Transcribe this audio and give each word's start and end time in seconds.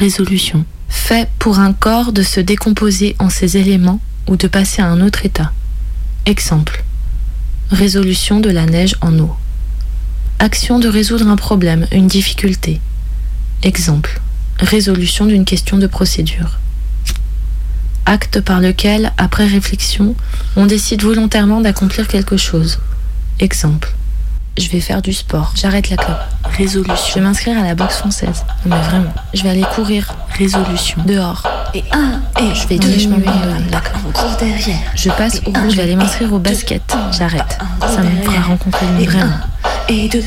résolution. 0.00 0.64
Fait 0.88 1.28
pour 1.38 1.58
un 1.58 1.74
corps 1.74 2.12
de 2.12 2.22
se 2.22 2.40
décomposer 2.40 3.14
en 3.18 3.28
ses 3.28 3.58
éléments 3.58 4.00
ou 4.28 4.36
de 4.36 4.48
passer 4.48 4.80
à 4.80 4.86
un 4.86 5.02
autre 5.02 5.26
état. 5.26 5.52
Exemple. 6.24 6.82
Résolution 7.70 8.40
de 8.40 8.48
la 8.48 8.64
neige 8.64 8.96
en 9.02 9.18
eau. 9.18 9.36
Action 10.38 10.78
de 10.78 10.88
résoudre 10.88 11.28
un 11.28 11.36
problème, 11.36 11.86
une 11.92 12.08
difficulté. 12.08 12.80
Exemple. 13.62 14.22
Résolution 14.58 15.26
d'une 15.26 15.44
question 15.44 15.76
de 15.76 15.86
procédure. 15.86 16.58
Acte 18.06 18.40
par 18.40 18.60
lequel, 18.60 19.12
après 19.18 19.46
réflexion, 19.46 20.16
on 20.56 20.64
décide 20.64 21.02
volontairement 21.02 21.60
d'accomplir 21.60 22.08
quelque 22.08 22.38
chose. 22.38 22.78
Exemple. 23.38 23.94
Je 24.58 24.68
vais 24.68 24.80
faire 24.80 25.00
du 25.00 25.12
sport. 25.12 25.52
J'arrête 25.54 25.90
la 25.90 25.96
clope. 25.96 26.18
Résolution. 26.56 27.06
Je 27.08 27.14
vais 27.14 27.20
m'inscrire 27.20 27.58
à 27.58 27.62
la 27.62 27.74
boxe 27.74 27.96
française. 27.98 28.44
Non 28.66 28.76
mais 28.76 28.82
vraiment. 28.82 29.12
Je 29.32 29.42
vais 29.42 29.50
aller 29.50 29.64
courir. 29.74 30.12
Résolution. 30.36 31.02
Dehors. 31.06 31.46
Et 31.74 31.84
un, 31.92 32.20
et 32.40 32.54
Je 32.54 32.66
vais 32.66 32.98
chemin 32.98 33.18
D'accord. 33.70 34.00
Cours 34.12 34.36
derrière. 34.38 34.78
Je 34.94 35.08
passe 35.10 35.40
au 35.46 35.50
bout. 35.52 35.70
Je 35.70 35.76
vais 35.76 35.82
aller 35.82 35.96
m'inscrire 35.96 36.32
au 36.32 36.38
basket. 36.38 36.82
J'arrête. 37.16 37.58
Ça 37.80 38.02
me 38.02 38.22
fera 38.22 38.42
rencontrer 38.42 38.86
une 38.86 39.00
Et 39.00 39.06
vraie. 39.06 39.20
un, 39.20 39.40
et 39.88 40.08
deux, 40.08 40.24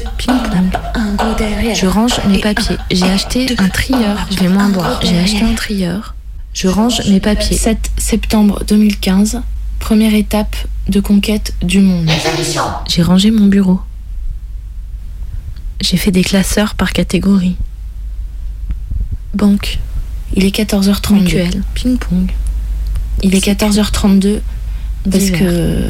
un 0.95 1.13
go 1.15 1.25
derrière. 1.37 1.75
Je 1.75 1.85
range 1.85 2.19
mes 2.27 2.39
papiers. 2.39 2.77
J'ai 2.91 3.09
acheté 3.09 3.55
un 3.59 3.69
trieur. 3.69 4.17
Je 4.31 4.39
vais 4.39 4.49
moins 4.49 4.69
boire. 4.69 4.99
J'ai 5.03 5.19
acheté 5.19 5.43
un 5.43 5.53
trieur. 5.53 6.15
Je 6.53 6.67
range 6.67 7.01
mes 7.09 7.19
papiers. 7.19 7.57
7 7.57 7.91
septembre 7.97 8.63
2015. 8.67 9.41
Première 9.79 10.13
étape 10.13 10.55
de 10.87 10.99
conquête 10.99 11.53
du 11.61 11.79
monde. 11.79 12.09
J'ai 12.87 13.01
rangé 13.01 13.31
mon 13.31 13.47
bureau. 13.47 13.79
J'ai 15.83 15.97
fait 15.97 16.11
des 16.11 16.23
classeurs 16.23 16.75
par 16.75 16.93
catégorie. 16.93 17.55
Banque. 19.33 19.79
Il 20.35 20.45
est 20.45 20.55
14h32. 20.55 21.51
Ping-pong. 21.75 22.31
Il 23.21 23.35
est 23.35 23.45
14h32 23.45 24.39
parce 25.11 25.23
Divers. 25.25 25.39
que 25.39 25.89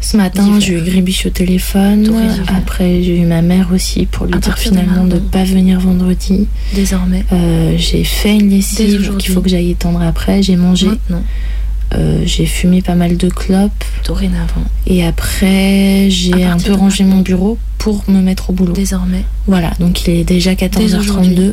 ce 0.00 0.16
matin 0.16 0.58
j'ai 0.58 0.78
eu 0.78 0.80
Grébiche 0.82 1.26
au 1.26 1.30
téléphone. 1.30 2.10
Après 2.48 3.02
j'ai 3.02 3.18
eu 3.20 3.26
ma 3.26 3.42
mère 3.42 3.68
aussi 3.72 4.06
pour 4.06 4.26
lui 4.26 4.34
À 4.34 4.38
dire 4.38 4.56
finalement 4.58 5.04
de 5.04 5.14
maintenant. 5.14 5.28
pas 5.30 5.44
venir 5.44 5.78
vendredi. 5.78 6.48
Désormais. 6.74 7.24
Euh, 7.32 7.74
j'ai 7.76 8.04
fait 8.04 8.34
une 8.34 8.48
lessive 8.50 9.16
qu'il 9.18 9.32
faut 9.34 9.42
que 9.42 9.48
j'aille 9.50 9.70
étendre 9.72 10.00
après. 10.00 10.42
J'ai 10.42 10.56
mangé. 10.56 10.86
Maintenant. 10.86 11.22
Euh, 11.94 12.22
j'ai 12.24 12.46
fumé 12.46 12.80
pas 12.82 12.94
mal 12.94 13.16
de 13.16 13.28
clopes. 13.28 13.84
Dorénavant. 14.06 14.64
Et 14.86 15.04
après, 15.04 16.08
j'ai 16.10 16.44
un 16.44 16.56
peu 16.58 16.72
rangé 16.72 17.04
mon 17.04 17.20
bureau 17.20 17.58
pour 17.78 18.02
me 18.08 18.20
mettre 18.20 18.50
au 18.50 18.52
boulot. 18.52 18.72
Désormais. 18.72 19.24
Voilà, 19.46 19.72
donc 19.78 20.06
il 20.06 20.10
est 20.14 20.24
déjà 20.24 20.52
aujourd'hui. 20.52 21.36
14h32. 21.36 21.52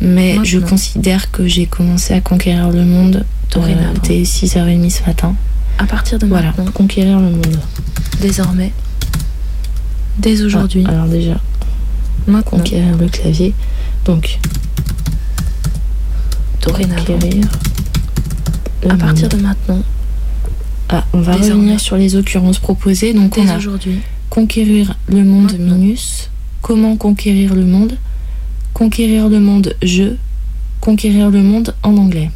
Mais 0.00 0.38
je 0.44 0.58
considère 0.58 1.30
que 1.30 1.46
j'ai 1.46 1.66
commencé 1.66 2.12
à 2.14 2.20
conquérir 2.20 2.70
le 2.70 2.84
monde 2.84 3.16
euh, 3.16 3.54
Dorénavant. 3.54 3.92
dès 4.04 4.22
6h30 4.22 4.90
ce 4.90 5.04
matin. 5.06 5.34
À 5.78 5.84
partir 5.86 6.18
de 6.18 6.26
Voilà, 6.26 6.48
maintenant. 6.48 6.70
conquérir 6.72 7.18
le 7.18 7.30
monde. 7.30 7.60
Désormais. 8.20 8.72
Dès 10.18 10.42
aujourd'hui. 10.42 10.84
Ah, 10.86 10.90
alors 10.92 11.06
déjà, 11.06 11.40
Maintenant. 12.26 12.58
conquérir 12.58 12.96
le 12.96 13.08
clavier. 13.08 13.54
Donc, 14.04 14.38
Dorénavant. 16.62 17.04
conquérir 17.04 17.44
À 18.88 18.96
partir 18.96 19.24
monde. 19.24 19.32
de 19.38 19.42
maintenant. 19.42 19.82
Ah, 20.88 21.04
on 21.12 21.20
va 21.20 21.36
Désormais. 21.36 21.54
revenir 21.62 21.80
sur 21.80 21.96
les 21.96 22.16
occurrences 22.16 22.58
proposées. 22.58 23.14
Donc 23.14 23.38
on 23.38 23.46
a 23.48 23.56
aujourd'hui. 23.56 24.00
conquérir 24.30 24.94
le 25.08 25.24
monde 25.24 25.52
Maintenant. 25.52 25.76
minus, 25.76 26.30
comment 26.60 26.96
conquérir 26.96 27.54
le 27.54 27.64
monde, 27.64 27.96
conquérir 28.74 29.28
le 29.28 29.40
monde 29.40 29.74
je, 29.82 30.14
conquérir 30.80 31.30
le 31.30 31.42
monde 31.42 31.74
en 31.82 31.96
anglais. 31.96 32.30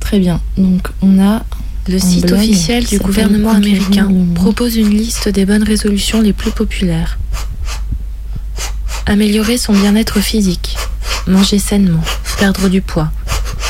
Très 0.00 0.18
bien. 0.18 0.40
Donc 0.56 0.88
on 1.02 1.18
a 1.20 1.44
Le 1.88 1.98
site 1.98 2.30
officiel 2.32 2.84
du 2.84 2.98
gouvernement 2.98 3.50
américain 3.52 4.08
propose 4.34 4.76
une 4.76 4.90
liste 4.90 5.28
des 5.28 5.44
bonnes 5.46 5.62
résolutions 5.64 6.20
les 6.20 6.32
plus 6.32 6.50
populaires. 6.50 7.18
Améliorer 9.06 9.56
son 9.56 9.72
bien-être 9.72 10.20
physique, 10.20 10.76
manger 11.26 11.58
sainement, 11.58 12.02
perdre 12.38 12.68
du 12.68 12.82
poids, 12.82 13.10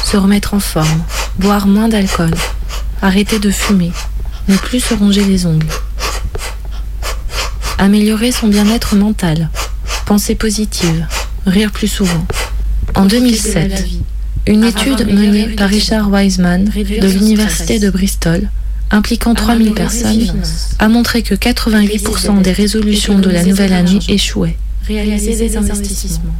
se 0.08 0.16
remettre 0.16 0.54
en 0.54 0.60
forme, 0.60 1.04
boire 1.38 1.66
moins 1.66 1.88
d'alcool, 1.88 2.30
arrêter 3.02 3.38
de 3.38 3.50
fumer, 3.50 3.92
ne 4.48 4.56
plus 4.56 4.80
se 4.80 4.94
ronger 4.94 5.22
les 5.22 5.44
ongles. 5.44 5.68
Améliorer 7.76 8.32
son 8.32 8.48
bien-être 8.48 8.96
mental, 8.96 9.50
penser 10.06 10.34
positive, 10.34 11.06
rire 11.44 11.72
plus 11.72 11.88
souvent. 11.88 12.26
En 12.94 13.04
2007, 13.04 13.84
une 14.46 14.64
étude 14.64 15.12
menée 15.12 15.48
par. 15.48 15.68
Richard 15.68 16.10
Wiseman 16.10 16.64
de 16.64 17.06
l'Université 17.06 17.78
de 17.78 17.90
Bristol, 17.90 18.48
impliquant 18.90 19.34
3000 19.34 19.74
personnes, 19.74 20.40
a 20.78 20.88
montré 20.88 21.20
que 21.20 21.34
88% 21.34 22.40
des 22.40 22.52
résolutions 22.52 23.18
de 23.18 23.28
la 23.28 23.44
nouvelle 23.44 23.74
année 23.74 23.98
échouaient. 24.08 24.56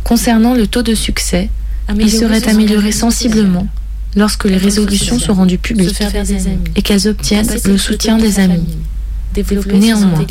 Concernant 0.04 0.54
le 0.54 0.66
taux 0.66 0.82
de 0.82 0.94
succès, 0.94 1.50
il 1.98 2.10
serait 2.10 2.46
amélioré 2.48 2.92
sensiblement 2.92 3.66
lorsque 4.16 4.44
les 4.44 4.56
résolutions 4.56 5.18
sont 5.18 5.34
rendues 5.34 5.58
publiques 5.58 6.02
et 6.76 6.82
qu'elles 6.82 7.08
obtiennent 7.08 7.48
le 7.64 7.78
soutien 7.78 8.18
des 8.18 8.40
amis. 8.40 8.78
Néanmoins, 9.72 10.24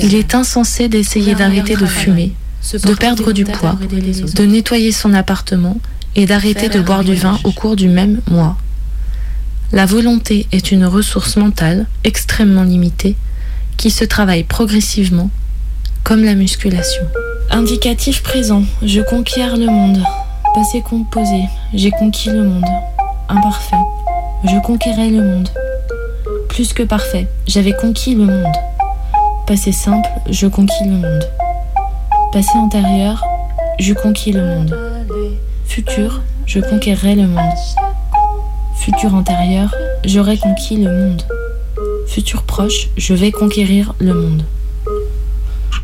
Il 0.00 0.14
est 0.14 0.34
insensé 0.34 0.88
d'essayer 0.88 1.34
d'arrêter 1.34 1.76
de 1.76 1.86
fumer, 1.86 2.32
de 2.72 2.94
perdre 2.94 3.32
du 3.32 3.44
poids, 3.44 3.78
de 4.34 4.44
nettoyer 4.44 4.92
son 4.92 5.12
appartement 5.14 5.78
et 6.16 6.26
d'arrêter 6.26 6.68
de 6.68 6.80
boire 6.80 7.04
du 7.04 7.14
vin 7.14 7.38
au 7.44 7.52
cours 7.52 7.76
du 7.76 7.88
même 7.88 8.20
mois. 8.30 8.56
La 9.72 9.86
volonté 9.86 10.46
est 10.52 10.70
une 10.70 10.84
ressource 10.84 11.36
mentale 11.36 11.86
extrêmement 12.04 12.62
limitée 12.62 13.16
qui 13.78 13.90
se 13.90 14.04
travaille 14.04 14.44
progressivement, 14.44 15.30
comme 16.04 16.22
la 16.24 16.34
musculation. 16.34 17.02
Indicatif 17.50 18.22
présent. 18.22 18.64
Je 18.82 19.00
conquiers 19.00 19.56
le 19.56 19.66
monde. 19.66 20.02
Passé 20.54 20.82
composé. 20.82 21.44
J'ai 21.72 21.90
conquis 21.90 22.28
le 22.28 22.44
monde. 22.44 22.66
Imparfait. 23.30 23.80
Je 24.44 24.60
conquérais 24.60 25.08
le 25.08 25.22
monde. 25.22 25.48
Plus 26.50 26.74
que 26.74 26.82
parfait. 26.82 27.26
J'avais 27.46 27.72
conquis 27.72 28.14
le 28.14 28.26
monde. 28.26 28.54
Passé 29.46 29.72
simple. 29.72 30.10
Je 30.28 30.46
conquis 30.46 30.84
le 30.84 30.96
monde. 30.96 31.24
Passé 32.32 32.58
antérieur. 32.58 33.24
Je 33.80 33.94
conquis 33.94 34.32
le 34.32 34.44
monde. 34.44 34.78
Futur. 35.64 36.20
Je 36.44 36.60
conquerrai 36.60 37.14
le 37.14 37.28
monde. 37.28 37.58
Futur 38.76 39.14
antérieur. 39.14 39.74
J'aurai 40.04 40.36
conquis 40.36 40.76
le 40.76 40.90
monde. 40.90 41.22
Futur 42.06 42.42
proche. 42.42 42.90
Je 42.98 43.14
vais 43.14 43.32
conquérir 43.32 43.94
le 44.00 44.12
monde. 44.12 44.44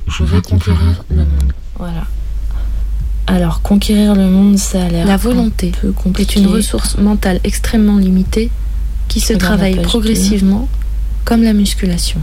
Je 0.09 0.25
vais 0.25 0.43
conquérir 0.43 1.05
le 1.09 1.25
monde. 1.25 1.53
Voilà. 1.79 2.03
Alors, 3.31 3.61
conquérir 3.61 4.15
le 4.15 4.27
monde, 4.27 4.56
ça 4.56 4.84
a 4.84 4.89
l'air. 4.89 5.06
La 5.06 5.19
volonté 5.19 5.71
un 5.84 6.11
peu 6.11 6.22
est 6.22 6.34
une 6.34 6.47
ressource 6.47 6.97
mentale 6.97 7.41
extrêmement 7.44 7.99
limitée 7.99 8.50
qui 9.09 9.21
se 9.21 9.34
travaille 9.34 9.83
progressivement, 9.83 10.66
comme 11.27 11.43
la 11.43 11.53
musculation. 11.53 12.21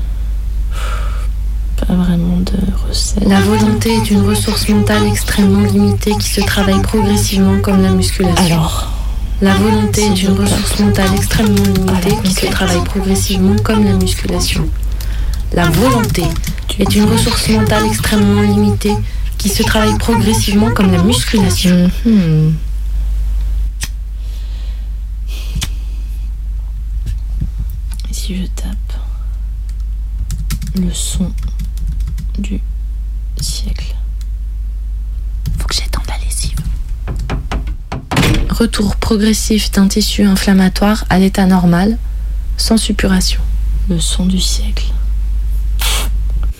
Pas 1.77 1.93
vraiment 1.93 2.37
de 2.37 2.87
recette. 2.87 3.23
La 3.27 3.39
volonté 3.39 3.93
est 3.93 4.09
une 4.09 4.27
ressource 4.27 4.67
mentale 4.67 5.05
extrêmement 5.07 5.61
limitée 5.61 6.13
qui 6.19 6.27
se 6.27 6.41
travaille 6.41 6.81
progressivement 6.81 7.59
comme 7.61 7.83
la 7.83 7.91
musculation. 7.91 8.43
Alors, 8.43 8.91
La 9.41 9.53
volonté 9.53 10.01
est 10.07 10.23
une 10.23 10.31
ressource 10.31 10.79
mentale 10.79 11.09
extrêmement 11.15 11.53
limitée 11.75 12.17
qui 12.23 12.33
se 12.33 12.47
travaille 12.47 12.83
progressivement 12.83 13.55
comme 13.63 13.83
la 13.83 13.93
musculation. 13.93 14.67
La 15.53 15.65
volonté 15.69 16.23
est 16.79 16.95
une 16.95 17.05
ressource 17.05 17.47
mentale 17.49 17.85
extrêmement 17.85 18.41
limitée 18.41 18.95
qui 19.37 19.49
se 19.49 19.63
travaille 19.63 19.97
progressivement 19.97 20.71
comme 20.71 20.91
la 20.91 21.01
musculation. 21.03 21.89
Et 28.09 28.13
si 28.13 28.35
je 28.35 28.47
tape 28.47 28.75
le 30.75 30.93
son 30.93 31.31
du 32.37 32.59
siècle. 33.39 33.95
Faut 35.59 35.67
que 35.67 35.75
j'étende 35.75 36.05
la 36.07 36.17
lessive. 36.25 36.57
Retour 38.49 38.95
progressif 38.97 39.71
d'un 39.71 39.87
tissu 39.87 40.23
inflammatoire 40.23 41.05
à 41.09 41.19
l'état 41.19 41.45
normal, 41.45 41.97
sans 42.57 42.77
suppuration. 42.77 43.41
Le 43.89 43.99
son 43.99 44.25
du 44.25 44.39
siècle. 44.39 44.85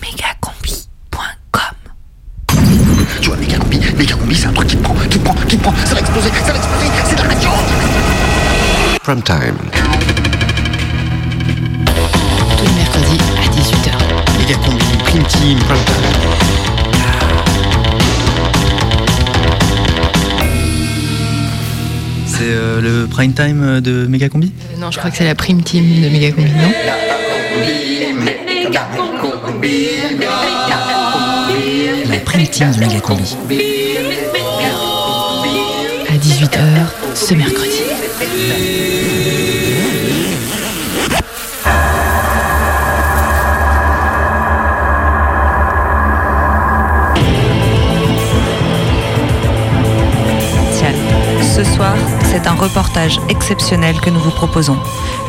Megacombi.com 0.02 0.35
combi, 4.04 4.34
c'est 4.34 4.46
un 4.46 4.52
truc 4.52 4.68
qui 4.68 4.76
prend, 4.76 4.94
qui 5.08 5.18
prend, 5.18 5.34
qui 5.48 5.56
prend, 5.56 5.72
ça 5.84 5.94
va 5.94 6.00
exploser, 6.00 6.28
ça 6.44 6.52
va 6.52 6.58
exploser, 6.58 6.86
c'est 7.04 7.16
de 7.16 7.22
la 7.22 7.28
radio 7.28 7.48
Prime 9.02 9.22
time. 9.22 9.56
Tous 12.58 12.64
les 12.64 12.72
mercredis 12.72 13.18
à 13.38 13.48
18h. 13.48 14.38
Méga 14.38 14.54
combi, 14.64 14.84
prime 15.04 15.24
team, 15.24 15.58
Prime 15.58 15.84
time. 15.84 16.36
euh, 22.42 22.80
le 22.80 23.06
prime 23.06 23.32
time 23.32 23.80
de 23.80 24.06
Megacombi 24.06 24.52
euh, 24.72 24.80
Non, 24.80 24.90
je 24.90 24.98
crois 24.98 25.10
que 25.10 25.16
c'est 25.16 25.24
la 25.24 25.34
prime 25.34 25.62
team 25.62 25.84
de 26.02 26.08
Megacombi, 26.08 26.50
non? 26.50 26.72
La 32.08 32.18
prime 32.20 32.46
team 32.46 32.72
de 32.72 32.78
Megacombi. 32.80 33.85
À 36.36 36.38
18h, 36.38 37.14
ce 37.14 37.34
mercredi. 37.34 37.82
Ce 51.40 51.64
soir, 51.64 51.94
c'est 52.24 52.46
un 52.46 52.52
reportage 52.52 53.18
exceptionnel 53.30 53.98
que 54.00 54.10
nous 54.10 54.20
vous 54.20 54.30
proposons. 54.30 54.76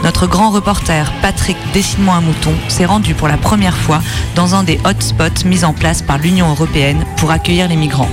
Notre 0.03 0.27
grand 0.27 0.49
reporter, 0.49 1.09
Patrick 1.21 1.55
Dessine-moi 1.73 2.15
un 2.15 2.21
mouton, 2.21 2.51
s'est 2.67 2.85
rendu 2.85 3.13
pour 3.13 3.29
la 3.29 3.37
première 3.37 3.77
fois 3.77 4.01
dans 4.35 4.55
un 4.55 4.63
des 4.63 4.77
hotspots 4.83 5.45
mis 5.45 5.63
en 5.63 5.71
place 5.71 6.01
par 6.01 6.17
l'Union 6.17 6.49
européenne 6.49 7.05
pour 7.15 7.31
accueillir 7.31 7.69
les 7.69 7.77
migrants. 7.77 8.09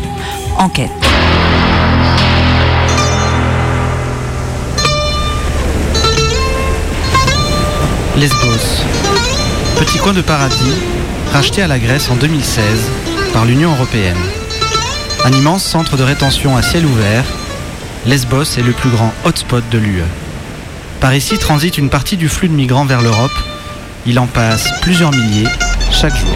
Enquête. 0.59 0.93
Lesbos. 8.25 8.83
Petit 9.79 9.99
coin 9.99 10.15
de 10.15 10.23
paradis, 10.23 10.73
racheté 11.35 11.61
à 11.61 11.67
la 11.67 11.79
Grèce 11.79 12.09
en 12.09 12.15
2016 12.17 12.65
par 13.35 13.45
l'Union 13.45 13.73
européenne. 13.73 14.17
Un 15.27 15.33
immense 15.33 15.63
centre 15.63 15.99
de 15.99 16.03
rétention 16.03 16.57
à 16.57 16.63
ciel 16.63 16.87
ouvert 16.87 17.27
Lesbos 18.07 18.57
est 18.57 18.63
le 18.63 18.73
plus 18.73 18.89
grand 18.89 19.13
hotspot 19.27 19.63
de 19.71 19.77
l'UE. 19.77 20.05
Par 21.01 21.15
ici 21.15 21.37
transite 21.37 21.77
une 21.77 21.91
partie 21.91 22.17
du 22.17 22.31
flux 22.31 22.49
de 22.49 22.55
migrants 22.55 22.87
vers 22.87 23.03
l'Europe. 23.03 23.39
Il 24.07 24.19
en 24.19 24.27
passe 24.27 24.71
plusieurs 24.81 25.11
milliers 25.11 25.51
chaque 25.93 26.17
jour. 26.17 26.35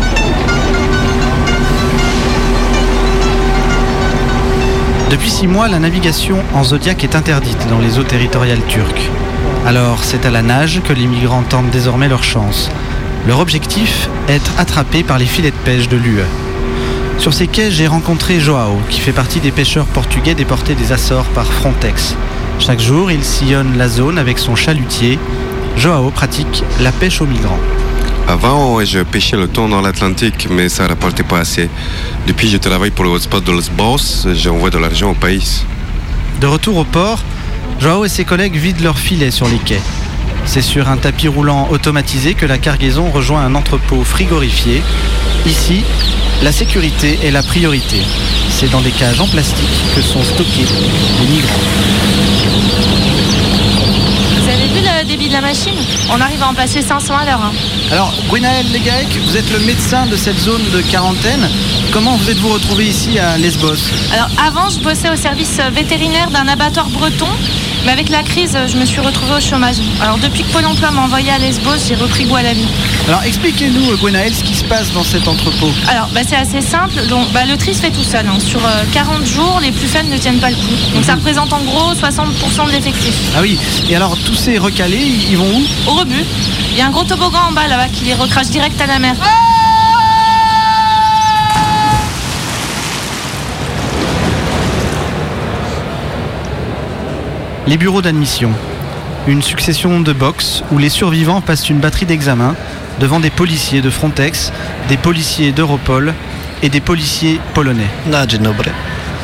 Depuis 5.11 5.31
six 5.31 5.47
mois, 5.47 5.69
la 5.69 5.79
navigation 5.79 6.37
en 6.53 6.65
Zodiac 6.65 7.03
est 7.03 7.17
interdite 7.17 7.67
dans 7.71 7.79
les 7.79 7.99
eaux 7.99 8.05
territoriales 8.05 8.67
turques. 8.69 9.11
Alors 9.69 10.03
c'est 10.03 10.25
à 10.25 10.31
la 10.31 10.41
nage 10.41 10.81
que 10.83 10.95
les 10.95 11.07
migrants 11.07 11.43
tentent 11.43 11.71
désormais 11.71 12.09
leur 12.09 12.25
chance. 12.25 12.71
Leur 13.27 13.39
objectif, 13.39 14.09
être 14.27 14.51
attrapés 14.57 15.03
par 15.03 15.19
les 15.19 15.27
filets 15.27 15.51
de 15.51 15.57
pêche 15.57 15.91
de 15.91 15.99
l'UE. 15.99 16.23
Sur 17.19 17.35
ces 17.35 17.49
quais, 17.49 17.71
j'ai 17.71 17.87
rencontré 17.87 18.41
Joao, 18.41 18.79
qui 18.89 18.99
fait 18.99 19.13
partie 19.13 19.41
des 19.41 19.51
pêcheurs 19.51 19.85
portugais 19.85 20.35
déportés 20.35 20.75
des 20.75 20.91
Açores 20.93 21.27
par 21.35 21.45
Frontex. 21.45 22.17
Chaque 22.59 22.81
jour, 22.81 23.11
il 23.11 23.23
sillonne 23.23 23.77
la 23.77 23.89
zone 23.89 24.17
avec 24.17 24.39
son 24.39 24.57
chalutier. 24.57 25.19
Joao 25.77 26.11
pratique 26.13 26.65
la 26.81 26.91
pêche 26.91 27.21
aux 27.21 27.27
migrants. 27.27 27.61
Avant, 28.27 28.83
je 28.83 29.01
pêchais 29.01 29.37
le 29.37 29.49
thon 29.49 29.69
dans 29.69 29.83
l'Atlantique, 29.83 30.49
mais 30.51 30.71
ça 30.71 30.85
ne 30.85 30.89
rapportait 30.89 31.25
pas 31.25 31.41
assez. 31.41 31.69
Depuis, 32.27 32.49
je 32.49 32.57
travaille 32.57 32.91
pour 32.91 33.05
le 33.05 33.11
hotspot 33.11 33.45
de 33.45 33.53
Lesbos, 33.53 34.33
j'envoie 34.35 34.71
de 34.71 34.79
l'argent 34.79 35.11
au 35.11 35.15
pays. 35.15 35.67
De 36.41 36.47
retour 36.47 36.79
au 36.79 36.85
port, 36.85 37.23
Joao 37.81 38.05
et 38.05 38.09
ses 38.09 38.25
collègues 38.25 38.57
vident 38.57 38.83
leurs 38.83 38.99
filets 38.99 39.31
sur 39.31 39.47
les 39.49 39.59
quais. 39.59 39.81
C'est 40.45 40.63
sur 40.63 40.89
un 40.89 40.97
tapis 40.97 41.29
roulant 41.29 41.69
automatisé 41.71 42.35
que 42.35 42.47
la 42.47 42.59
cargaison 42.59 43.11
rejoint 43.11 43.43
un 43.45 43.55
entrepôt 43.55 44.03
frigorifié. 44.03 44.83
Ici, 45.47 45.85
la 46.43 46.53
sécurité 46.53 47.19
est 47.23 47.31
la 47.31 47.43
priorité. 47.43 47.99
C'est 48.51 48.71
dans 48.71 48.81
des 48.81 48.91
cages 48.91 49.21
en 49.21 49.27
plastique 49.29 49.69
que 49.95 50.03
sont 50.03 50.23
stockés 50.23 50.67
les 51.21 51.29
migrants. 51.29 51.55
Vous 54.41 54.49
avez 54.49 54.67
vu 54.69 54.81
le 54.81 55.05
débit 55.07 55.29
de 55.29 55.33
la 55.35 55.41
machine? 55.43 55.75
On 56.11 56.21
arrive 56.21 56.43
à 56.43 56.49
en 56.49 56.55
passer 56.55 56.83
500 56.83 57.15
à 57.17 57.25
l'heure. 57.27 57.43
hein. 57.45 57.53
Alors, 57.93 58.13
Gwenaël 58.29 58.67
Legaec, 58.73 59.07
vous 59.27 59.37
êtes 59.37 59.51
le 59.53 59.61
médecin 59.61 60.07
de 60.07 60.17
cette 60.17 60.39
zone 60.39 60.63
de 60.73 60.81
quarantaine. 60.81 61.49
Comment 61.93 62.17
vous 62.17 62.31
êtes-vous 62.31 62.49
retrouvé 62.49 62.87
ici 62.87 63.19
à 63.19 63.37
Lesbos? 63.39 63.77
Alors 64.13 64.29
avant, 64.45 64.69
je 64.71 64.81
bossais 64.81 65.11
au 65.11 65.17
service 65.17 65.61
vétérinaire 65.73 66.31
d'un 66.31 66.49
abattoir 66.49 66.89
breton. 66.89 67.27
Mais 67.85 67.93
avec 67.93 68.09
la 68.09 68.23
crise, 68.23 68.57
je 68.67 68.77
me 68.77 68.85
suis 68.85 69.01
retrouvée 69.01 69.35
au 69.37 69.41
chômage. 69.41 69.77
Alors 70.03 70.19
depuis 70.19 70.43
que 70.43 70.53
Pôle 70.53 70.67
emploi 70.67 70.91
m'a 70.91 71.03
envoyé 71.03 71.31
à 71.31 71.39
Lesbos, 71.39 71.79
j'ai 71.87 71.95
repris 71.95 72.25
goût 72.25 72.37
à 72.37 72.43
la 72.43 72.53
vie. 72.53 72.67
Alors, 73.09 73.23
expliquez-nous, 73.23 73.97
Gwenaël, 73.97 74.35
ce 74.35 74.43
qui 74.45 74.55
se 74.55 74.65
passe 74.65 74.93
dans 74.93 75.05
cet 75.05 75.27
entrepôt. 75.29 75.71
Alors 75.89 76.09
bah, 76.13 76.21
c'est 76.29 76.37
assez 76.37 76.61
simple. 76.61 77.07
Donc, 77.07 77.31
bah, 77.33 77.45
le 77.47 77.57
tri 77.57 77.75
se 77.75 77.81
fait 77.81 77.91
tout 77.91 78.03
seul. 78.05 78.27
hein. 78.27 78.39
Sur 78.41 78.61
euh, 78.65 78.83
40 78.93 79.25
jours, 79.27 79.61
les 79.63 79.73
plus 79.73 79.87
faibles 79.87 80.09
ne 80.11 80.19
tiennent 80.19 80.41
pas 80.41 80.51
le 80.51 80.57
coup. 80.57 80.75
Donc 80.95 81.05
ça 81.05 81.15
représente 81.15 81.53
en 81.53 81.61
gros 81.63 81.93
60% 81.95 82.67
de 82.67 82.73
l'effectif. 82.73 83.15
Ah 83.37 83.41
oui, 83.41 83.59
et 83.89 83.97
alors 83.97 84.17
tous 84.19 84.35
ces 84.35 84.59
recalés, 84.59 84.97
ils 84.99 85.31
ils 85.31 85.37
vont 85.39 85.47
où? 85.47 85.91
Au 85.91 85.95
rebut, 85.95 86.25
il 86.73 86.79
y 86.79 86.81
a 86.83 86.87
un 86.87 86.91
gros 86.91 87.05
toboggan 87.05 87.49
en 87.49 87.53
bas 87.53 87.67
là-bas 87.69 87.89
qui 87.93 88.05
les 88.05 88.15
recrache 88.15 88.49
direct 88.49 88.79
à 88.81 88.87
la 88.87 88.99
mer. 88.99 89.15
Les 97.69 97.77
bureaux 97.77 98.03
d'admission. 98.03 98.51
Une 99.27 99.43
succession 99.43 100.01
de 100.01 100.13
box 100.13 100.63
où 100.73 100.79
les 100.79 100.89
survivants 100.89 101.41
passent 101.43 101.69
une 101.69 101.79
batterie 101.81 102.07
d'examen 102.07 102.55
devant 102.99 103.21
des 103.21 103.31
policiers 103.31 103.83
de 103.83 103.91
Frontex, 103.91 104.53
des 104.89 104.97
policiers 104.97 105.53
d'Europol 105.53 106.15
et 106.63 106.71
des 106.71 106.81
policiers 106.81 107.39
polonais. 107.55 107.91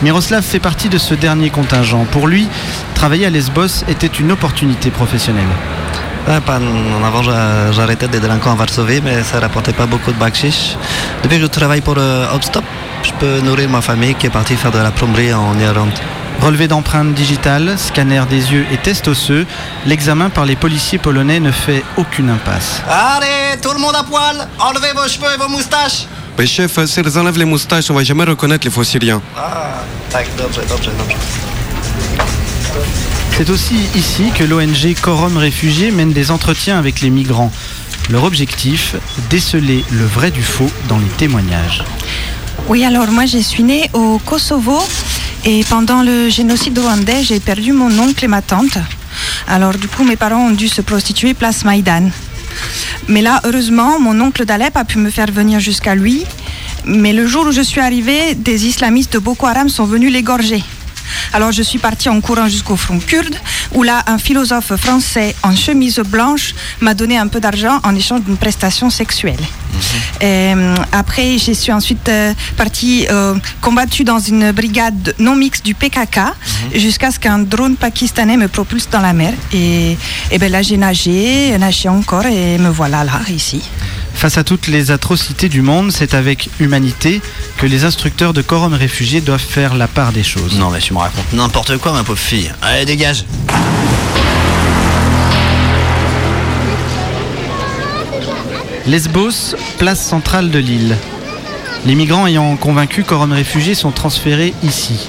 Miroslav 0.02 0.42
fait 0.42 0.58
partie 0.60 0.88
de 0.90 0.98
ce 0.98 1.14
dernier 1.14 1.48
contingent. 1.50 2.04
Pour 2.10 2.26
lui, 2.28 2.46
travailler 2.94 3.24
à 3.26 3.30
Lesbos 3.30 3.84
était 3.88 4.06
une 4.20 4.30
opportunité 4.32 4.90
professionnelle. 4.90 5.52
En 6.28 7.04
avant, 7.04 7.22
j'a- 7.22 7.72
j'arrêtais 7.72 8.08
des 8.08 8.20
délinquants 8.20 8.52
à 8.52 8.56
Varsovie, 8.56 9.00
mais 9.02 9.22
ça 9.22 9.40
rapportait 9.40 9.72
pas 9.72 9.86
beaucoup 9.86 10.12
de 10.12 10.18
bakshish. 10.18 10.76
Depuis 11.22 11.36
que 11.36 11.42
je 11.42 11.46
travaille 11.46 11.80
pour 11.80 11.96
euh, 11.98 12.26
Hopstop, 12.34 12.64
je 13.02 13.12
peux 13.18 13.40
nourrir 13.40 13.68
ma 13.70 13.80
famille 13.80 14.14
qui 14.14 14.26
est 14.26 14.30
partie 14.30 14.56
faire 14.56 14.70
de 14.72 14.78
la 14.78 14.90
plomberie 14.90 15.32
en 15.32 15.58
Irlande. 15.58 15.92
Relevé 16.44 16.68
d'empreintes 16.68 17.14
digitales, 17.14 17.78
scanner 17.78 18.22
des 18.28 18.52
yeux 18.52 18.66
et 18.70 18.76
test 18.76 19.08
osseux, 19.08 19.46
l'examen 19.86 20.28
par 20.28 20.44
les 20.44 20.56
policiers 20.56 20.98
polonais 20.98 21.40
ne 21.40 21.50
fait 21.50 21.82
aucune 21.96 22.28
impasse. 22.28 22.82
Allez, 22.86 23.58
tout 23.62 23.72
le 23.72 23.78
monde 23.78 23.94
à 23.98 24.02
poil 24.02 24.46
Enlevez 24.58 24.92
vos 24.94 25.08
cheveux 25.08 25.32
et 25.34 25.38
vos 25.38 25.48
moustaches 25.48 26.06
Mais 26.36 26.46
chef, 26.46 26.84
s'ils 26.84 27.18
enlèvent 27.18 27.38
les 27.38 27.46
moustaches, 27.46 27.90
on 27.90 27.94
va 27.94 28.04
jamais 28.04 28.24
reconnaître 28.24 28.66
les 28.66 28.70
faux 28.70 28.84
Syriens. 28.84 29.22
Ah, 29.34 29.84
tak, 30.10 30.28
dobrze, 30.36 30.60
dobrze, 30.68 30.90
dobrze. 30.98 31.16
C'est 33.38 33.48
aussi 33.48 33.76
ici 33.94 34.30
que 34.36 34.44
l'ONG 34.44 34.94
Corum 35.00 35.38
Réfugiés 35.38 35.92
mène 35.92 36.12
des 36.12 36.30
entretiens 36.30 36.78
avec 36.78 37.00
les 37.00 37.08
migrants. 37.08 37.52
Leur 38.10 38.24
objectif, 38.24 38.96
déceler 39.30 39.82
le 39.90 40.04
vrai 40.04 40.30
du 40.30 40.42
faux 40.42 40.70
dans 40.90 40.98
les 40.98 41.08
témoignages. 41.16 41.84
Oui, 42.68 42.84
alors 42.84 43.06
moi 43.08 43.24
je 43.24 43.38
suis 43.38 43.62
née 43.62 43.88
au 43.94 44.18
Kosovo 44.18 44.78
et 45.46 45.62
pendant 45.68 46.02
le 46.02 46.28
génocide 46.30 46.78
rwandais, 46.78 47.22
j'ai 47.22 47.38
perdu 47.38 47.72
mon 47.72 47.98
oncle 47.98 48.24
et 48.24 48.28
ma 48.28 48.40
tante. 48.40 48.78
Alors 49.46 49.74
du 49.74 49.88
coup, 49.88 50.04
mes 50.04 50.16
parents 50.16 50.46
ont 50.46 50.50
dû 50.52 50.68
se 50.68 50.80
prostituer 50.80 51.34
place 51.34 51.64
Maïdan. 51.64 52.08
Mais 53.08 53.20
là, 53.20 53.40
heureusement, 53.44 54.00
mon 54.00 54.18
oncle 54.20 54.44
d'Alep 54.44 54.76
a 54.76 54.84
pu 54.84 54.98
me 54.98 55.10
faire 55.10 55.30
venir 55.30 55.60
jusqu'à 55.60 55.94
lui. 55.94 56.24
Mais 56.86 57.12
le 57.12 57.26
jour 57.26 57.46
où 57.46 57.52
je 57.52 57.60
suis 57.60 57.80
arrivée, 57.80 58.34
des 58.34 58.66
islamistes 58.66 59.12
de 59.12 59.18
Boko 59.18 59.46
Haram 59.46 59.68
sont 59.68 59.84
venus 59.84 60.12
l'égorger. 60.12 60.62
Alors 61.34 61.50
je 61.50 61.62
suis 61.62 61.80
partie 61.80 62.08
en 62.08 62.20
courant 62.20 62.46
jusqu'au 62.46 62.76
front 62.76 63.00
kurde, 63.00 63.34
où 63.72 63.82
là, 63.82 64.04
un 64.06 64.18
philosophe 64.18 64.76
français 64.76 65.34
en 65.42 65.56
chemise 65.56 65.98
blanche 65.98 66.54
m'a 66.80 66.94
donné 66.94 67.18
un 67.18 67.26
peu 67.26 67.40
d'argent 67.40 67.80
en 67.82 67.92
échange 67.96 68.22
d'une 68.22 68.36
prestation 68.36 68.88
sexuelle. 68.88 69.44
Et, 70.20 70.54
euh, 70.54 70.76
après, 70.92 71.36
je 71.38 71.50
suis 71.50 71.72
ensuite 71.72 72.08
euh, 72.08 72.32
partie 72.56 73.08
euh, 73.10 73.34
combattue 73.60 74.04
dans 74.04 74.20
une 74.20 74.52
brigade 74.52 75.12
non 75.18 75.34
mixte 75.34 75.64
du 75.64 75.74
PKK 75.74 76.20
jusqu'à 76.72 77.10
ce 77.10 77.18
qu'un 77.18 77.40
drone 77.40 77.74
pakistanais 77.74 78.36
me 78.36 78.46
propulse 78.46 78.88
dans 78.88 79.00
la 79.00 79.12
mer. 79.12 79.34
Et, 79.52 79.98
et 80.30 80.38
ben 80.38 80.52
là, 80.52 80.62
j'ai 80.62 80.76
nagé, 80.76 81.58
nagé 81.58 81.88
encore 81.88 82.26
et 82.26 82.58
me 82.58 82.68
voilà 82.68 83.02
là, 83.02 83.20
ici. 83.28 83.60
Face 84.14 84.38
à 84.38 84.44
toutes 84.44 84.68
les 84.68 84.90
atrocités 84.90 85.48
du 85.48 85.60
monde, 85.60 85.92
c'est 85.92 86.14
avec 86.14 86.48
humanité 86.58 87.20
que 87.58 87.66
les 87.66 87.84
instructeurs 87.84 88.32
de 88.32 88.40
Corum 88.42 88.72
Réfugiés 88.72 89.20
doivent 89.20 89.40
faire 89.40 89.74
la 89.74 89.86
part 89.86 90.12
des 90.12 90.22
choses. 90.22 90.58
Non, 90.58 90.70
mais 90.70 90.78
tu 90.78 90.94
me 90.94 90.98
racontes 90.98 91.32
n'importe 91.32 91.76
quoi, 91.78 91.92
ma 91.92 92.04
pauvre 92.04 92.18
fille. 92.18 92.50
Allez, 92.62 92.86
dégage 92.86 93.24
Lesbos, 98.86 99.56
place 99.78 100.04
centrale 100.04 100.50
de 100.50 100.58
l'île. 100.58 100.96
Les 101.86 101.94
migrants 101.94 102.26
ayant 102.26 102.56
convaincu 102.56 103.02
Corum 103.02 103.32
Réfugiés 103.32 103.74
sont 103.74 103.90
transférés 103.90 104.54
ici. 104.62 105.08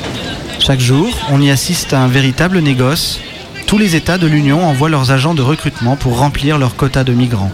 Chaque 0.60 0.80
jour, 0.80 1.10
on 1.30 1.42
y 1.42 1.52
assiste 1.52 1.94
à 1.94 2.00
un 2.00 2.08
véritable 2.08 2.60
négoce. 2.60 3.20
Tous 3.68 3.78
les 3.78 3.96
États 3.96 4.18
de 4.18 4.28
l'Union 4.28 4.66
envoient 4.66 4.90
leurs 4.90 5.12
agents 5.12 5.34
de 5.34 5.42
recrutement 5.42 5.96
pour 5.96 6.18
remplir 6.18 6.58
leur 6.58 6.76
quota 6.76 7.04
de 7.04 7.14
migrants. 7.14 7.52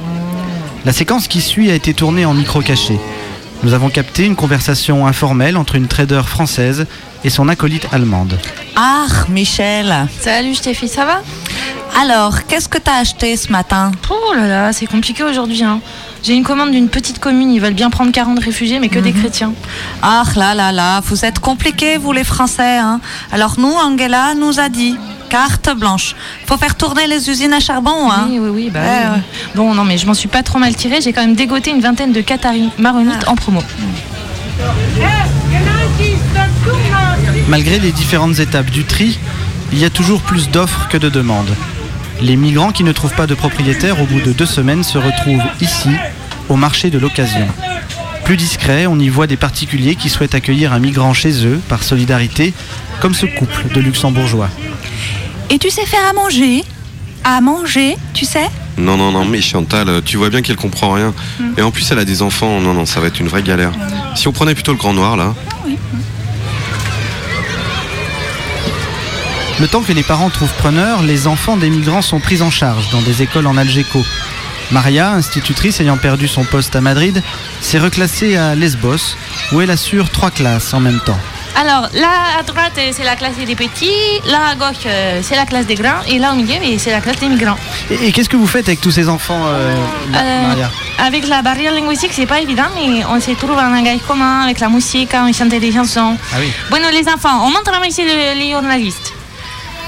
La 0.83 0.93
séquence 0.93 1.27
qui 1.27 1.41
suit 1.41 1.69
a 1.69 1.75
été 1.75 1.93
tournée 1.93 2.25
en 2.25 2.33
micro-caché. 2.33 2.99
Nous 3.61 3.75
avons 3.75 3.89
capté 3.89 4.25
une 4.25 4.35
conversation 4.35 5.05
informelle 5.05 5.55
entre 5.55 5.75
une 5.75 5.87
trader 5.87 6.23
française 6.25 6.87
et 7.23 7.29
son 7.29 7.47
acolyte 7.49 7.87
allemande. 7.91 8.39
Ah, 8.75 9.05
Michel. 9.29 10.07
Salut 10.19 10.55
Stéphie, 10.55 10.87
ça 10.87 11.05
va? 11.05 11.21
Alors, 12.01 12.47
qu'est-ce 12.47 12.67
que 12.67 12.79
t'as 12.79 12.99
acheté 12.99 13.37
ce 13.37 13.51
matin? 13.51 13.91
Oh 14.09 14.33
là 14.33 14.47
là, 14.47 14.73
c'est 14.73 14.87
compliqué 14.87 15.23
aujourd'hui. 15.23 15.63
Hein. 15.63 15.81
J'ai 16.23 16.33
une 16.33 16.43
commande 16.43 16.71
d'une 16.71 16.89
petite 16.89 17.19
commune, 17.19 17.51
ils 17.51 17.61
veulent 17.61 17.75
bien 17.75 17.91
prendre 17.91 18.11
40 18.11 18.39
réfugiés, 18.39 18.79
mais 18.79 18.89
que 18.89 18.97
des 18.97 19.11
chrétiens. 19.11 19.53
Ah 20.01 20.23
là 20.35 20.55
là 20.55 20.71
là, 20.71 21.01
vous 21.05 21.25
êtes 21.25 21.37
compliqués, 21.37 21.97
vous 21.97 22.13
les 22.13 22.23
Français. 22.23 22.77
Hein. 22.77 23.01
Alors 23.31 23.59
nous, 23.59 23.71
Angela 23.71 24.33
nous 24.33 24.59
a 24.59 24.69
dit, 24.69 24.97
carte 25.31 25.69
blanche. 25.77 26.13
Faut 26.45 26.57
faire 26.57 26.75
tourner 26.75 27.07
les 27.07 27.29
usines 27.29 27.53
à 27.53 27.61
charbon. 27.61 28.11
Hein. 28.11 28.27
Oui, 28.29 28.39
oui, 28.39 28.49
oui. 28.53 28.69
Bah, 28.69 28.79
oui. 29.15 29.21
Bon, 29.55 29.73
non, 29.73 29.85
mais 29.85 29.97
je 29.97 30.05
m'en 30.05 30.13
suis 30.13 30.27
pas 30.27 30.43
trop 30.43 30.59
mal 30.59 30.75
tirée. 30.75 30.99
J'ai 31.01 31.13
quand 31.13 31.21
même 31.21 31.35
dégoté 31.35 31.71
une 31.71 31.79
vingtaine 31.79 32.11
de 32.11 32.19
Qataris 32.19 32.69
maronites 32.77 33.27
en 33.27 33.35
promo. 33.35 33.63
Malgré 37.47 37.79
les 37.79 37.93
différentes 37.93 38.39
étapes 38.39 38.69
du 38.69 38.83
tri, 38.83 39.17
il 39.71 39.79
y 39.79 39.85
a 39.85 39.89
toujours 39.89 40.21
plus 40.21 40.49
d'offres 40.49 40.89
que 40.89 40.97
de 40.97 41.07
demandes. 41.07 41.55
Les 42.21 42.35
migrants 42.35 42.73
qui 42.73 42.83
ne 42.83 42.91
trouvent 42.91 43.15
pas 43.15 43.25
de 43.25 43.33
propriétaire 43.33 44.01
au 44.01 44.05
bout 44.05 44.19
de 44.19 44.33
deux 44.33 44.45
semaines 44.45 44.83
se 44.83 44.97
retrouvent 44.97 45.47
ici, 45.61 45.89
au 46.49 46.57
marché 46.57 46.89
de 46.89 46.99
l'occasion. 46.99 47.47
Plus 48.25 48.35
discret, 48.35 48.85
on 48.85 48.99
y 48.99 49.07
voit 49.07 49.27
des 49.27 49.37
particuliers 49.37 49.95
qui 49.95 50.09
souhaitent 50.09 50.35
accueillir 50.35 50.73
un 50.73 50.79
migrant 50.79 51.13
chez 51.13 51.45
eux 51.45 51.59
par 51.69 51.83
solidarité, 51.83 52.53
comme 52.99 53.13
ce 53.13 53.25
couple 53.25 53.73
de 53.73 53.79
luxembourgeois. 53.79 54.49
Et 55.51 55.59
tu 55.59 55.69
sais 55.69 55.85
faire 55.85 56.07
à 56.09 56.13
manger 56.13 56.63
À 57.25 57.41
manger, 57.41 57.97
tu 58.13 58.23
sais 58.23 58.49
Non, 58.77 58.95
non, 58.95 59.11
non, 59.11 59.25
mais 59.25 59.41
Chantal, 59.41 59.89
euh, 59.89 60.01
tu 60.03 60.15
vois 60.15 60.29
bien 60.29 60.41
qu'elle 60.41 60.55
comprend 60.55 60.93
rien. 60.93 61.13
Et 61.57 61.61
en 61.61 61.71
plus, 61.71 61.91
elle 61.91 61.99
a 61.99 62.05
des 62.05 62.21
enfants. 62.21 62.61
Non, 62.61 62.73
non, 62.73 62.85
ça 62.85 63.01
va 63.01 63.07
être 63.07 63.19
une 63.19 63.27
vraie 63.27 63.43
galère. 63.43 63.73
Si 64.15 64.29
on 64.29 64.31
prenait 64.31 64.53
plutôt 64.53 64.71
le 64.71 64.77
grand 64.77 64.93
noir, 64.93 65.17
là. 65.17 65.35
Le 69.59 69.67
temps 69.67 69.81
que 69.81 69.91
les 69.91 70.03
parents 70.03 70.29
trouvent 70.29 70.53
preneur, 70.53 71.03
les 71.03 71.27
enfants 71.27 71.57
des 71.57 71.69
migrants 71.69 72.01
sont 72.01 72.21
pris 72.21 72.41
en 72.41 72.49
charge 72.49 72.89
dans 72.91 73.01
des 73.01 73.21
écoles 73.21 73.45
en 73.45 73.57
Algéco. 73.57 74.01
Maria, 74.71 75.11
institutrice 75.11 75.81
ayant 75.81 75.97
perdu 75.97 76.29
son 76.29 76.45
poste 76.45 76.77
à 76.77 76.81
Madrid, 76.81 77.21
s'est 77.59 77.77
reclassée 77.77 78.37
à 78.37 78.55
Lesbos, 78.55 79.17
où 79.51 79.59
elle 79.59 79.69
assure 79.69 80.09
trois 80.09 80.31
classes 80.31 80.73
en 80.73 80.79
même 80.79 81.01
temps. 81.05 81.19
Alors, 81.55 81.89
là 81.93 82.39
à 82.39 82.43
droite, 82.43 82.71
euh, 82.77 82.91
c'est 82.91 83.03
la 83.03 83.15
classe 83.15 83.35
des 83.35 83.55
petits. 83.55 83.91
Là 84.25 84.39
à 84.51 84.55
gauche, 84.55 84.83
euh, 84.85 85.19
c'est 85.21 85.35
la 85.35 85.45
classe 85.45 85.65
des 85.65 85.75
grands. 85.75 86.01
Et 86.07 86.17
là 86.17 86.31
au 86.31 86.35
milieu, 86.35 86.55
euh, 86.55 86.75
c'est 86.79 86.91
la 86.91 87.01
classe 87.01 87.19
des 87.19 87.27
migrants. 87.27 87.57
Et, 87.89 88.07
et 88.07 88.11
qu'est-ce 88.11 88.29
que 88.29 88.37
vous 88.37 88.47
faites 88.47 88.67
avec 88.67 88.81
tous 88.81 88.91
ces 88.91 89.07
enfants, 89.09 89.41
euh, 89.45 89.75
Euh, 90.15 90.47
Maria? 90.47 90.71
Avec 90.99 91.27
la 91.27 91.41
barrière 91.41 91.73
linguistique, 91.73 92.11
c'est 92.13 92.25
pas 92.25 92.39
évident, 92.41 92.69
mais 92.75 93.03
on 93.05 93.19
se 93.19 93.31
trouve 93.31 93.51
en 93.57 93.69
langage 93.69 93.99
commun 94.07 94.41
avec 94.43 94.59
la 94.59 94.69
musique, 94.69 95.09
on 95.13 95.31
chante 95.33 95.49
des 95.49 95.71
chansons. 95.71 96.15
Ah 96.33 96.37
oui. 96.39 96.51
Bueno, 96.69 96.87
les 96.91 97.07
enfants, 97.09 97.43
on 97.45 97.49
montre 97.49 97.71
ici 97.87 98.03
le, 98.03 98.37
les 98.39 98.51
journalistes. 98.51 99.13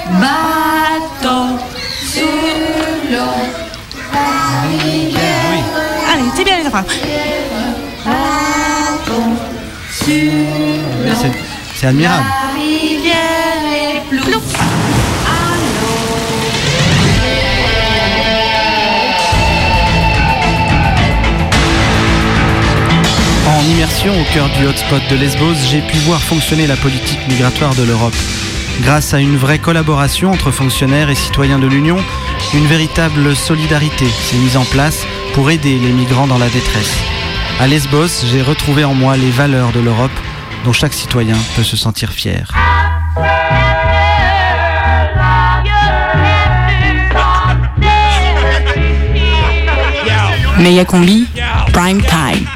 Bateau 0.10 1.58
sur 2.14 2.28
l'eau. 3.12 3.42
Allez, 6.12 6.30
c'est 6.36 6.44
bien 6.44 6.58
les 6.60 6.68
enfants. 6.68 6.84
C'est- 9.92 10.63
C'est 11.84 11.90
admirable. 11.90 12.26
Plouf. 14.10 14.42
En 23.46 23.70
immersion 23.70 24.14
au 24.14 24.24
cœur 24.34 24.48
du 24.58 24.66
hotspot 24.66 25.02
de 25.10 25.16
Lesbos, 25.18 25.56
j'ai 25.70 25.82
pu 25.82 25.98
voir 25.98 26.22
fonctionner 26.22 26.68
la 26.68 26.78
politique 26.78 27.20
migratoire 27.28 27.76
de 27.76 27.84
l'Europe. 27.84 28.16
Grâce 28.84 29.14
à 29.14 29.20
une 29.20 29.36
vraie 29.36 29.60
collaboration 29.60 30.32
entre 30.32 30.52
fonctionnaires 30.52 31.10
et 31.10 31.16
citoyens 31.16 31.60
de 31.60 31.68
l'Union, 31.68 31.98
une 32.54 32.66
véritable 32.66 33.36
solidarité 33.36 34.06
s'est 34.06 34.38
mise 34.38 34.56
en 34.56 34.64
place 34.64 35.06
pour 35.34 35.52
aider 35.52 35.78
les 35.80 35.92
migrants 35.92 36.28
dans 36.28 36.40
la 36.40 36.48
détresse. 36.48 36.98
À 37.60 37.68
Lesbos, 37.68 38.24
j'ai 38.32 38.42
retrouvé 38.42 38.86
en 38.86 38.94
moi 38.94 39.18
les 39.18 39.32
valeurs 39.32 39.74
de 39.74 39.82
l'Europe 39.82 40.18
dont 40.64 40.74
chaque 40.74 40.94
citoyen 40.94 41.38
peut 41.56 41.64
se 41.64 41.78
sentir 41.78 42.12
fier. 42.12 42.48
Mega 50.60 50.86
Combi, 50.86 51.28
prime 51.74 52.02
time. 52.04 52.48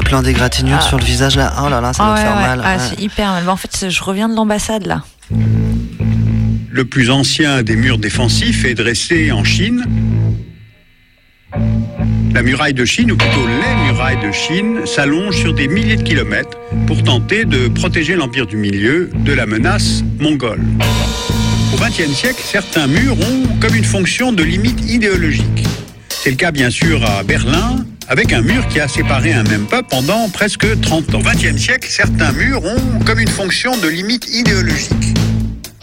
T'as 0.00 0.08
plein 0.08 0.22
d'égratignures 0.22 0.78
Ah. 0.80 0.88
sur 0.88 0.96
le 0.98 1.04
visage 1.04 1.36
là 1.36 1.52
Oh 1.62 1.68
là 1.68 1.82
là, 1.82 1.92
ça 1.92 2.04
Ah 2.06 2.14
ouais, 2.14 2.20
faire 2.22 2.34
ouais. 2.34 2.40
mal. 2.42 2.62
Ah, 2.64 2.76
ouais. 2.76 2.82
c'est 2.88 3.02
hyper 3.02 3.32
mal. 3.32 3.46
En 3.50 3.56
fait, 3.56 3.90
je 3.90 4.02
reviens 4.02 4.30
de 4.30 4.34
l'ambassade 4.34 4.86
là. 4.86 5.02
le 6.72 6.84
plus 6.86 7.10
ancien 7.10 7.62
des 7.62 7.76
murs 7.76 7.98
défensifs, 7.98 8.64
est 8.64 8.72
dressé 8.74 9.30
en 9.30 9.44
Chine. 9.44 9.84
La 12.32 12.42
muraille 12.42 12.72
de 12.72 12.84
Chine, 12.86 13.12
ou 13.12 13.16
plutôt 13.16 13.46
les 13.46 13.92
murailles 13.92 14.20
de 14.24 14.32
Chine, 14.32 14.86
s'allongent 14.86 15.36
sur 15.36 15.52
des 15.52 15.68
milliers 15.68 15.96
de 15.96 16.02
kilomètres 16.02 16.56
pour 16.86 17.02
tenter 17.02 17.44
de 17.44 17.68
protéger 17.68 18.14
l'Empire 18.16 18.46
du 18.46 18.56
Milieu 18.56 19.10
de 19.14 19.32
la 19.34 19.44
menace 19.44 20.02
mongole. 20.18 20.62
Au 21.74 21.76
XXe 21.76 22.14
siècle, 22.16 22.40
certains 22.42 22.86
murs 22.86 23.18
ont 23.20 23.42
comme 23.60 23.74
une 23.74 23.84
fonction 23.84 24.32
de 24.32 24.42
limite 24.44 24.80
idéologique. 24.90 25.66
C'est 26.08 26.30
le 26.30 26.36
cas 26.36 26.52
bien 26.52 26.70
sûr 26.70 27.04
à 27.04 27.22
Berlin, 27.24 27.84
avec 28.10 28.32
un 28.32 28.42
mur 28.42 28.66
qui 28.66 28.80
a 28.80 28.88
séparé 28.88 29.32
un 29.32 29.44
même 29.44 29.66
peuple 29.66 29.86
pendant 29.88 30.28
presque 30.28 30.80
30 30.80 31.14
ans. 31.14 31.18
Au 31.20 31.22
XXe 31.22 31.56
siècle, 31.56 31.88
certains 31.88 32.32
murs 32.32 32.62
ont 32.64 33.04
comme 33.06 33.20
une 33.20 33.28
fonction 33.28 33.70
de 33.78 33.88
limite 33.88 34.28
idéologique. 34.34 35.14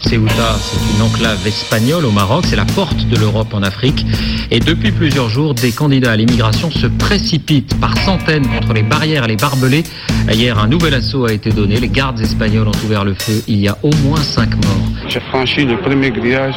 Ceuta, 0.00 0.56
c'est 0.60 0.96
une 0.96 1.02
enclave 1.02 1.44
espagnole 1.46 2.04
au 2.04 2.10
Maroc, 2.10 2.44
c'est 2.46 2.56
la 2.56 2.66
porte 2.66 3.08
de 3.08 3.16
l'Europe 3.16 3.52
en 3.52 3.62
Afrique. 3.62 4.04
Et 4.50 4.60
depuis 4.60 4.92
plusieurs 4.92 5.30
jours, 5.30 5.54
des 5.54 5.72
candidats 5.72 6.12
à 6.12 6.16
l'immigration 6.16 6.70
se 6.70 6.86
précipitent 6.86 7.78
par 7.80 7.96
centaines 7.98 8.46
contre 8.46 8.74
les 8.74 8.82
barrières 8.82 9.24
et 9.24 9.28
les 9.28 9.36
barbelés. 9.36 9.82
Hier, 10.30 10.58
un 10.58 10.68
nouvel 10.68 10.94
assaut 10.94 11.24
a 11.24 11.32
été 11.32 11.50
donné. 11.50 11.80
Les 11.80 11.88
gardes 11.88 12.20
espagnols 12.20 12.68
ont 12.68 12.84
ouvert 12.84 13.04
le 13.04 13.14
feu. 13.14 13.42
Il 13.48 13.58
y 13.58 13.68
a 13.68 13.76
au 13.82 13.90
moins 14.04 14.20
cinq 14.20 14.54
morts. 14.54 14.88
J'ai 15.08 15.20
franchi 15.20 15.64
le 15.64 15.78
premier 15.78 16.10
grillage 16.10 16.54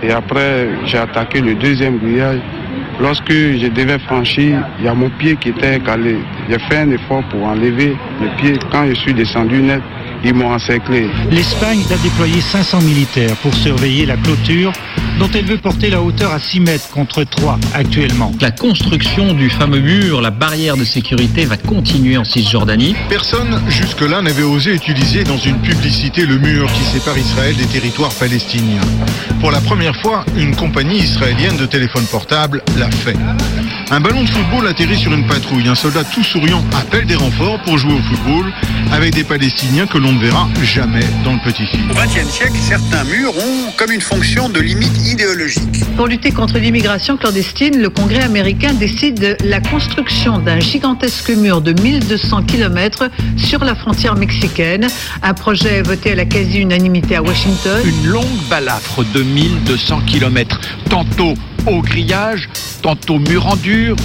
et 0.00 0.12
après 0.12 0.68
j'ai 0.86 0.98
attaqué 0.98 1.40
le 1.40 1.56
deuxième 1.56 1.98
grillage. 1.98 2.40
Lorsque 3.00 3.30
je 3.30 3.68
devais 3.68 3.98
franchir, 4.00 4.60
il 4.78 4.86
y 4.86 4.88
a 4.88 4.94
mon 4.94 5.08
pied 5.08 5.36
qui 5.36 5.50
était 5.50 5.78
calé. 5.78 6.16
J'ai 6.48 6.58
fait 6.58 6.78
un 6.78 6.90
effort 6.90 7.22
pour 7.30 7.44
enlever 7.44 7.96
le 8.20 8.36
pied. 8.36 8.58
Quand 8.72 8.86
je 8.88 8.94
suis 8.94 9.14
descendu 9.14 9.62
net, 9.62 9.82
ils 10.24 10.34
m'ont 10.34 10.52
encerclé. 10.52 11.08
L'Espagne 11.30 11.82
a 11.90 11.96
déployé 11.96 12.40
500 12.40 12.80
militaires 12.82 13.36
pour 13.36 13.54
surveiller 13.54 14.06
la 14.06 14.16
clôture 14.16 14.72
dont 15.18 15.28
elle 15.34 15.46
veut 15.46 15.58
porter 15.58 15.90
la 15.90 16.00
hauteur 16.00 16.32
à 16.32 16.38
6 16.38 16.60
mètres 16.60 16.88
contre 16.90 17.24
3 17.24 17.58
actuellement. 17.74 18.32
La 18.40 18.50
construction 18.50 19.34
du 19.34 19.50
fameux 19.50 19.80
mur, 19.80 20.20
la 20.20 20.30
barrière 20.30 20.76
de 20.76 20.84
sécurité, 20.84 21.44
va 21.44 21.56
continuer 21.56 22.16
en 22.16 22.24
Cisjordanie. 22.24 22.94
Personne 23.08 23.60
jusque-là 23.68 24.22
n'avait 24.22 24.42
osé 24.42 24.74
utiliser 24.74 25.24
dans 25.24 25.38
une 25.38 25.58
publicité 25.58 26.24
le 26.24 26.38
mur 26.38 26.70
qui 26.72 26.84
sépare 26.84 27.18
Israël 27.18 27.56
des 27.56 27.66
territoires 27.66 28.12
palestiniens. 28.14 28.80
Pour 29.40 29.50
la 29.50 29.60
première 29.60 29.96
fois, 29.96 30.24
une 30.36 30.54
compagnie 30.54 30.98
israélienne 30.98 31.56
de 31.56 31.66
téléphone 31.66 32.04
portable 32.10 32.62
l'a 32.76 32.90
fait. 32.90 33.16
Un 33.90 34.00
ballon 34.00 34.22
de 34.22 34.28
football 34.28 34.66
atterrit 34.66 34.98
sur 34.98 35.12
une 35.14 35.26
patrouille. 35.26 35.66
Un 35.66 35.74
soldat 35.74 36.04
tout 36.04 36.22
souriant 36.22 36.62
appelle 36.78 37.06
des 37.06 37.14
renforts 37.14 37.60
pour 37.62 37.78
jouer 37.78 37.94
au 37.94 38.02
football 38.02 38.52
avec 38.92 39.14
des 39.14 39.24
Palestiniens 39.24 39.86
que 39.86 39.98
l'on 39.98 40.07
ne 40.12 40.20
verra 40.20 40.48
jamais 40.62 41.04
dans 41.24 41.32
le 41.32 41.40
petit 41.40 41.66
film. 41.66 41.90
Au 41.90 41.94
XXe 41.94 42.28
siècle, 42.30 42.56
certains 42.60 43.04
murs 43.04 43.36
ont 43.36 43.72
comme 43.76 43.92
une 43.92 44.00
fonction 44.00 44.48
de 44.48 44.60
limite 44.60 44.96
idéologique. 45.06 45.84
Pour 45.96 46.06
lutter 46.06 46.30
contre 46.30 46.58
l'immigration 46.58 47.16
clandestine, 47.16 47.80
le 47.80 47.90
Congrès 47.90 48.22
américain 48.22 48.72
décide 48.74 49.20
de 49.20 49.36
la 49.44 49.60
construction 49.60 50.38
d'un 50.38 50.60
gigantesque 50.60 51.30
mur 51.30 51.60
de 51.60 51.80
1200 51.80 52.44
km 52.44 53.10
sur 53.36 53.64
la 53.64 53.74
frontière 53.74 54.14
mexicaine. 54.14 54.86
Un 55.22 55.34
projet 55.34 55.82
voté 55.82 56.12
à 56.12 56.14
la 56.14 56.24
quasi-unanimité 56.24 57.16
à 57.16 57.22
Washington. 57.22 57.80
Une 57.84 58.06
longue 58.06 58.24
balafre 58.48 59.04
de 59.12 59.22
1200 59.22 60.02
km, 60.06 60.60
tantôt 60.88 61.34
au 61.66 61.82
grillage, 61.82 62.48
tantôt 62.82 63.18
mur 63.18 63.46
en 63.46 63.56
dur, 63.56 63.96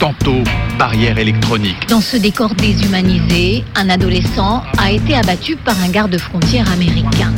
tantôt 0.00 0.42
barrière 0.78 1.18
électronique. 1.18 1.86
Dans 1.88 2.00
ce 2.00 2.16
décor 2.16 2.54
déshumanisé, 2.54 3.64
un 3.76 3.90
adolescent 3.90 4.62
a 4.78 4.90
été 4.90 5.14
abattu 5.14 5.56
par 5.56 5.78
un 5.82 5.90
garde-frontière 5.90 6.72
américain. 6.72 7.32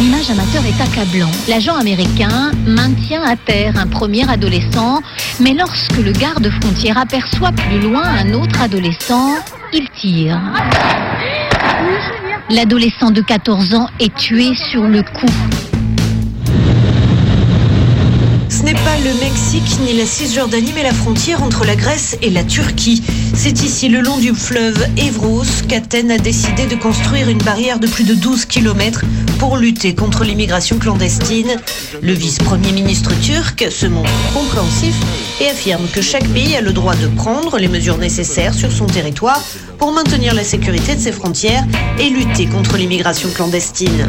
L'image 0.00 0.30
amateur 0.30 0.62
est 0.64 0.80
accablant. 0.80 1.30
L'agent 1.48 1.74
américain 1.74 2.52
maintient 2.66 3.22
à 3.22 3.34
terre 3.34 3.76
un 3.76 3.88
premier 3.88 4.28
adolescent, 4.30 5.02
mais 5.40 5.54
lorsque 5.54 5.96
le 5.96 6.12
garde-frontière 6.12 6.98
aperçoit 6.98 7.52
plus 7.52 7.80
loin 7.80 8.04
un 8.04 8.32
autre 8.32 8.62
adolescent, 8.62 9.34
il 9.72 9.88
tire. 9.90 10.40
L'adolescent 12.48 13.10
de 13.10 13.22
14 13.22 13.74
ans 13.74 13.88
est 13.98 14.14
tué 14.14 14.54
sur 14.54 14.84
le 14.84 15.02
coup. 15.02 15.71
N'est 18.72 18.84
pas 18.84 18.96
le 18.98 19.12
Mexique 19.20 19.80
ni 19.84 19.92
la 19.92 20.06
Cisjordanie, 20.06 20.72
mais 20.74 20.82
la 20.82 20.94
frontière 20.94 21.42
entre 21.42 21.64
la 21.66 21.76
Grèce 21.76 22.16
et 22.22 22.30
la 22.30 22.42
Turquie. 22.42 23.02
C'est 23.34 23.62
ici, 23.62 23.88
le 23.88 24.00
long 24.00 24.16
du 24.16 24.32
fleuve 24.32 24.86
Evros, 24.96 25.44
qu'Athènes 25.68 26.10
a 26.10 26.16
décidé 26.16 26.64
de 26.66 26.76
construire 26.76 27.28
une 27.28 27.42
barrière 27.42 27.78
de 27.80 27.86
plus 27.86 28.04
de 28.04 28.14
12 28.14 28.46
km 28.46 29.04
pour 29.38 29.58
lutter 29.58 29.94
contre 29.94 30.24
l'immigration 30.24 30.78
clandestine. 30.78 31.56
Le 32.02 32.12
vice-premier 32.12 32.72
ministre 32.72 33.12
turc 33.20 33.66
se 33.70 33.86
montre 33.86 34.10
compréhensif 34.32 34.94
et 35.40 35.48
affirme 35.48 35.86
que 35.92 36.00
chaque 36.00 36.26
pays 36.28 36.56
a 36.56 36.62
le 36.62 36.72
droit 36.72 36.94
de 36.94 37.08
prendre 37.08 37.58
les 37.58 37.68
mesures 37.68 37.98
nécessaires 37.98 38.54
sur 38.54 38.72
son 38.72 38.86
territoire 38.86 39.42
pour 39.78 39.92
maintenir 39.92 40.34
la 40.34 40.44
sécurité 40.44 40.94
de 40.94 41.00
ses 41.00 41.12
frontières 41.12 41.64
et 41.98 42.08
lutter 42.08 42.46
contre 42.46 42.78
l'immigration 42.78 43.28
clandestine. 43.34 44.08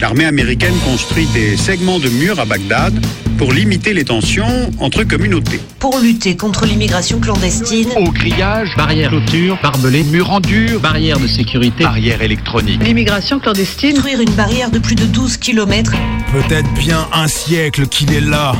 L'armée 0.00 0.24
américaine 0.24 0.74
construit 0.82 1.26
des 1.34 1.58
segments 1.58 1.98
de 1.98 2.08
murs 2.08 2.40
à 2.40 2.46
Bagdad 2.46 2.94
pour 3.36 3.52
limiter 3.52 3.92
les 3.92 4.04
tensions 4.04 4.70
entre 4.78 5.04
communautés. 5.04 5.60
Pour 5.78 5.98
lutter 5.98 6.36
contre 6.36 6.64
l'immigration 6.64 7.20
clandestine, 7.20 7.90
Au 7.96 8.10
grillage, 8.10 8.74
Barrière, 8.76 9.10
clôture, 9.10 9.58
barbelé, 9.62 10.02
mur 10.04 10.30
en 10.30 10.40
dur, 10.40 10.80
barrière 10.80 11.20
de 11.20 11.26
sécurité, 11.26 11.84
barrière 11.84 12.22
électronique. 12.22 12.82
L'immigration 12.82 13.40
clandestine. 13.40 13.92
construire 13.92 14.20
une 14.20 14.34
barrière 14.34 14.70
de 14.70 14.78
plus 14.78 14.94
de 14.94 15.04
12 15.04 15.36
km 15.36 15.92
Peut-être 16.32 16.72
bien 16.74 17.06
un 17.12 17.28
siècle 17.28 17.86
qu'il 17.86 18.12
est 18.14 18.20
là, 18.20 18.54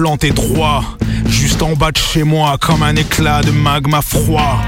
planté 0.00 0.30
droit, 0.30 0.82
juste 1.28 1.60
en 1.60 1.74
bas 1.74 1.92
de 1.92 1.98
chez 1.98 2.22
moi, 2.22 2.56
comme 2.58 2.82
un 2.82 2.96
éclat 2.96 3.42
de 3.42 3.50
magma 3.50 4.00
froid. 4.00 4.58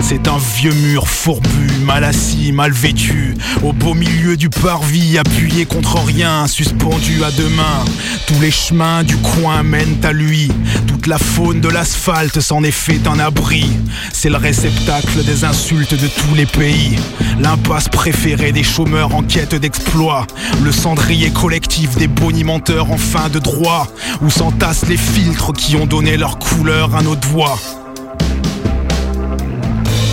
C'est 0.00 0.26
un 0.26 0.38
vieux 0.56 0.72
mur 0.72 1.06
fourbu, 1.06 1.70
mal 1.84 2.02
assis, 2.02 2.50
mal 2.50 2.72
vêtu, 2.72 3.36
au 3.62 3.72
beau 3.72 3.94
milieu 3.94 4.36
du 4.36 4.48
parvis, 4.50 5.18
appuyé 5.18 5.66
contre 5.66 6.02
rien, 6.04 6.48
suspendu 6.48 7.22
à 7.22 7.30
deux 7.30 7.48
mains. 7.50 7.84
Tous 8.26 8.40
les 8.40 8.50
chemins 8.50 9.04
du 9.04 9.16
coin 9.18 9.62
mènent 9.62 9.98
à 10.02 10.12
lui, 10.12 10.50
toute 10.88 11.06
la 11.06 11.18
faune 11.18 11.60
de 11.60 11.68
l'asphalte 11.68 12.40
s'en 12.40 12.64
est 12.64 12.72
fait 12.72 13.06
un 13.06 13.20
abri. 13.20 13.66
C'est 14.12 14.30
le 14.30 14.36
réceptacle 14.36 15.22
des 15.24 15.44
insultes 15.44 15.94
de 15.94 16.08
tous 16.08 16.34
les 16.34 16.46
pays, 16.46 16.96
l'impasse 17.38 17.88
préférée 17.88 18.52
des 18.52 18.64
chômeurs 18.64 19.14
en 19.14 19.22
quête 19.22 19.54
d'exploit, 19.54 20.26
le 20.62 20.72
cendrier 20.72 21.30
collectif 21.30 21.96
des 21.96 22.08
bonimenteurs 22.08 22.90
en 22.90 22.98
fin 22.98 23.28
de 23.28 23.38
droit, 23.38 23.86
où 24.22 24.30
s'entassent 24.30 24.79
les 24.88 24.96
filtres 24.96 25.52
qui 25.52 25.76
ont 25.76 25.86
donné 25.86 26.16
leur 26.16 26.38
couleur 26.38 26.94
à 26.94 27.02
nos 27.02 27.16
doigts. 27.16 27.58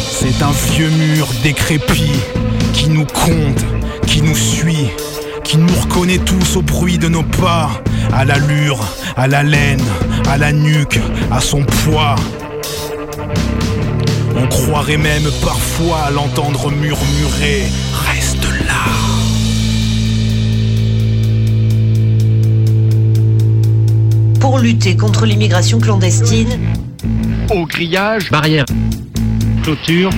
C'est 0.10 0.42
un 0.42 0.52
vieux 0.72 0.90
mur 0.90 1.28
décrépit 1.44 2.12
qui 2.74 2.90
nous 2.90 3.06
compte, 3.06 3.66
qui 4.06 4.22
nous 4.22 4.36
suit, 4.36 4.90
qui 5.44 5.58
nous 5.58 5.76
reconnaît 5.82 6.20
tous 6.20 6.58
au 6.58 6.62
bruit 6.62 6.98
de 6.98 7.08
nos 7.08 7.24
pas, 7.24 7.70
à 8.14 8.26
l'allure, 8.26 8.80
à 9.16 9.28
la 9.28 9.44
laine, 9.44 9.84
à 10.28 10.38
la 10.38 10.52
nuque, 10.52 11.00
à 11.32 11.40
son 11.40 11.64
poids. 11.64 12.16
On 14.36 14.48
croirait 14.48 14.98
même 14.98 15.30
parfois 15.44 16.10
l'entendre 16.12 16.72
murmurer 16.72 17.64
Reste 17.94 18.44
là. 18.68 19.17
Pour 24.48 24.60
lutter 24.60 24.96
contre 24.96 25.26
l'immigration 25.26 25.78
clandestine. 25.78 26.58
Au 27.50 27.66
grillage, 27.66 28.32
barrière, 28.32 28.64
clôture, 29.62 30.10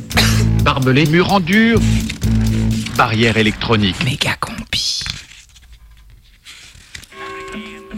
barbelé, 0.64 1.04
mur 1.04 1.30
en 1.30 1.40
dur, 1.40 1.78
barrière 2.96 3.36
électronique. 3.36 4.02
Méga 4.02 4.34
combi. 4.40 5.02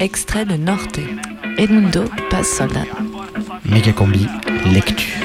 Extrait 0.00 0.46
de 0.46 0.56
Norte. 0.56 0.98
Edmundo 1.58 2.06
passe 2.28 2.56
soldat. 2.56 2.86
Megacombi, 3.64 4.26
lecture. 4.72 5.22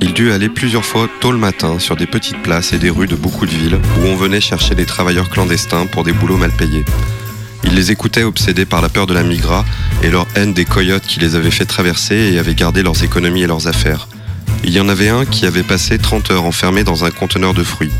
Il 0.00 0.14
dut 0.14 0.32
aller 0.32 0.48
plusieurs 0.48 0.86
fois 0.86 1.06
tôt 1.20 1.32
le 1.32 1.38
matin 1.38 1.78
sur 1.78 1.96
des 1.96 2.06
petites 2.06 2.40
places 2.40 2.72
et 2.72 2.78
des 2.78 2.88
rues 2.88 3.06
de 3.06 3.14
beaucoup 3.14 3.44
de 3.44 3.50
villes 3.50 3.78
où 4.00 4.06
on 4.06 4.16
venait 4.16 4.40
chercher 4.40 4.74
des 4.74 4.86
travailleurs 4.86 5.28
clandestins 5.28 5.84
pour 5.84 6.02
des 6.02 6.14
boulots 6.14 6.38
mal 6.38 6.50
payés. 6.50 6.86
Il 7.72 7.76
les 7.76 7.90
écoutait 7.90 8.22
obsédés 8.22 8.66
par 8.66 8.82
la 8.82 8.90
peur 8.90 9.06
de 9.06 9.14
la 9.14 9.22
migra 9.22 9.64
et 10.02 10.10
leur 10.10 10.26
haine 10.34 10.52
des 10.52 10.66
coyotes 10.66 11.06
qui 11.06 11.20
les 11.20 11.36
avaient 11.36 11.50
fait 11.50 11.64
traverser 11.64 12.14
et 12.14 12.38
avaient 12.38 12.54
gardé 12.54 12.82
leurs 12.82 13.02
économies 13.02 13.44
et 13.44 13.46
leurs 13.46 13.66
affaires. 13.66 14.08
Il 14.62 14.74
y 14.74 14.78
en 14.78 14.90
avait 14.90 15.08
un 15.08 15.24
qui 15.24 15.46
avait 15.46 15.62
passé 15.62 15.96
30 15.96 16.32
heures 16.32 16.44
enfermé 16.44 16.84
dans 16.84 17.06
un 17.06 17.10
conteneur 17.10 17.54
de 17.54 17.64
fruits. 17.64 17.90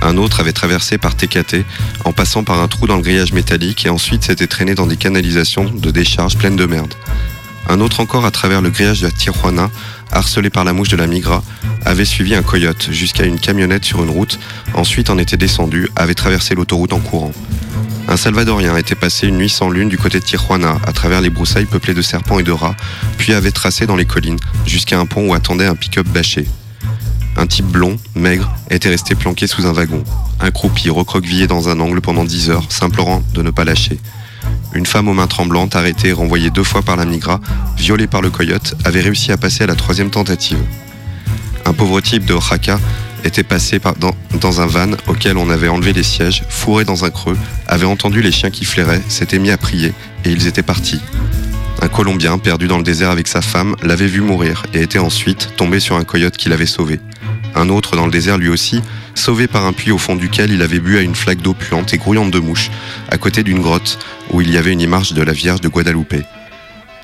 Un 0.00 0.16
autre 0.16 0.40
avait 0.40 0.54
traversé 0.54 0.96
par 0.96 1.14
TKT 1.14 1.66
en 2.06 2.14
passant 2.14 2.42
par 2.42 2.58
un 2.62 2.68
trou 2.68 2.86
dans 2.86 2.96
le 2.96 3.02
grillage 3.02 3.34
métallique 3.34 3.84
et 3.84 3.90
ensuite 3.90 4.24
s'était 4.24 4.46
traîné 4.46 4.74
dans 4.74 4.86
des 4.86 4.96
canalisations 4.96 5.64
de 5.64 5.90
décharges 5.90 6.38
pleines 6.38 6.56
de 6.56 6.64
merde. 6.64 6.94
Un 7.68 7.80
autre 7.80 8.00
encore 8.00 8.24
à 8.24 8.30
travers 8.30 8.62
le 8.62 8.70
grillage 8.70 9.02
de 9.02 9.08
la 9.08 9.12
Tijuana, 9.12 9.70
harcelé 10.10 10.48
par 10.48 10.64
la 10.64 10.72
mouche 10.72 10.88
de 10.88 10.96
la 10.96 11.06
Migra, 11.06 11.42
avait 11.84 12.06
suivi 12.06 12.34
un 12.34 12.42
coyote 12.42 12.88
jusqu'à 12.92 13.24
une 13.24 13.38
camionnette 13.38 13.84
sur 13.84 14.02
une 14.02 14.10
route, 14.10 14.38
ensuite 14.72 15.10
en 15.10 15.18
était 15.18 15.36
descendu, 15.36 15.90
avait 15.96 16.14
traversé 16.14 16.54
l'autoroute 16.54 16.94
en 16.94 17.00
courant. 17.00 17.32
Un 18.08 18.16
Salvadorien 18.16 18.76
était 18.76 18.94
passé 18.94 19.26
une 19.26 19.36
nuit 19.36 19.48
sans 19.48 19.68
lune 19.68 19.88
du 19.88 19.98
côté 19.98 20.20
de 20.20 20.24
Tijuana, 20.24 20.78
à 20.86 20.92
travers 20.92 21.20
les 21.20 21.30
broussailles 21.30 21.66
peuplées 21.66 21.94
de 21.94 22.02
serpents 22.02 22.38
et 22.38 22.44
de 22.44 22.52
rats, 22.52 22.76
puis 23.18 23.32
avait 23.32 23.50
tracé 23.50 23.86
dans 23.86 23.96
les 23.96 24.04
collines, 24.04 24.38
jusqu'à 24.64 24.98
un 24.98 25.06
pont 25.06 25.28
où 25.28 25.34
attendait 25.34 25.66
un 25.66 25.74
pick-up 25.74 26.06
bâché. 26.06 26.46
Un 27.36 27.46
type 27.46 27.66
blond, 27.66 27.96
maigre, 28.14 28.50
était 28.70 28.88
resté 28.88 29.16
planqué 29.16 29.48
sous 29.48 29.66
un 29.66 29.72
wagon. 29.72 30.04
Un 30.40 30.52
croupi 30.52 30.88
recroquevillé 30.88 31.48
dans 31.48 31.68
un 31.68 31.80
angle 31.80 32.00
pendant 32.00 32.24
dix 32.24 32.48
heures, 32.48 32.70
s'implorant 32.70 33.22
de 33.34 33.42
ne 33.42 33.50
pas 33.50 33.64
lâcher. 33.64 33.98
Une 34.72 34.86
femme 34.86 35.08
aux 35.08 35.14
mains 35.14 35.26
tremblantes, 35.26 35.74
arrêtée 35.74 36.08
et 36.08 36.12
renvoyée 36.12 36.50
deux 36.50 36.64
fois 36.64 36.82
par 36.82 36.96
la 36.96 37.04
migra, 37.06 37.40
violée 37.76 38.06
par 38.06 38.22
le 38.22 38.30
coyote, 38.30 38.76
avait 38.84 39.00
réussi 39.00 39.32
à 39.32 39.36
passer 39.36 39.64
à 39.64 39.66
la 39.66 39.74
troisième 39.74 40.10
tentative. 40.10 40.58
Un 41.64 41.72
pauvre 41.72 42.00
type 42.00 42.24
de 42.24 42.34
Oaxaca 42.34 42.78
était 43.26 43.42
passé 43.42 43.80
dans 44.40 44.60
un 44.60 44.66
van 44.66 44.92
auquel 45.06 45.36
on 45.36 45.50
avait 45.50 45.68
enlevé 45.68 45.92
les 45.92 46.02
sièges, 46.02 46.44
fourré 46.48 46.84
dans 46.84 47.04
un 47.04 47.10
creux, 47.10 47.36
avait 47.66 47.86
entendu 47.86 48.22
les 48.22 48.32
chiens 48.32 48.50
qui 48.50 48.64
flairaient, 48.64 49.02
s'était 49.08 49.38
mis 49.38 49.50
à 49.50 49.58
prier, 49.58 49.92
et 50.24 50.30
ils 50.30 50.46
étaient 50.46 50.62
partis. 50.62 51.00
Un 51.82 51.88
Colombien, 51.88 52.38
perdu 52.38 52.68
dans 52.68 52.78
le 52.78 52.84
désert 52.84 53.10
avec 53.10 53.28
sa 53.28 53.42
femme, 53.42 53.76
l'avait 53.82 54.06
vu 54.06 54.20
mourir 54.20 54.64
et 54.72 54.80
était 54.80 54.98
ensuite 54.98 55.50
tombé 55.56 55.78
sur 55.80 55.96
un 55.96 56.04
coyote 56.04 56.36
qui 56.36 56.48
l'avait 56.48 56.66
sauvé. 56.66 57.00
Un 57.54 57.68
autre 57.68 57.96
dans 57.96 58.06
le 58.06 58.12
désert 58.12 58.38
lui 58.38 58.48
aussi, 58.48 58.80
sauvé 59.14 59.46
par 59.46 59.66
un 59.66 59.72
puits 59.72 59.90
au 59.90 59.98
fond 59.98 60.16
duquel 60.16 60.52
il 60.52 60.62
avait 60.62 60.80
bu 60.80 60.96
à 60.96 61.02
une 61.02 61.14
flaque 61.14 61.42
d'eau 61.42 61.54
puante 61.54 61.92
et 61.92 61.98
grouillante 61.98 62.30
de 62.30 62.38
mouches, 62.38 62.70
à 63.10 63.18
côté 63.18 63.42
d'une 63.42 63.60
grotte 63.60 63.98
où 64.30 64.40
il 64.40 64.50
y 64.50 64.56
avait 64.56 64.72
une 64.72 64.80
image 64.80 65.12
de 65.12 65.22
la 65.22 65.32
Vierge 65.32 65.60
de 65.60 65.68
Guadalupe. 65.68 66.22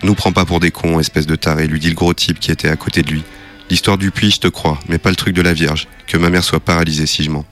Nous 0.02 0.14
prends 0.14 0.32
pas 0.32 0.44
pour 0.44 0.60
des 0.60 0.70
cons, 0.70 1.00
espèce 1.00 1.26
de 1.26 1.36
taré, 1.36 1.66
lui 1.66 1.80
dit 1.80 1.88
le 1.88 1.94
gros 1.94 2.14
type 2.14 2.40
qui 2.40 2.50
était 2.50 2.68
à 2.68 2.76
côté 2.76 3.02
de 3.02 3.10
lui. 3.10 3.24
L'histoire 3.70 3.98
du 3.98 4.10
puits, 4.10 4.30
je 4.30 4.40
te 4.40 4.48
crois, 4.48 4.78
mais 4.88 4.98
pas 4.98 5.10
le 5.10 5.16
truc 5.16 5.34
de 5.34 5.42
la 5.42 5.52
Vierge. 5.52 5.88
Que 6.06 6.16
ma 6.16 6.30
mère 6.30 6.44
soit 6.44 6.60
paralysée 6.60 7.06
si 7.06 7.22
je 7.22 7.30
mens. 7.30 7.44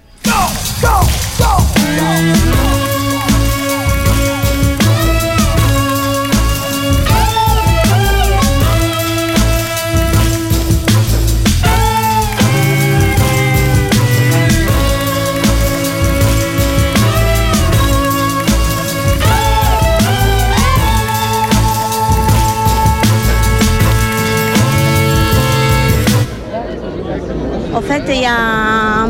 Il 28.21 28.25
y 28.25 28.27
a 28.27 29.05
un 29.05 29.09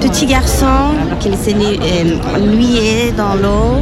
petit 0.00 0.24
garçon 0.24 0.94
qui 1.20 1.28
s'est 1.36 1.54
euh, 1.54 2.38
lié 2.40 3.12
dans 3.14 3.34
l'eau. 3.34 3.80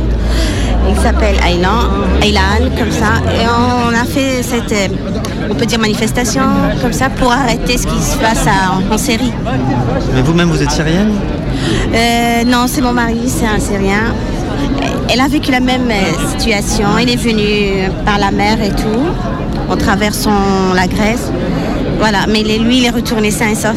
Il 0.89 0.97
s'appelle 0.97 1.37
Aylan, 1.47 2.21
Aylan, 2.23 2.71
comme 2.77 2.91
ça. 2.91 3.23
Et 3.41 3.47
on 3.47 3.89
a 3.95 4.05
fait 4.05 4.43
cette, 4.43 4.73
euh, 4.73 4.89
on 5.49 5.55
peut 5.55 5.65
dire 5.67 5.79
manifestation 5.79 6.43
comme 6.83 6.93
ça 6.93 7.09
pour 7.09 7.31
arrêter 7.31 7.79
ce 7.79 7.87
qui 7.87 8.03
se 8.03 8.17
passe 8.19 8.47
à- 8.49 8.93
en 8.93 8.99
Syrie. 8.99 9.33
Mais 10.13 10.23
vous-même, 10.23 10.49
vous 10.51 10.61
êtes 10.61 10.73
syrienne? 10.73 11.13
Euh, 11.95 12.45
non, 12.45 12.65
c'est 12.67 12.81
mon 12.81 12.93
mari, 12.93 13.21
c'est 13.29 13.47
un 13.47 13.61
Syrien. 13.61 14.13
Elle 15.09 15.21
a 15.21 15.29
vécu 15.29 15.53
la 15.53 15.61
même 15.61 15.89
situation. 16.37 16.87
Il 17.01 17.11
est 17.11 17.17
venu 17.17 17.89
par 18.05 18.19
la 18.19 18.33
mer 18.33 18.59
et 18.61 18.71
tout, 18.71 19.05
en 19.73 19.77
traversant 19.77 20.75
la 20.75 20.89
Grèce. 20.89 21.31
Voilà, 22.01 22.27
mais 22.29 22.43
lui, 22.43 22.79
il 22.79 22.85
est 22.87 22.91
retourné 22.91 23.31
sain 23.31 23.51
et 23.51 23.55
sauf. 23.55 23.77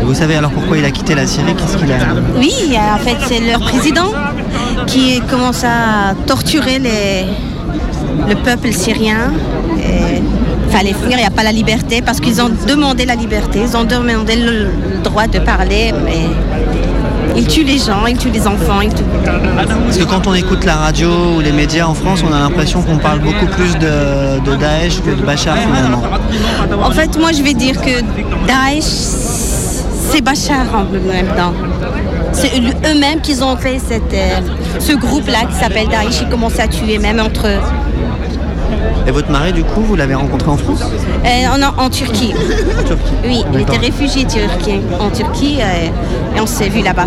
Et 0.00 0.04
Vous 0.04 0.14
savez 0.14 0.36
alors 0.36 0.50
pourquoi 0.50 0.78
il 0.78 0.84
a 0.84 0.90
quitté 0.90 1.14
la 1.14 1.26
Syrie 1.26 1.54
Qu'est-ce 1.54 1.76
qu'il 1.76 1.92
a 1.92 1.96
Oui, 2.38 2.52
euh, 2.72 2.94
en 2.94 2.98
fait, 2.98 3.16
c'est 3.26 3.40
leur 3.40 3.60
président 3.60 4.12
qui 4.86 5.20
commence 5.30 5.64
à 5.64 6.14
torturer 6.26 6.78
les- 6.78 7.26
le 8.28 8.34
peuple 8.36 8.72
syrien. 8.72 9.32
Il 9.76 10.70
fallait 10.76 10.92
fuir, 10.92 11.12
il 11.12 11.16
n'y 11.16 11.24
a 11.24 11.30
pas 11.30 11.42
la 11.42 11.52
liberté 11.52 12.02
parce 12.02 12.20
qu'ils 12.20 12.40
ont 12.42 12.50
demandé 12.66 13.06
la 13.06 13.14
liberté, 13.14 13.60
ils 13.66 13.76
ont 13.76 13.84
demandé 13.84 14.36
le, 14.36 14.64
le 14.92 14.98
droit 15.02 15.26
de 15.26 15.38
parler, 15.38 15.92
mais 16.04 16.20
ils 17.36 17.46
tuent 17.46 17.64
les 17.64 17.78
gens, 17.78 18.04
ils 18.06 18.18
tuent 18.18 18.30
les 18.30 18.46
enfants, 18.46 18.80
ils 18.82 18.92
tuent... 18.92 19.02
Parce 19.86 19.96
que 19.96 20.04
quand 20.04 20.26
on 20.26 20.34
écoute 20.34 20.64
la 20.64 20.74
radio 20.76 21.08
ou 21.36 21.40
les 21.40 21.52
médias 21.52 21.86
en 21.86 21.94
France, 21.94 22.22
on 22.28 22.32
a 22.34 22.38
l'impression 22.38 22.82
qu'on 22.82 22.98
parle 22.98 23.20
beaucoup 23.20 23.46
plus 23.46 23.74
de, 23.78 24.40
de 24.44 24.56
Daesh 24.56 25.00
que 25.00 25.10
de 25.18 25.22
Bachar 25.22 25.56
finalement. 25.56 26.02
En 26.82 26.90
fait, 26.90 27.18
moi, 27.18 27.30
je 27.32 27.42
vais 27.42 27.54
dire 27.54 27.80
que 27.80 28.00
Daesh, 28.46 28.84
c'est 30.10 30.20
Bachar 30.22 30.66
en 30.74 30.84
même 30.84 31.26
temps. 31.36 31.52
C'est 32.32 32.48
eux- 32.58 32.90
eux-mêmes 32.94 33.20
qui 33.20 33.40
ont 33.42 33.56
fait 33.56 33.78
cette, 33.78 34.12
euh, 34.14 34.40
ce 34.78 34.92
groupe-là 34.92 35.44
qui 35.50 35.54
s'appelle 35.54 35.88
Daesh. 35.88 36.20
Ils 36.22 36.28
commencent 36.28 36.58
à 36.60 36.68
tuer 36.68 36.98
même 36.98 37.20
entre 37.20 37.46
eux. 37.46 37.60
Et 39.06 39.10
votre 39.10 39.30
mari, 39.30 39.52
du 39.54 39.64
coup, 39.64 39.80
vous 39.80 39.96
l'avez 39.96 40.14
rencontré 40.14 40.50
en 40.50 40.56
France? 40.58 40.82
Euh, 41.24 41.28
en, 41.48 41.82
en 41.84 41.88
Turquie. 41.88 42.34
Oui, 43.24 43.42
il 43.54 43.60
était 43.60 43.78
réfugié 43.78 44.26
en 45.00 45.08
Turquie 45.10 45.58
euh, 45.60 46.36
et 46.36 46.40
on 46.40 46.46
s'est 46.46 46.68
vu 46.68 46.82
là-bas. 46.82 47.06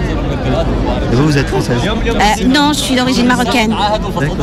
Et 1.11 1.15
vous, 1.15 1.25
vous 1.25 1.37
êtes 1.37 1.47
française? 1.47 1.77
Euh, 1.85 2.47
non, 2.47 2.71
je 2.73 2.79
suis 2.79 2.95
d'origine 2.95 3.27
marocaine. 3.27 3.69
D'accord. 4.19 4.37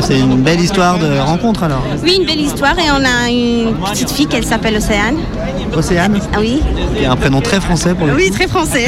C'est 0.00 0.18
une 0.18 0.40
belle 0.40 0.60
histoire 0.60 0.98
de 0.98 1.18
rencontre 1.18 1.64
alors. 1.64 1.82
Oui, 2.02 2.16
une 2.20 2.26
belle 2.26 2.40
histoire 2.40 2.78
et 2.78 2.90
on 2.90 3.04
a 3.04 3.28
une 3.30 3.74
petite 3.90 4.10
fille 4.10 4.26
qu'elle 4.26 4.44
s'appelle 4.46 4.76
Océane. 4.76 5.16
Océane 5.76 6.18
Ah 6.32 6.38
oui 6.40 6.60
Qui 6.96 7.04
est 7.04 7.06
un 7.06 7.16
prénom 7.16 7.40
très 7.40 7.60
français 7.60 7.94
pour 7.94 8.06
le 8.06 8.14
Oui, 8.14 8.28
coup. 8.28 8.34
très 8.36 8.48
français. 8.48 8.86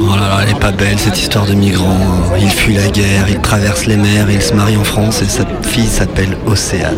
Oh 0.00 0.14
là 0.16 0.28
là, 0.28 0.38
elle 0.42 0.50
est 0.50 0.58
pas 0.60 0.72
belle 0.72 0.98
cette 0.98 1.18
histoire 1.18 1.46
de 1.46 1.52
migrant. 1.54 1.98
Il 2.40 2.48
fuit 2.50 2.74
la 2.74 2.88
guerre, 2.88 3.26
il 3.28 3.38
traverse 3.40 3.86
les 3.86 3.96
mers, 3.96 4.30
il 4.30 4.40
se 4.40 4.54
marie 4.54 4.76
en 4.76 4.84
France 4.84 5.22
et 5.22 5.26
sa 5.28 5.44
fille 5.62 5.86
s'appelle 5.86 6.36
Océane. 6.46 6.96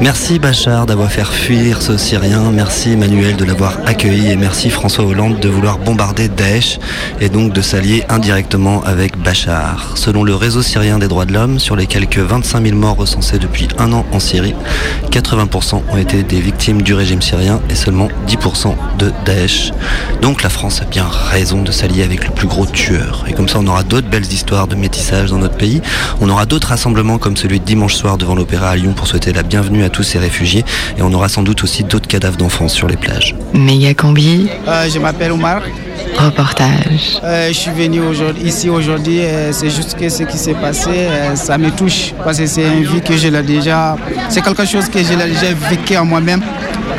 Merci 0.00 0.38
Bachar 0.38 0.86
d'avoir 0.86 1.10
fait 1.10 1.24
fuir 1.24 1.80
ce 1.80 1.96
Syrien, 1.96 2.50
merci 2.52 2.92
Emmanuel 2.92 3.36
de 3.36 3.44
l'avoir 3.44 3.78
accueilli 3.86 4.30
et 4.32 4.36
merci 4.36 4.68
François 4.70 5.04
Hollande 5.04 5.38
de 5.38 5.48
vouloir 5.48 5.78
bombarder 5.78 6.28
Daesh 6.28 6.78
et 7.20 7.28
donc 7.28 7.52
de 7.52 7.60
s'allier 7.60 8.02
indirectement 8.08 8.82
avec 8.84 9.16
Bachar. 9.16 9.92
Selon 9.96 10.24
le 10.24 10.34
réseau 10.34 10.62
syrien 10.62 10.98
des 10.98 11.06
droits 11.08 11.24
de 11.26 11.32
l'homme, 11.32 11.58
sur 11.60 11.76
les 11.76 11.86
quelques 11.86 12.18
25 12.18 12.64
000 12.66 12.76
morts 12.76 12.96
recensés 12.96 13.38
depuis 13.38 13.68
un 13.78 13.92
an 13.92 14.04
en 14.12 14.18
Syrie, 14.18 14.54
80% 15.10 15.82
ont 15.92 15.96
été 15.96 16.22
des 16.24 16.40
victimes 16.40 16.82
du 16.82 16.94
régime 16.94 17.11
syrien 17.20 17.60
et 17.68 17.74
seulement 17.74 18.08
10% 18.28 18.74
de 18.98 19.12
Daesh. 19.26 19.72
Donc 20.22 20.42
la 20.42 20.48
France 20.48 20.80
a 20.80 20.84
bien 20.84 21.04
raison 21.06 21.60
de 21.62 21.70
s'allier 21.72 22.02
avec 22.04 22.24
le 22.26 22.30
plus 22.32 22.46
gros 22.46 22.64
tueur. 22.66 23.24
Et 23.28 23.32
comme 23.32 23.48
ça, 23.48 23.58
on 23.60 23.66
aura 23.66 23.82
d'autres 23.82 24.08
belles 24.08 24.32
histoires 24.32 24.66
de 24.68 24.76
métissage 24.76 25.30
dans 25.30 25.38
notre 25.38 25.56
pays. 25.56 25.82
On 26.20 26.28
aura 26.30 26.46
d'autres 26.46 26.68
rassemblements 26.68 27.18
comme 27.18 27.36
celui 27.36 27.60
de 27.60 27.64
dimanche 27.64 27.94
soir 27.94 28.16
devant 28.16 28.34
l'Opéra 28.34 28.70
à 28.70 28.76
Lyon 28.76 28.92
pour 28.94 29.06
souhaiter 29.06 29.32
la 29.32 29.42
bienvenue 29.42 29.84
à 29.84 29.90
tous 29.90 30.04
ces 30.04 30.18
réfugiés. 30.18 30.64
Et 30.96 31.02
on 31.02 31.12
aura 31.12 31.28
sans 31.28 31.42
doute 31.42 31.62
aussi 31.64 31.82
d'autres 31.84 32.08
cadavres 32.08 32.36
d'enfants 32.36 32.68
sur 32.68 32.86
les 32.88 32.96
plages. 32.96 33.34
Méga 33.52 33.92
combi, 33.94 34.48
Euh, 34.68 34.88
je 34.88 34.98
m'appelle 34.98 35.32
Omar. 35.32 35.60
reportage. 36.18 37.18
Euh, 37.24 37.48
je 37.48 37.52
suis 37.54 37.70
venu 37.70 38.00
aujourd'hui- 38.00 38.42
ici 38.44 38.68
aujourd'hui. 38.68 39.20
euh, 39.20 39.50
c'est 39.52 39.70
juste 39.70 39.96
que 39.98 40.08
ce 40.08 40.22
qui 40.24 40.36
s'est 40.36 40.54
passé, 40.54 40.90
euh, 40.90 41.34
ça 41.36 41.56
me 41.58 41.70
touche 41.70 42.12
parce 42.22 42.38
que 42.38 42.46
c'est 42.46 42.64
une 42.66 42.84
vie 42.84 43.00
que 43.00 43.16
je 43.16 43.28
l'ai 43.28 43.42
déjà. 43.42 43.96
C'est 44.28 44.42
quelque 44.42 44.64
chose 44.66 44.88
que 44.88 45.02
je 45.02 45.14
l'ai 45.14 45.28
déjà 45.32 45.52
vécu 45.70 45.96
en 45.96 46.04
moi-même. 46.04 46.42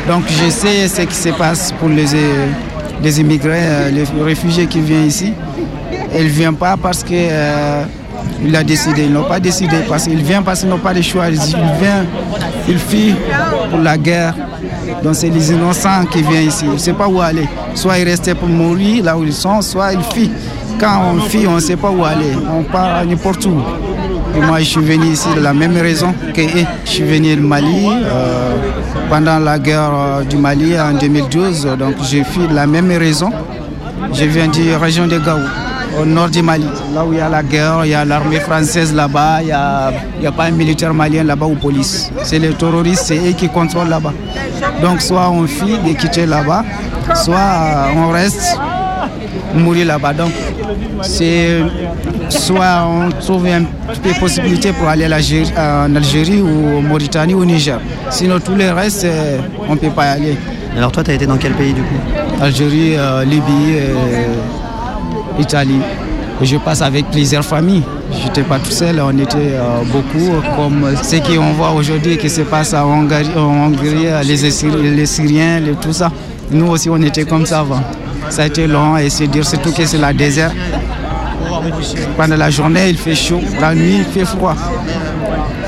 Donc 0.08 0.24
je 0.28 0.50
sais 0.50 0.86
ce 0.88 1.02
qui 1.02 1.14
se 1.14 1.30
passe 1.30 1.72
pour 1.72 1.88
les, 1.88 2.06
les 3.02 3.20
immigrés, 3.20 3.58
euh, 3.62 3.90
les 3.90 4.04
réfugiés 4.22 4.66
qui 4.66 4.80
viennent 4.80 5.06
ici. 5.06 5.32
Ils 6.14 6.24
ne 6.24 6.28
viennent 6.28 6.56
pas 6.56 6.76
parce 6.76 7.02
que 7.02 7.08
euh, 7.12 7.84
il 8.44 8.54
a 8.54 8.62
décidé. 8.62 9.04
Ils 9.04 9.12
n'ont 9.12 9.24
pas 9.24 9.40
décidé 9.40 9.76
parce 9.88 10.04
qu'ils 10.04 10.22
viennent 10.22 10.44
parce 10.44 10.60
qu'ils 10.60 10.68
n'ont 10.68 10.78
pas 10.78 10.92
de 10.92 11.00
choix. 11.00 11.28
Ils 11.28 11.36
viennent, 11.36 12.06
ils 12.68 12.78
fuient 12.78 13.14
pour 13.70 13.78
la 13.78 13.96
guerre. 13.96 14.34
Donc 15.02 15.14
c'est 15.14 15.30
les 15.30 15.52
innocents 15.52 16.04
qui 16.10 16.22
viennent 16.22 16.48
ici. 16.48 16.64
Ils 16.66 16.72
ne 16.72 16.78
savent 16.78 16.94
pas 16.96 17.08
où 17.08 17.20
aller. 17.20 17.48
Soit 17.74 17.98
ils 17.98 18.04
restent 18.04 18.34
pour 18.34 18.48
mourir 18.48 19.04
là 19.04 19.16
où 19.16 19.24
ils 19.24 19.32
sont, 19.32 19.62
soit 19.62 19.94
ils 19.94 20.02
fuient. 20.02 20.30
Quand 20.78 21.02
on 21.14 21.20
fuit, 21.20 21.46
on 21.46 21.54
ne 21.54 21.60
sait 21.60 21.76
pas 21.76 21.90
où 21.90 22.04
aller. 22.04 22.32
On 22.52 22.62
part 22.62 23.04
n'importe 23.06 23.46
où. 23.46 23.56
Moi, 24.42 24.58
je 24.60 24.64
suis 24.64 24.80
venu 24.80 25.06
ici 25.06 25.28
de 25.34 25.40
la 25.40 25.52
même 25.52 25.76
raison 25.76 26.12
que. 26.34 26.42
Je 26.84 26.90
suis 26.90 27.04
venu 27.04 27.34
du 27.36 27.42
Mali 27.42 27.88
euh, 27.88 28.54
pendant 29.08 29.38
la 29.38 29.58
guerre 29.58 29.90
euh, 29.94 30.22
du 30.24 30.36
Mali 30.36 30.78
en 30.78 30.92
2012. 30.92 31.68
Donc 31.78 31.94
j'ai 32.02 32.20
de 32.22 32.54
la 32.54 32.66
même 32.66 32.90
raison. 32.90 33.30
Je 34.12 34.24
viens 34.24 34.48
de 34.48 34.70
la 34.72 34.78
région 34.78 35.06
de 35.06 35.18
Gao, 35.18 35.38
au 36.00 36.04
nord 36.04 36.28
du 36.28 36.42
Mali. 36.42 36.66
Là 36.94 37.04
où 37.04 37.12
il 37.12 37.18
y 37.18 37.22
a 37.22 37.28
la 37.28 37.42
guerre, 37.42 37.80
il 37.84 37.90
y 37.90 37.94
a 37.94 38.04
l'armée 38.04 38.40
française 38.40 38.94
là-bas, 38.94 39.40
il 39.40 39.46
n'y 39.46 39.52
a, 39.52 39.92
a 40.26 40.32
pas 40.32 40.44
un 40.44 40.50
militaire 40.50 40.92
malien 40.94 41.24
là-bas 41.24 41.46
ou 41.46 41.54
police. 41.54 42.10
C'est 42.22 42.38
les 42.38 42.50
terroristes, 42.50 43.04
c'est 43.06 43.16
eux 43.18 43.32
qui 43.36 43.48
contrôlent 43.48 43.88
là-bas. 43.88 44.12
Donc 44.82 45.00
soit 45.00 45.30
on 45.30 45.46
fuit 45.46 45.78
de 45.78 45.92
quitter 45.94 46.26
là-bas, 46.26 46.64
soit 47.14 47.36
euh, 47.36 47.86
on 47.96 48.10
reste 48.10 48.56
mourir 49.54 49.86
là-bas. 49.86 50.12
Donc, 50.12 50.30
c'est 51.02 51.60
soit 52.28 52.86
on 52.86 53.10
trouve 53.20 53.46
une 53.46 53.66
possibilité 54.20 54.72
pour 54.72 54.88
aller 54.88 55.06
en 55.06 55.94
Algérie 55.96 56.40
ou 56.40 56.78
en 56.78 56.82
Mauritanie 56.82 57.34
ou 57.34 57.40
au 57.40 57.44
Niger. 57.44 57.78
Sinon, 58.10 58.38
tous 58.40 58.54
les 58.54 58.70
restes, 58.70 59.04
euh, 59.04 59.38
on 59.68 59.74
ne 59.74 59.78
peut 59.78 59.90
pas 59.90 60.06
y 60.06 60.08
aller. 60.10 60.36
Alors 60.76 60.90
toi, 60.92 61.04
tu 61.04 61.10
as 61.10 61.14
été 61.14 61.26
dans 61.26 61.36
quel 61.36 61.52
pays 61.52 61.72
du 61.72 61.80
coup? 61.82 61.94
Algérie, 62.40 62.96
euh, 62.96 63.24
Libye, 63.24 63.76
euh, 63.76 65.38
Italie. 65.38 65.80
Et 66.42 66.46
je 66.46 66.56
passe 66.56 66.82
avec 66.82 67.10
plusieurs 67.10 67.44
familles. 67.44 67.82
Je 68.12 68.24
n'étais 68.26 68.42
pas 68.42 68.58
tout 68.58 68.70
seul, 68.70 69.00
on 69.00 69.16
était 69.18 69.54
beaucoup, 69.92 70.32
comme 70.56 70.90
ce 71.00 71.16
qu'on 71.16 71.52
voit 71.52 71.70
aujourd'hui 71.70 72.16
qui 72.16 72.28
se 72.28 72.42
passe 72.42 72.74
en 72.74 73.04
Hongrie, 73.04 74.06
les, 74.24 75.06
Syriens, 75.06 75.60
tout 75.80 75.92
ça. 75.92 76.10
Nous 76.50 76.66
aussi, 76.66 76.90
on 76.90 77.00
était 77.02 77.24
comme 77.24 77.46
ça 77.46 77.60
avant. 77.60 77.80
Ça 78.30 78.42
a 78.42 78.46
été 78.46 78.66
long 78.66 78.96
et 78.96 79.10
c'est 79.10 79.26
dire 79.26 79.44
surtout 79.46 79.72
que 79.72 79.84
c'est 79.84 79.98
la 79.98 80.12
désert. 80.12 80.52
Pendant 82.16 82.36
la 82.36 82.50
journée, 82.50 82.90
il 82.90 82.96
fait 82.96 83.14
chaud, 83.14 83.40
la 83.60 83.74
nuit, 83.74 83.98
il 83.98 84.04
fait 84.04 84.24
froid. 84.24 84.54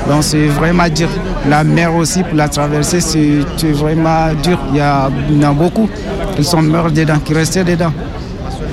Donc 0.07 0.23
c'est 0.23 0.47
vraiment 0.47 0.87
dur. 0.89 1.09
La 1.47 1.63
mer 1.63 1.93
aussi, 1.95 2.23
pour 2.23 2.35
la 2.35 2.47
traverser, 2.47 3.01
c'est 3.01 3.71
vraiment 3.71 4.33
dur. 4.41 4.59
Il 4.71 4.77
y, 4.77 4.81
en 4.81 5.49
a 5.49 5.53
beaucoup 5.53 5.89
qui 6.35 6.43
sont 6.43 6.61
morts 6.61 6.91
dedans, 6.91 7.19
qui 7.23 7.33
restaient 7.33 7.63
dedans. 7.63 7.91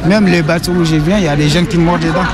Même 0.07 0.27
les 0.27 0.43
bateaux 0.43 0.73
où 0.73 0.85
je 0.85 0.97
viens, 0.97 1.19
il 1.19 1.25
y 1.25 1.29
a 1.29 1.37
des 1.37 1.49
jeunes 1.49 1.67
qui 1.67 1.79
meurent 1.79 1.99
dedans. 1.99 2.25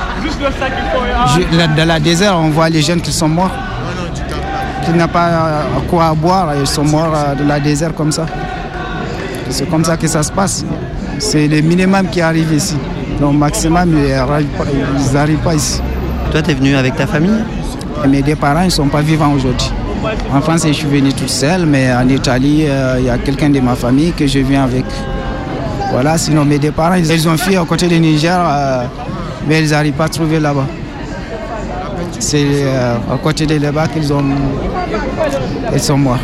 dans 1.77 1.87
la 1.87 1.99
désert, 1.99 2.37
on 2.37 2.49
voit 2.49 2.69
les 2.69 2.81
jeunes 2.81 3.01
qui 3.01 3.11
sont 3.11 3.29
morts, 3.29 3.51
qui 4.85 4.91
n'ont 4.91 5.07
pas 5.07 5.63
quoi 5.89 6.13
boire, 6.13 6.53
ils 6.59 6.67
sont 6.67 6.83
morts 6.83 7.13
euh, 7.15 7.35
dans 7.35 7.45
la 7.47 7.59
désert 7.59 7.93
comme 7.95 8.11
ça. 8.11 8.25
C'est 9.49 9.69
comme 9.69 9.83
ça 9.83 9.97
que 9.97 10.07
ça 10.07 10.23
se 10.23 10.31
passe. 10.31 10.65
C'est 11.21 11.47
le 11.47 11.61
minimum 11.61 12.07
qui 12.11 12.19
arrive 12.19 12.51
ici. 12.51 12.75
Donc 13.19 13.35
maximum, 13.35 13.95
ils 13.95 15.13
n'arrivent 15.13 15.37
pas 15.37 15.53
ici. 15.53 15.79
Toi, 16.31 16.41
tu 16.41 16.49
es 16.51 16.53
venu 16.55 16.75
avec 16.75 16.95
ta 16.95 17.05
famille? 17.05 17.43
Mes 18.09 18.23
deux 18.23 18.35
parents, 18.35 18.61
ils 18.61 18.65
ne 18.65 18.69
sont 18.71 18.87
pas 18.87 19.01
vivants 19.01 19.31
aujourd'hui. 19.31 19.71
En 20.33 20.41
France, 20.41 20.63
je 20.65 20.71
suis 20.73 20.87
venu 20.87 21.13
toute 21.13 21.29
seule, 21.29 21.67
mais 21.67 21.93
en 21.93 22.07
Italie, 22.09 22.65
euh, 22.67 22.95
il 22.99 23.05
y 23.05 23.09
a 23.11 23.19
quelqu'un 23.19 23.51
de 23.51 23.59
ma 23.59 23.75
famille 23.75 24.11
que 24.13 24.25
je 24.25 24.39
viens 24.39 24.63
avec. 24.63 24.85
Voilà, 25.91 26.17
sinon 26.17 26.43
mes 26.43 26.57
deux 26.57 26.71
parents, 26.71 26.95
ils 26.95 27.29
ont 27.29 27.37
fui 27.37 27.55
à 27.55 27.63
côté 27.65 27.87
du 27.87 27.99
Niger, 27.99 28.39
euh, 28.43 28.83
mais 29.47 29.61
ils 29.61 29.69
n'arrivent 29.69 29.93
pas 29.93 30.05
à 30.05 30.09
trouver 30.09 30.39
là-bas. 30.39 30.65
C'est 32.17 32.43
euh, 32.43 32.95
à 33.13 33.17
côté 33.21 33.45
de 33.45 33.57
là-bas 33.61 33.87
qu'ils 33.89 34.11
ont... 34.11 34.25
Ils 35.71 35.79
sont 35.79 35.97
morts 35.99 36.17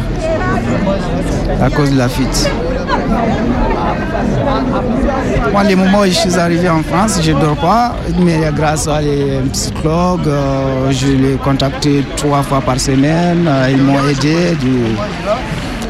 à 1.62 1.70
cause 1.70 1.92
de 1.92 1.98
la 1.98 2.10
fuite. 2.10 2.50
Moi, 5.52 5.64
les 5.64 5.76
moments 5.76 6.00
où 6.02 6.06
je 6.06 6.12
suis 6.12 6.38
arrivé 6.38 6.70
en 6.70 6.84
France, 6.84 7.20
je 7.22 7.32
ne 7.32 7.40
dors 7.40 7.56
pas, 7.56 7.96
mais 8.20 8.40
grâce 8.56 8.88
à 8.88 9.02
les 9.02 9.40
psychologues, 9.52 10.28
euh, 10.28 10.92
je 10.92 11.08
les 11.08 11.34
ai 11.34 11.38
contactés 11.38 12.04
trois 12.16 12.44
fois 12.44 12.62
par 12.62 12.80
semaine, 12.80 13.46
euh, 13.48 13.70
ils 13.72 13.82
m'ont 13.82 14.08
aidé. 14.08 14.56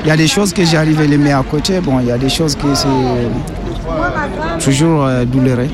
Il 0.03 0.07
y 0.07 0.11
a 0.11 0.17
des 0.17 0.27
choses 0.27 0.53
que 0.53 0.63
j'arrive 0.63 1.01
à 1.01 1.05
les 1.05 1.17
mettre 1.17 1.37
à 1.37 1.43
côté, 1.43 1.79
bon, 1.79 1.99
il 1.99 2.07
y 2.07 2.11
a 2.11 2.17
des 2.17 2.29
choses 2.29 2.55
qui 2.55 2.67
c'est 2.73 2.87
toujours 4.63 5.05
euh, 5.05 5.25
douloureux. 5.25 5.67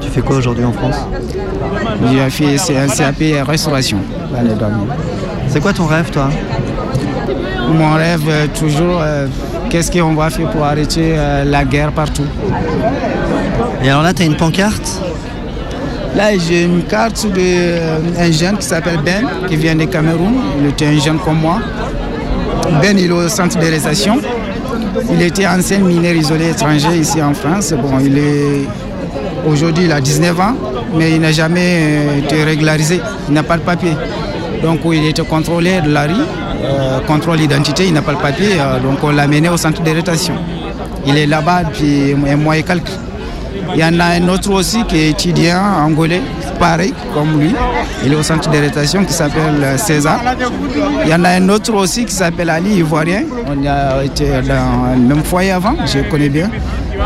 Tu 0.00 0.08
fais 0.08 0.20
quoi 0.20 0.36
aujourd'hui 0.36 0.64
en 0.64 0.72
France? 0.72 0.96
J'ai 2.10 2.30
fait 2.30 2.78
un 2.78 2.88
CAP 2.88 3.46
restauration 3.46 3.98
l'année 4.32 4.54
dernière. 4.54 4.94
C'est 5.48 5.60
quoi 5.60 5.72
ton 5.72 5.86
rêve, 5.86 6.10
toi? 6.10 6.28
Mon 7.68 7.94
rêve, 7.94 8.48
toujours 8.58 9.02
qu'est-ce 9.76 9.92
qu'on 9.92 10.14
va 10.14 10.30
faire 10.30 10.48
pour 10.48 10.64
arrêter 10.64 11.12
euh, 11.18 11.44
la 11.44 11.62
guerre 11.62 11.92
partout? 11.92 12.24
Et 13.84 13.90
alors 13.90 14.02
là, 14.02 14.14
tu 14.14 14.22
as 14.22 14.24
une 14.24 14.34
pancarte? 14.34 15.02
Là, 16.16 16.30
j'ai 16.38 16.62
une 16.62 16.84
carte 16.84 17.26
d'un 17.26 17.40
euh, 17.40 18.32
jeune 18.32 18.56
qui 18.56 18.64
s'appelle 18.64 19.00
Ben, 19.04 19.26
qui 19.46 19.56
vient 19.56 19.74
du 19.74 19.86
Cameroun. 19.86 20.32
Il 20.58 20.68
était 20.68 20.86
un 20.86 20.98
jeune 20.98 21.18
comme 21.18 21.40
moi. 21.40 21.58
Ben, 22.80 22.98
il 22.98 23.04
est 23.04 23.12
au 23.12 23.28
centre 23.28 23.56
de 23.58 23.60
réalisation. 23.60 24.16
Il 25.12 25.20
était 25.20 25.46
ancien 25.46 25.80
mineur 25.80 26.14
isolé 26.14 26.48
étranger 26.52 26.96
ici 26.98 27.20
en 27.22 27.34
France. 27.34 27.74
Bon, 27.74 27.98
il 28.02 28.16
est 28.16 28.66
aujourd'hui, 29.46 29.84
il 29.84 29.92
a 29.92 30.00
19 30.00 30.40
ans, 30.40 30.54
mais 30.94 31.10
il 31.10 31.20
n'a 31.20 31.32
jamais 31.32 31.80
euh, 31.82 32.18
été 32.24 32.44
régularisé. 32.44 32.98
Il 33.28 33.34
n'a 33.34 33.42
pas 33.42 33.58
de 33.58 33.62
papier. 33.62 33.92
Donc, 34.62 34.80
il 34.92 35.06
était 35.06 35.22
contrôlé 35.22 35.80
de 35.80 35.90
la 35.90 36.02
rue 36.02 36.14
euh, 36.64 37.00
contrôle 37.00 37.38
d'identité, 37.38 37.86
il 37.86 37.92
n'a 37.92 38.02
pas 38.02 38.12
le 38.12 38.18
papier, 38.18 38.52
euh, 38.58 38.80
donc 38.80 38.98
on 39.02 39.10
l'a 39.10 39.26
mené 39.26 39.48
au 39.48 39.56
centre 39.56 39.82
de. 39.82 39.90
Il 41.06 41.16
est 41.16 41.26
là-bas 41.26 41.64
depuis 41.64 42.14
un 42.28 42.36
mois 42.36 42.56
et 42.56 42.62
quelques. 42.62 42.90
Il 43.74 43.80
y 43.80 43.84
en 43.84 43.98
a 44.00 44.06
un 44.06 44.28
autre 44.28 44.50
aussi 44.52 44.84
qui 44.84 44.96
est 44.96 45.10
étudiant 45.10 45.60
angolais, 45.84 46.22
pareil 46.58 46.94
comme 47.14 47.40
lui. 47.40 47.54
Il 48.04 48.12
est 48.12 48.16
au 48.16 48.22
centre 48.22 48.50
de 48.50 49.04
qui 49.04 49.12
s'appelle 49.12 49.62
euh, 49.62 49.76
César. 49.78 50.20
Il 51.04 51.10
y 51.10 51.14
en 51.14 51.24
a 51.24 51.30
un 51.30 51.48
autre 51.48 51.74
aussi 51.74 52.04
qui 52.04 52.14
s'appelle 52.14 52.50
Ali, 52.50 52.76
ivoirien. 52.76 53.22
On 53.46 53.66
a 53.66 54.04
été 54.04 54.26
dans 54.46 54.94
le 54.94 55.14
même 55.14 55.22
foyer 55.24 55.52
avant, 55.52 55.74
je 55.86 55.98
connais 56.10 56.28
bien 56.28 56.50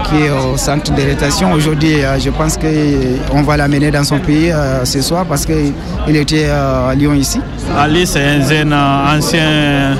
qui 0.04 0.24
est 0.24 0.30
au 0.30 0.56
centre 0.56 0.92
de 0.94 1.02
rétention. 1.02 1.52
Aujourd'hui, 1.52 2.02
euh, 2.02 2.18
je 2.18 2.30
pense 2.30 2.56
qu'on 2.56 3.42
va 3.42 3.56
l'amener 3.56 3.90
dans 3.90 4.04
son 4.04 4.18
pays 4.18 4.50
euh, 4.50 4.84
ce 4.84 5.00
soir 5.00 5.24
parce 5.26 5.46
qu'il 5.46 6.16
était 6.16 6.46
euh, 6.48 6.90
à 6.90 6.94
Lyon 6.94 7.14
ici. 7.14 7.40
Ali, 7.78 8.06
c'est 8.06 8.62
un 8.62 9.16
ancien 9.16 9.96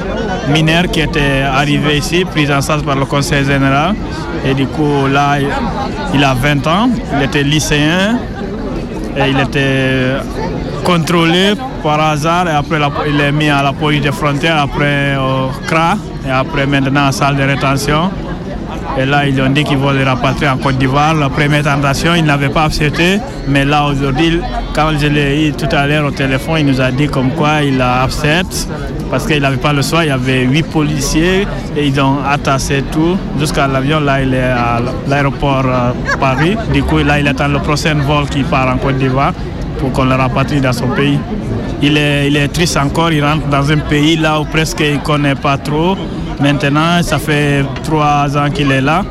mineur 0.52 0.84
qui 0.90 1.00
était 1.00 1.42
arrivé 1.42 1.98
ici, 1.98 2.24
pris 2.24 2.52
en 2.52 2.60
charge 2.60 2.82
par 2.82 2.96
le 2.96 3.04
conseil 3.04 3.44
général. 3.44 3.94
Et 4.44 4.54
du 4.54 4.66
coup, 4.66 5.06
là, 5.06 5.38
il 6.14 6.24
a 6.24 6.34
20 6.34 6.66
ans, 6.66 6.88
il 7.16 7.22
était 7.24 7.42
lycéen 7.42 8.18
et 9.16 9.30
il 9.30 9.38
était 9.40 10.16
contrôlé 10.84 11.54
par 11.82 12.00
hasard 12.00 12.48
et 12.48 12.52
après 12.52 12.78
il 13.08 13.20
est 13.20 13.32
mis 13.32 13.48
à 13.48 13.62
la 13.62 13.72
police 13.72 14.02
des 14.02 14.12
frontières, 14.12 14.58
après 14.58 15.16
au 15.16 15.50
CRA 15.66 15.96
et 16.26 16.30
après 16.30 16.66
maintenant 16.66 17.08
en 17.08 17.12
salle 17.12 17.36
de 17.36 17.42
rétention. 17.42 18.10
Et 18.98 19.06
là, 19.06 19.26
ils 19.26 19.40
ont 19.40 19.48
dit 19.48 19.64
qu'ils 19.64 19.78
vont 19.78 19.90
les 19.90 20.04
rapatrier 20.04 20.48
en 20.48 20.56
Côte 20.58 20.76
d'Ivoire. 20.78 21.14
La 21.14 21.28
première 21.28 21.62
tentation, 21.62 22.14
ils 22.14 22.24
n'avaient 22.24 22.48
pas 22.48 22.64
accepté. 22.64 23.18
Mais 23.48 23.64
là, 23.64 23.86
aujourd'hui, 23.86 24.40
quand 24.74 24.90
je 24.98 25.06
l'ai 25.06 25.48
eu 25.48 25.52
tout 25.52 25.68
à 25.74 25.86
l'heure 25.86 26.06
au 26.06 26.10
téléphone, 26.10 26.56
il 26.60 26.66
nous 26.66 26.80
a 26.80 26.90
dit 26.90 27.06
comme 27.06 27.30
quoi 27.30 27.62
il 27.62 27.80
a 27.80 28.02
accepté. 28.02 28.68
Parce 29.10 29.26
qu'il 29.26 29.40
n'avait 29.40 29.56
pas 29.56 29.72
le 29.72 29.82
choix. 29.82 30.04
Il 30.04 30.08
y 30.08 30.10
avait 30.10 30.44
huit 30.44 30.64
policiers 30.64 31.46
et 31.76 31.86
ils 31.86 32.00
ont 32.00 32.18
attaché 32.28 32.84
tout 32.92 33.16
jusqu'à 33.38 33.66
l'avion. 33.66 34.00
Là, 34.00 34.22
il 34.22 34.34
est 34.34 34.42
à 34.42 34.80
l'aéroport 35.08 35.64
euh, 35.66 36.16
Paris. 36.18 36.56
Du 36.72 36.82
coup, 36.82 36.98
là, 36.98 37.18
il 37.18 37.26
attend 37.26 37.48
le 37.48 37.58
prochain 37.58 37.94
vol 37.94 38.28
qui 38.28 38.42
part 38.42 38.68
en 38.68 38.76
Côte 38.78 38.98
d'Ivoire 38.98 39.32
pour 39.78 39.92
qu'on 39.92 40.04
le 40.04 40.14
rapatrie 40.14 40.60
dans 40.60 40.72
son 40.72 40.88
pays. 40.88 41.18
Il 41.82 41.96
est, 41.96 42.28
il 42.28 42.36
est 42.36 42.48
triste 42.48 42.76
encore, 42.76 43.10
il 43.10 43.24
rentre 43.24 43.46
dans 43.46 43.70
un 43.72 43.78
pays 43.78 44.16
là 44.16 44.38
où 44.40 44.44
presque 44.44 44.80
il 44.80 44.94
ne 44.94 44.98
connaît 44.98 45.34
pas 45.34 45.56
trop. 45.56 45.96
Maintenant, 46.40 47.02
ça 47.02 47.18
fait 47.18 47.64
trois 47.84 48.36
ans 48.36 48.50
qu'il 48.50 48.72
est 48.72 48.80
là, 48.80 49.04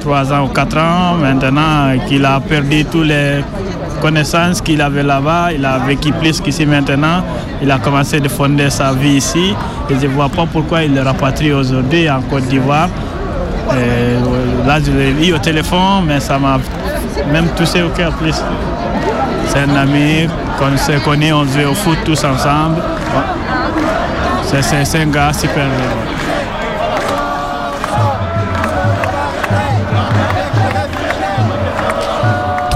trois 0.00 0.32
ans 0.32 0.44
ou 0.44 0.48
quatre 0.48 0.76
ans 0.76 1.14
maintenant 1.14 1.96
qu'il 2.06 2.24
a 2.24 2.40
perdu 2.40 2.84
toutes 2.84 3.06
les 3.06 3.44
connaissances 4.02 4.60
qu'il 4.60 4.80
avait 4.80 5.04
là-bas. 5.04 5.52
Il 5.52 5.64
a 5.64 5.78
vécu 5.78 6.12
plus 6.12 6.40
qu'ici 6.40 6.66
maintenant. 6.66 7.22
Il 7.62 7.70
a 7.70 7.78
commencé 7.78 8.20
à 8.22 8.28
fonder 8.28 8.70
sa 8.70 8.92
vie 8.92 9.16
ici. 9.16 9.54
Et 9.88 9.94
je 9.94 10.06
ne 10.06 10.12
vois 10.12 10.28
pas 10.28 10.46
pourquoi 10.52 10.82
il 10.82 10.94
le 10.94 11.02
rapatrie 11.02 11.52
aujourd'hui 11.52 12.10
en 12.10 12.20
Côte 12.22 12.44
d'Ivoire. 12.48 12.88
Là, 14.66 14.78
je 14.84 14.90
l'ai 14.90 15.28
eu 15.28 15.32
au 15.32 15.38
téléphone, 15.38 16.04
mais 16.06 16.20
ça 16.20 16.38
m'a 16.38 16.58
même 17.32 17.46
touché 17.56 17.82
au 17.82 17.90
cœur 17.90 18.12
plus. 18.12 18.42
C'est 19.46 19.60
un 19.60 19.76
ami 19.76 20.28
qu'on 20.58 20.76
se 20.76 21.04
connaît, 21.04 21.32
on 21.32 21.44
joue 21.44 21.70
au 21.70 21.74
foot 21.74 21.98
tous 22.04 22.24
ensemble. 22.24 22.82
C'est 24.44 24.98
un 24.98 25.06
gars 25.06 25.32
super. 25.32 25.68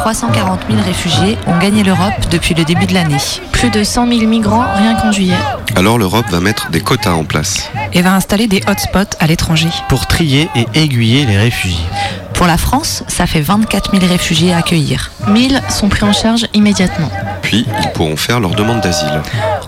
340 0.09 0.61
000 0.71 0.81
réfugiés 0.83 1.37
ont 1.47 1.59
gagné 1.59 1.83
l'Europe 1.83 2.15
depuis 2.31 2.55
le 2.55 2.65
début 2.65 2.87
de 2.87 2.95
l'année. 2.95 3.19
Plus 3.53 3.69
de 3.69 3.85
100 3.85 4.09
000 4.09 4.27
migrants 4.27 4.65
rien 4.75 4.95
qu'en 4.95 5.13
juillet. 5.13 5.37
Alors 5.77 5.99
l'Europe 5.99 6.25
va 6.31 6.41
mettre 6.41 6.71
des 6.71 6.81
quotas 6.81 7.13
en 7.13 7.25
place. 7.25 7.71
Et 7.93 8.01
va 8.01 8.15
installer 8.15 8.47
des 8.47 8.63
hotspots 8.67 9.19
à 9.21 9.27
l'étranger. 9.27 9.69
Pour 9.91 10.07
trier 10.07 10.49
et 10.57 10.67
aiguiller 10.73 11.27
les 11.27 11.37
réfugiés. 11.37 11.85
Pour 12.33 12.47
la 12.47 12.57
France, 12.57 13.05
ça 13.07 13.27
fait 13.27 13.43
24 13.43 13.91
000 13.91 14.11
réfugiés 14.11 14.55
à 14.55 14.59
accueillir. 14.59 15.11
1000 15.29 15.61
sont 15.69 15.91
pris 15.91 16.05
en 16.05 16.15
charge 16.15 16.47
immédiatement. 16.55 17.11
Puis, 17.49 17.65
ils 17.83 17.89
pourront 17.93 18.19
faire 18.19 18.41
leur 18.41 18.51
demande 18.51 18.83
d'asile. 18.83 19.23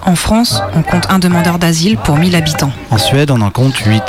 En 0.05 0.15
France, 0.15 0.61
on 0.77 0.83
compte 0.83 1.07
un 1.09 1.19
demandeur 1.19 1.59
d'asile 1.59 1.97
pour 1.97 2.19
1000 2.19 2.37
habitants. 2.37 2.73
En 2.91 2.99
Suède, 2.99 3.31
on 3.31 3.41
en 3.41 3.51
compte 3.51 3.75
8. 3.75 4.03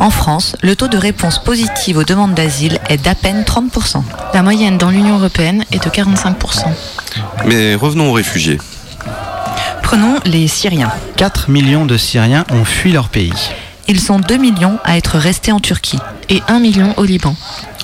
En 0.00 0.10
France, 0.10 0.56
le 0.62 0.74
taux 0.74 0.88
de 0.88 0.98
réponse 0.98 1.38
positive 1.38 1.98
aux 1.98 2.02
demandes 2.02 2.34
d'asile 2.34 2.80
est 2.88 2.96
d'à 2.96 3.14
peine 3.14 3.42
30%. 3.42 4.02
La 4.34 4.42
moyenne 4.42 4.78
dans 4.78 4.90
l'Union 4.90 5.18
européenne 5.18 5.64
est 5.70 5.84
de 5.84 5.88
45%. 5.88 6.64
Mais 7.46 7.76
revenons 7.76 8.10
aux 8.10 8.14
réfugiés. 8.14 8.58
Prenons 9.84 10.18
les 10.24 10.48
Syriens. 10.48 10.90
4 11.16 11.50
millions 11.50 11.86
de 11.86 11.96
Syriens 11.96 12.44
ont 12.50 12.64
fui 12.64 12.90
leur 12.90 13.10
pays. 13.10 13.52
Ils 13.86 14.00
sont 14.00 14.18
2 14.18 14.38
millions 14.38 14.80
à 14.82 14.96
être 14.96 15.18
restés 15.18 15.52
en 15.52 15.60
Turquie. 15.60 16.00
Et 16.30 16.42
1 16.48 16.58
million 16.58 16.92
au 16.96 17.04
Liban. 17.04 17.36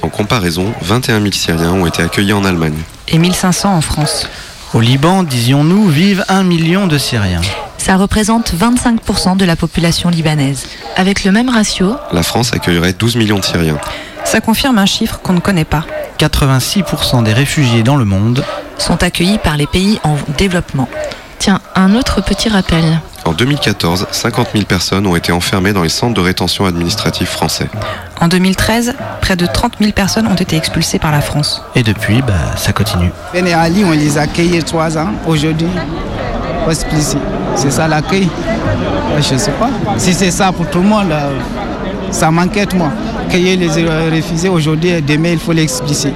En 0.03 0.09
comparaison, 0.09 0.75
21 0.83 1.21
000 1.21 1.31
Syriens 1.31 1.75
ont 1.75 1.87
été 1.87 2.03
accueillis 2.03 2.33
en 2.33 2.45
Allemagne. 2.45 2.83
Et 3.07 3.19
1500 3.19 3.77
en 3.77 3.81
France. 3.81 4.27
Au 4.73 4.81
Liban, 4.81 5.23
disions-nous, 5.25 5.89
vivent 5.89 6.25
un 6.29 6.45
million 6.45 6.87
de 6.87 6.97
Syriens. 6.97 7.41
Ça 7.79 7.97
représente 7.97 8.53
25% 8.55 9.37
de 9.37 9.45
la 9.45 9.57
population 9.57 10.11
libanaise. 10.11 10.67
Avec 10.97 11.25
le 11.25 11.33
même 11.33 11.49
ratio, 11.49 11.97
La 12.13 12.23
France 12.23 12.53
accueillerait 12.53 12.93
12 12.93 13.17
millions 13.17 13.39
de 13.39 13.45
Syriens. 13.45 13.79
Ça 14.25 14.41
confirme 14.41 14.79
un 14.79 14.87
chiffre 14.87 15.19
qu'on 15.23 15.33
ne 15.33 15.41
connaît 15.41 15.65
pas. 15.65 15.85
86% 16.19 17.23
des 17.25 17.33
réfugiés 17.33 17.83
dans 17.83 17.97
le 17.97 18.05
monde 18.05 18.45
Sont 18.79 19.03
accueillis 19.03 19.39
par 19.39 19.57
les 19.57 19.67
pays 19.67 19.99
en 20.05 20.17
développement. 20.39 20.89
tiens, 21.39 21.61
un 21.75 21.95
autre 21.97 22.21
petit 22.23 22.49
rappel. 22.49 23.01
En 23.25 23.33
2014, 23.33 24.07
50 24.11 24.49
000 24.53 24.65
personnes 24.65 25.07
ont 25.07 25.15
été 25.15 25.33
enfermées 25.33 25.73
dans 25.73 25.83
les 25.83 25.89
centres 25.89 26.15
de 26.15 26.21
rétention 26.21 26.65
administrative 26.65 27.27
français. 27.27 27.69
En 28.21 28.29
2013, 28.29 28.95
près 29.21 29.37
de 29.37 29.47
30 29.47 29.75
000 29.81 29.93
personnes 29.93 30.27
ont 30.27 30.35
été 30.35 30.57
expulsées 30.57 30.99
par 30.99 31.13
la 31.13 31.21
France. 31.21 31.63
Et 31.75 31.83
depuis, 31.83 32.23
bah, 32.23 32.57
ça 32.57 32.73
continue. 32.73 33.11
Ben 33.33 33.47
et 33.47 33.53
Ali, 33.53 33.85
on 33.85 33.93
les 33.93 34.19
a 34.19 34.23
accueillis 34.23 34.63
trois 34.63 34.97
ans 34.97 35.11
aujourd'hui. 35.27 35.69
C'est 37.57 37.71
ça 37.71 37.89
l'accueil 37.89 38.29
Je 39.21 39.35
ne 39.35 39.39
sais 39.39 39.51
pas. 39.53 39.71
Si 39.99 40.15
c'est 40.15 40.31
ça 40.31 40.53
pour 40.53 40.67
tout 40.69 40.79
le 40.81 40.89
monde, 40.89 41.11
euh, 41.11 41.39
ça 42.11 42.31
m'inquiète 42.31 42.75
moi. 42.75 42.91
Accueillir 43.27 43.59
les 43.59 43.79
euh, 43.79 44.09
réfugiés 44.11 44.49
aujourd'hui 44.49 44.91
et 44.91 45.01
demain, 45.01 45.31
il 45.33 45.39
faut 45.39 45.53
l'expliquer. 45.53 46.13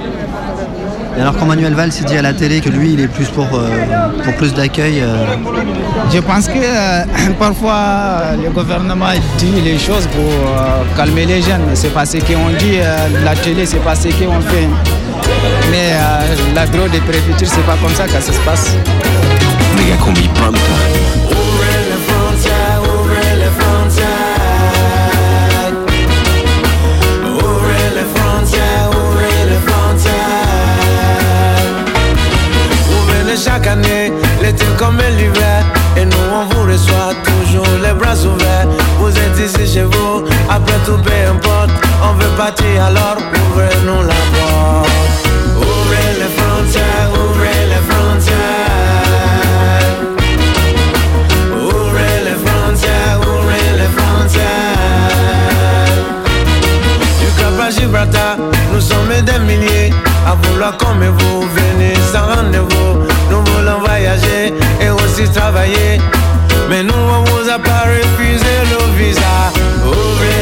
Et 1.17 1.21
alors 1.21 1.35
quand 1.37 1.45
Manuel 1.45 1.73
Valls 1.73 1.89
dit 1.89 2.17
à 2.17 2.21
la 2.21 2.33
télé 2.33 2.59
que 2.59 2.69
lui 2.69 2.93
il 2.93 2.99
est 2.99 3.07
plus 3.07 3.27
pour, 3.29 3.47
euh, 3.53 3.69
pour 4.23 4.33
plus 4.35 4.53
d'accueil, 4.53 4.99
euh, 5.01 5.25
Je 6.11 6.19
pense 6.19 6.47
que 6.47 6.53
euh, 6.57 7.03
parfois 7.39 8.35
le 8.43 8.49
gouvernement 8.49 9.07
dit 9.37 9.61
les 9.63 9.77
choses 9.79 10.07
pour 10.07 10.23
euh, 10.23 10.83
calmer 10.97 11.25
les 11.25 11.41
jeunes, 11.41 11.61
mais 11.67 11.75
c'est 11.75 11.93
pas 11.93 12.05
ce 12.05 12.17
qu'on 12.17 12.49
dit 12.59 12.77
euh, 12.79 13.07
la 13.23 13.35
télé, 13.35 13.65
c'est 13.65 13.83
pas 13.83 13.95
ce 13.95 14.07
qu'on 14.09 14.41
fait. 14.41 14.67
Mais 15.71 15.93
euh, 15.93 16.35
la 16.53 16.65
bureau 16.65 16.87
des 16.89 16.99
préfectures, 16.99 17.47
c'est 17.47 17.65
pas 17.65 17.77
comme 17.81 17.93
ça 17.95 18.05
que 18.05 18.11
ça 18.11 18.21
se 18.21 18.39
passe. 18.41 18.75
Chez 39.65 39.83
vous, 39.83 40.23
après 40.49 40.79
tout 40.85 40.97
peu 40.97 41.11
importe. 41.29 41.71
On 42.03 42.13
veut 42.13 42.35
partir 42.37 42.83
alors 42.83 43.17
ouvrez-nous 43.17 44.01
la 44.01 44.21
porte. 44.33 44.89
Ouvrez 45.57 46.09
les 46.21 46.31
frontières, 46.37 47.09
ouvrez 47.13 47.61
les 47.71 47.83
frontières. 47.89 48.35
Ouvrez 51.53 52.17
les 52.27 52.37
frontières, 52.45 53.19
ouvrez 53.21 53.69
les 53.79 53.89
frontières. 53.97 54.75
Du 57.19 57.27
Cap 57.37 57.59
à 57.59 57.69
Gibraltar, 57.69 58.37
nous 58.73 58.81
sommes 58.81 59.15
des 59.23 59.39
milliers. 59.39 59.91
À 60.27 60.35
vouloir 60.41 60.77
comme 60.77 61.05
vous, 61.05 61.41
venez 61.41 61.95
sans 62.11 62.25
rendez-vous. 62.35 62.91
Nous 63.29 63.43
voulons 63.51 63.79
voyager 63.79 64.53
et 64.81 64.89
aussi 64.89 65.29
travailler. 65.29 65.99
Mais 66.69 66.83
nous 66.83 66.93
on 66.93 67.23
vous 67.23 67.49
a 67.49 67.59
pas 67.59 67.83
refusé 67.85 68.53
le 68.71 68.97
visa 68.97 69.35
Ouvrez 69.85 70.34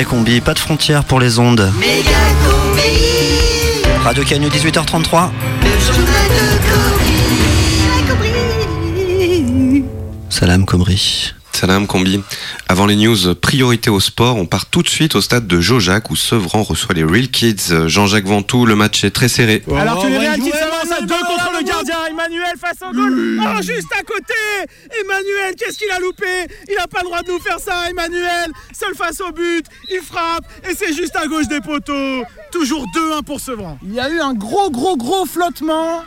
méga 0.00 0.10
combi, 0.10 0.40
pas 0.40 0.54
de 0.54 0.58
frontières 0.58 1.04
pour 1.04 1.20
les 1.20 1.38
ondes. 1.38 1.70
Radio 4.02 4.24
Canu 4.24 4.48
18h33. 4.48 5.28
Salam 10.30 10.64
Komri. 10.64 11.34
Salam 11.52 11.86
Combi. 11.86 12.22
Avant 12.68 12.86
les 12.86 12.96
news 12.96 13.34
priorité 13.34 13.90
au 13.90 14.00
sport, 14.00 14.36
on 14.36 14.46
part 14.46 14.64
tout 14.66 14.82
de 14.82 14.88
suite 14.88 15.14
au 15.14 15.20
stade 15.20 15.46
de 15.46 15.60
Jojac 15.60 16.10
où 16.10 16.16
Sevran 16.16 16.62
reçoit 16.62 16.94
les 16.94 17.04
Real 17.04 17.28
Kids. 17.28 17.86
Jean-Jacques 17.86 18.26
Ventoux, 18.26 18.64
le 18.64 18.76
match 18.76 19.04
est 19.04 19.10
très 19.10 19.28
serré. 19.28 19.62
Alors 19.78 20.02
que 20.02 20.08
les 20.08 20.16
Real 20.16 20.40
Kids 20.40 20.52
s'avancent 20.52 20.98
à 20.98 21.02
deux 21.02 21.08
contre 21.08 21.49
le 21.60 21.66
gardien, 21.66 22.06
Emmanuel 22.08 22.56
face 22.58 22.82
au 22.82 22.92
goal. 22.92 23.38
Oh, 23.40 23.62
juste 23.62 23.92
à 23.98 24.02
côté 24.02 24.34
Emmanuel, 25.00 25.54
qu'est-ce 25.56 25.78
qu'il 25.78 25.90
a 25.90 25.98
loupé? 25.98 26.46
Il 26.68 26.74
n'a 26.76 26.86
pas 26.86 27.00
le 27.00 27.06
droit 27.06 27.22
de 27.22 27.30
nous 27.32 27.40
faire 27.40 27.58
ça, 27.58 27.88
Emmanuel 27.90 28.50
Seul 28.72 28.94
face 28.94 29.20
au 29.20 29.32
but, 29.32 29.66
il 29.90 30.00
frappe 30.00 30.44
et 30.68 30.74
c'est 30.74 30.92
juste 30.92 31.16
à 31.16 31.26
gauche 31.26 31.48
des 31.48 31.60
poteaux. 31.60 32.24
Toujours 32.50 32.84
2-1 32.94 33.22
pour 33.22 33.40
Sevran. 33.40 33.78
Il 33.82 33.94
y 33.94 34.00
a 34.00 34.08
eu 34.10 34.20
un 34.20 34.34
gros, 34.34 34.70
gros, 34.70 34.96
gros 34.96 35.26
flottement. 35.26 36.02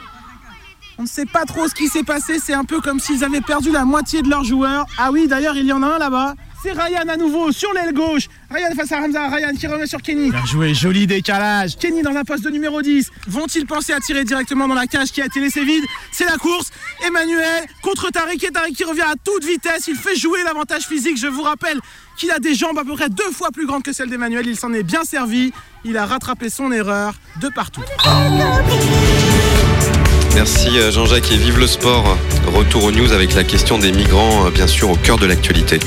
On 0.98 1.04
ne 1.04 1.08
sait 1.08 1.26
pas 1.26 1.46
trop 1.46 1.68
ce 1.68 1.74
qui 1.74 1.88
s'est 1.88 2.04
passé, 2.04 2.40
c'est 2.40 2.54
un 2.54 2.66
peu 2.66 2.80
comme 2.80 3.00
s'ils 3.00 3.24
avaient 3.24 3.42
perdu 3.42 3.72
la 3.72 3.84
moitié 3.84 4.22
de 4.22 4.30
leurs 4.30 4.44
joueurs. 4.44 4.86
Ah 4.98 5.12
oui, 5.12 5.28
d'ailleurs, 5.28 5.56
il 5.56 5.66
y 5.66 5.74
en 5.74 5.82
a 5.82 5.88
un 5.88 5.98
là-bas. 5.98 6.36
C'est 6.64 6.72
Ryan 6.72 7.10
à 7.10 7.18
nouveau 7.18 7.52
sur 7.52 7.74
l'aile 7.74 7.94
gauche. 7.94 8.30
Ryan 8.50 8.74
face 8.74 8.94
à 8.94 9.02
Hamza. 9.02 9.28
Ryan 9.28 9.54
qui 9.54 9.68
remet 9.68 9.86
sur 9.86 10.02
Kenny. 10.02 10.32
Bien 10.32 10.46
joué, 10.46 10.74
joli 10.74 11.06
décalage. 11.06 11.76
Kenny 11.78 12.02
dans 12.04 12.16
un 12.16 12.24
poste 12.24 12.46
de 12.46 12.50
numéro 12.50 12.82
10. 12.82 13.12
Vont-ils 13.28 13.66
penser 13.66 13.92
à 13.92 14.00
tirer 14.00 14.24
directement 14.24 14.70
dans 14.70 14.74
la 14.74 14.88
cage 14.88 15.12
qui 15.12 15.22
a 15.22 15.26
été 15.26 15.42
laissée 15.42 15.66
vide? 15.66 15.84
C'est 16.14 16.24
la 16.24 16.38
course. 16.38 16.72
Emmanuel 17.06 17.66
contre 17.82 18.12
Tariq 18.12 18.46
et 18.46 18.52
Tariq 18.52 18.78
qui 18.78 18.86
revient 18.86 19.02
à 19.02 19.16
toute 19.22 19.44
vitesse. 19.44 19.88
Il 19.88 19.98
fait 19.98 20.16
jouer 20.16 20.40
l'avantage 20.46 20.84
physique. 20.84 21.18
Je 21.18 21.28
vous 21.28 21.42
rappelle 21.42 21.82
qu'il 22.16 22.32
a 22.32 22.40
des 22.40 22.56
jambes 22.56 22.80
à 22.80 22.86
peu 22.86 22.94
près 22.94 23.10
deux 23.10 23.32
fois 23.32 23.52
plus 23.52 23.66
grandes 23.66 23.84
que 23.84 23.92
celles 23.92 24.10
d'Emmanuel. 24.10 24.48
Il 24.48 24.56
s'en 24.56 24.72
est 24.72 24.84
bien 24.84 25.04
servi. 25.04 25.52
Il 25.84 25.98
a 25.98 26.06
rattrapé 26.06 26.50
son 26.50 26.72
erreur 26.72 27.16
de 27.42 27.50
partout. 27.50 27.84
Merci 30.36 30.80
euh, 30.80 30.92
Jean-Jacques 30.92 31.32
et 31.32 31.38
vive 31.38 31.60
le 31.60 31.68
sport. 31.68 32.18
Retour 32.48 32.86
aux 32.86 32.92
news 32.92 33.12
avec 33.14 33.36
la 33.36 33.44
question 33.44 33.78
des 33.78 33.92
migrants, 33.92 34.48
euh, 34.48 34.50
bien 34.50 34.66
sûr, 34.66 34.90
au 34.90 34.96
cœur 34.96 35.18
de 35.18 35.28
l'actualité. 35.28 35.80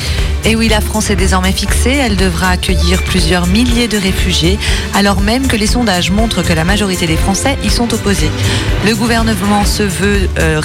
Et 0.44 0.54
oui, 0.54 0.68
la 0.68 0.80
France 0.80 1.10
est 1.10 1.16
désormais 1.16 1.50
fixée. 1.50 1.90
Elle 1.90 2.14
devra 2.14 2.50
accueillir 2.50 3.02
plusieurs 3.02 3.48
milliers 3.48 3.88
de 3.88 3.98
réfugiés, 3.98 4.56
alors 4.94 5.20
même 5.20 5.48
que 5.48 5.56
les 5.56 5.66
sondages 5.66 6.12
montrent 6.12 6.42
que 6.42 6.52
la 6.52 6.62
majorité 6.62 7.08
des 7.08 7.16
Français 7.16 7.58
y 7.64 7.70
sont 7.70 7.92
opposés. 7.92 8.30
Le 8.86 8.94
gouvernement 8.94 9.64
se 9.64 9.82
veut, 9.82 10.28
euh, 10.38 10.60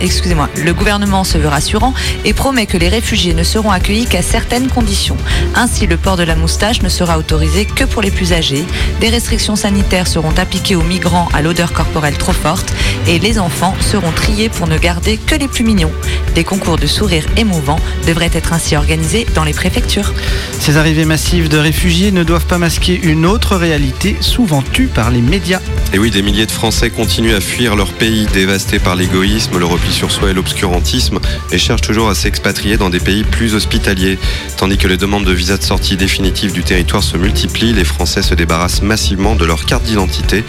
excusez-moi, 0.00 0.48
le 0.56 0.72
gouvernement 0.72 1.24
se 1.24 1.36
veut 1.36 1.48
rassurant 1.48 1.92
et 2.24 2.32
promet 2.32 2.64
que 2.64 2.78
les 2.78 2.88
réfugiés 2.88 3.34
ne 3.34 3.42
seront 3.42 3.70
accueillis 3.70 4.06
qu'à 4.06 4.22
certaines 4.22 4.68
conditions. 4.68 5.18
Ainsi, 5.54 5.86
le 5.86 5.98
port 5.98 6.16
de 6.16 6.22
la 6.22 6.34
moustache 6.34 6.80
ne 6.80 6.88
sera 6.88 7.18
autorisé 7.18 7.66
que 7.66 7.84
pour 7.84 8.00
les 8.00 8.10
plus 8.10 8.32
âgés. 8.32 8.64
Des 9.00 9.10
restrictions 9.10 9.56
sanitaires 9.56 10.08
seront 10.08 10.32
appliquées 10.38 10.76
aux 10.76 10.82
migrants 10.82 11.28
à 11.34 11.42
l'odeur 11.42 11.74
corporelle 11.74 12.16
trop 12.16 12.32
forte 12.32 12.72
et 13.06 13.18
les 13.18 13.38
enfants 13.38 13.74
seront 13.80 14.12
triés 14.12 14.48
pour 14.48 14.66
ne 14.66 14.78
garder 14.78 15.16
que 15.16 15.34
les 15.34 15.48
plus 15.48 15.64
mignons. 15.64 15.92
Des 16.34 16.44
concours 16.44 16.76
de 16.76 16.86
sourires 16.86 17.26
émouvants 17.36 17.80
devraient 18.06 18.30
être 18.32 18.52
ainsi 18.52 18.76
organisés 18.76 19.26
dans 19.34 19.44
les 19.44 19.52
préfectures. 19.52 20.12
Ces 20.58 20.76
arrivées 20.76 21.04
massives 21.04 21.48
de 21.48 21.58
réfugiés 21.58 22.12
ne 22.12 22.24
doivent 22.24 22.46
pas 22.46 22.58
masquer 22.58 22.98
une 23.02 23.26
autre 23.26 23.56
réalité 23.56 24.16
souvent 24.20 24.62
tue 24.62 24.86
par 24.86 25.10
les 25.10 25.20
médias. 25.20 25.60
Et 25.92 25.98
oui, 25.98 26.10
des 26.10 26.22
milliers 26.22 26.46
de 26.46 26.52
Français 26.52 26.90
continuent 26.90 27.34
à 27.34 27.40
fuir 27.40 27.76
leur 27.76 27.92
pays, 27.92 28.26
dévastés 28.32 28.78
par 28.78 28.96
l'égoïsme, 28.96 29.58
le 29.58 29.66
repli 29.66 29.92
sur 29.92 30.10
soi 30.10 30.30
et 30.30 30.32
l'obscurantisme, 30.32 31.18
et 31.50 31.58
cherchent 31.58 31.82
toujours 31.82 32.08
à 32.08 32.14
s'expatrier 32.14 32.76
dans 32.76 32.88
des 32.88 33.00
pays 33.00 33.24
plus 33.24 33.54
hospitaliers. 33.54 34.18
Tandis 34.56 34.78
que 34.78 34.88
les 34.88 34.96
demandes 34.96 35.24
de 35.24 35.32
visa 35.32 35.56
de 35.56 35.62
sortie 35.62 35.96
définitive 35.96 36.52
du 36.52 36.62
territoire 36.62 37.02
se 37.02 37.16
multiplient, 37.16 37.72
les 37.72 37.84
Français 37.84 38.22
se 38.22 38.34
débarrassent 38.34 38.82
massivement 38.82 39.34
de 39.34 39.44
leur 39.44 39.66
carte 39.66 39.84
d'identité. 39.84 40.44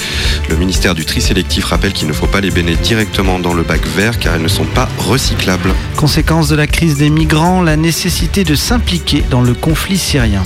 Le 0.49 0.55
ministère 0.55 0.95
du 0.95 1.05
tri 1.05 1.19
sélectif 1.19 1.65
rappelle 1.65 1.93
qu'il 1.93 2.07
ne 2.07 2.13
faut 2.13 2.27
pas 2.27 2.41
les 2.43 2.51
baigner 2.51 2.75
directement 2.75 3.39
dans 3.39 3.53
le 3.53 3.63
bac 3.63 3.81
vert 3.95 4.19
car 4.19 4.35
elles 4.35 4.41
ne 4.41 4.49
sont 4.49 4.65
pas 4.65 4.89
recyclables. 4.97 5.73
Conséquence 5.95 6.49
de 6.49 6.55
la 6.57 6.67
crise 6.67 6.97
des 6.97 7.09
migrants, 7.09 7.61
la 7.61 7.77
nécessité 7.77 8.43
de 8.43 8.53
s'impliquer 8.53 9.23
dans 9.29 9.41
le 9.41 9.53
conflit 9.53 9.97
syrien. 9.97 10.43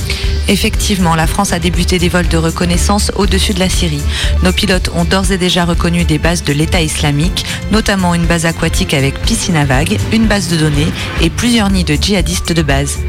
Effectivement, 0.47 1.15
la 1.15 1.25
France 1.25 1.53
a 1.53 1.59
débuté 1.59 1.97
des 1.97 2.07
vols 2.07 2.27
de 2.27 2.37
reconnaissance 2.37 3.11
au-dessus 3.15 3.53
de 3.53 3.59
la 3.59 3.67
Syrie. 3.67 4.03
Nos 4.43 4.53
pilotes 4.53 4.91
ont 4.93 5.05
d'ores 5.05 5.31
et 5.31 5.37
déjà 5.37 5.65
reconnu 5.65 6.05
des 6.05 6.19
bases 6.19 6.43
de 6.43 6.53
l'État 6.53 6.81
islamique, 6.81 7.45
notamment 7.71 8.13
une 8.13 8.25
base 8.25 8.45
aquatique 8.45 8.93
avec 8.93 9.19
piscine 9.23 9.57
à 9.57 9.65
vagues, 9.65 9.97
une 10.13 10.27
base 10.27 10.49
de 10.49 10.57
données 10.57 10.87
et 11.21 11.31
plusieurs 11.31 11.71
nids 11.71 11.83
de 11.83 11.95
djihadistes 11.95 12.53
de 12.53 12.61
base. 12.61 12.99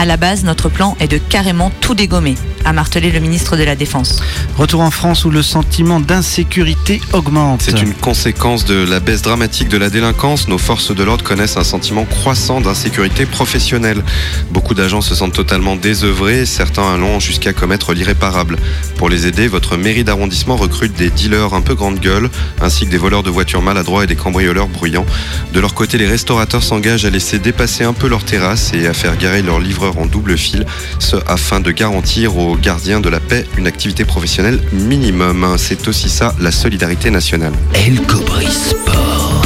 À 0.00 0.04
la 0.04 0.16
base, 0.16 0.44
notre 0.44 0.68
plan 0.68 0.96
est 1.00 1.08
de 1.08 1.18
carrément 1.18 1.72
tout 1.80 1.96
dégommer, 1.96 2.36
a 2.64 2.72
martelé 2.72 3.10
le 3.10 3.18
ministre 3.18 3.56
de 3.56 3.64
la 3.64 3.74
Défense. 3.74 4.22
Retour 4.56 4.80
en 4.80 4.92
France 4.92 5.24
où 5.24 5.30
le 5.30 5.42
sentiment 5.42 5.98
d'insécurité 5.98 7.00
augmente. 7.12 7.62
C'est 7.62 7.82
une 7.82 7.94
conséquence 7.94 8.64
de 8.64 8.76
la 8.88 9.00
baisse 9.00 9.22
dramatique 9.22 9.68
de 9.68 9.76
la 9.76 9.90
délinquance. 9.90 10.46
Nos 10.46 10.56
forces 10.56 10.94
de 10.94 11.02
l'ordre 11.02 11.24
connaissent 11.24 11.56
un 11.56 11.64
sentiment 11.64 12.04
croissant 12.04 12.60
d'insécurité 12.60 13.26
professionnelle. 13.26 14.04
Beaucoup 14.52 14.74
d'agents 14.74 15.00
se 15.00 15.16
sentent 15.16 15.32
totalement 15.32 15.74
désœuvrés, 15.74 16.46
certains 16.46 16.94
allant 16.94 17.18
jusqu'à 17.18 17.52
commettre 17.52 17.92
l'irréparable. 17.92 18.54
Pour 18.98 19.08
les 19.08 19.26
aider, 19.26 19.48
votre 19.48 19.76
mairie 19.76 20.04
d'arrondissement 20.04 20.54
recrute 20.54 20.94
des 20.94 21.10
dealers 21.10 21.54
un 21.54 21.60
peu 21.60 21.74
grande 21.74 21.98
gueule, 21.98 22.30
ainsi 22.62 22.86
que 22.86 22.90
des 22.92 22.98
voleurs 22.98 23.24
de 23.24 23.30
voitures 23.30 23.62
maladroits 23.62 24.04
et 24.04 24.06
des 24.06 24.14
cambrioleurs 24.14 24.68
bruyants. 24.68 25.06
De 25.52 25.58
leur 25.58 25.74
côté, 25.74 25.98
les 25.98 26.06
restaurateurs 26.06 26.62
s'engagent 26.62 27.04
à 27.04 27.10
laisser 27.10 27.40
dépasser 27.40 27.82
un 27.82 27.94
peu 27.94 28.06
leurs 28.06 28.24
terrasses 28.24 28.72
et 28.74 28.86
à 28.86 28.94
faire 28.94 29.16
garer 29.16 29.42
leurs 29.42 29.58
livreurs 29.58 29.87
en 29.96 30.06
double 30.06 30.36
fil, 30.36 30.66
ce 30.98 31.16
afin 31.26 31.60
de 31.60 31.70
garantir 31.70 32.36
aux 32.36 32.56
gardiens 32.56 33.00
de 33.00 33.08
la 33.08 33.20
paix 33.20 33.46
une 33.56 33.66
activité 33.66 34.04
professionnelle 34.04 34.60
minimum. 34.72 35.54
C'est 35.56 35.88
aussi 35.88 36.10
ça 36.10 36.34
la 36.40 36.50
solidarité 36.50 37.10
nationale. 37.10 37.52
El 37.74 38.02
Cobri 38.02 38.46
Sport. 38.46 39.44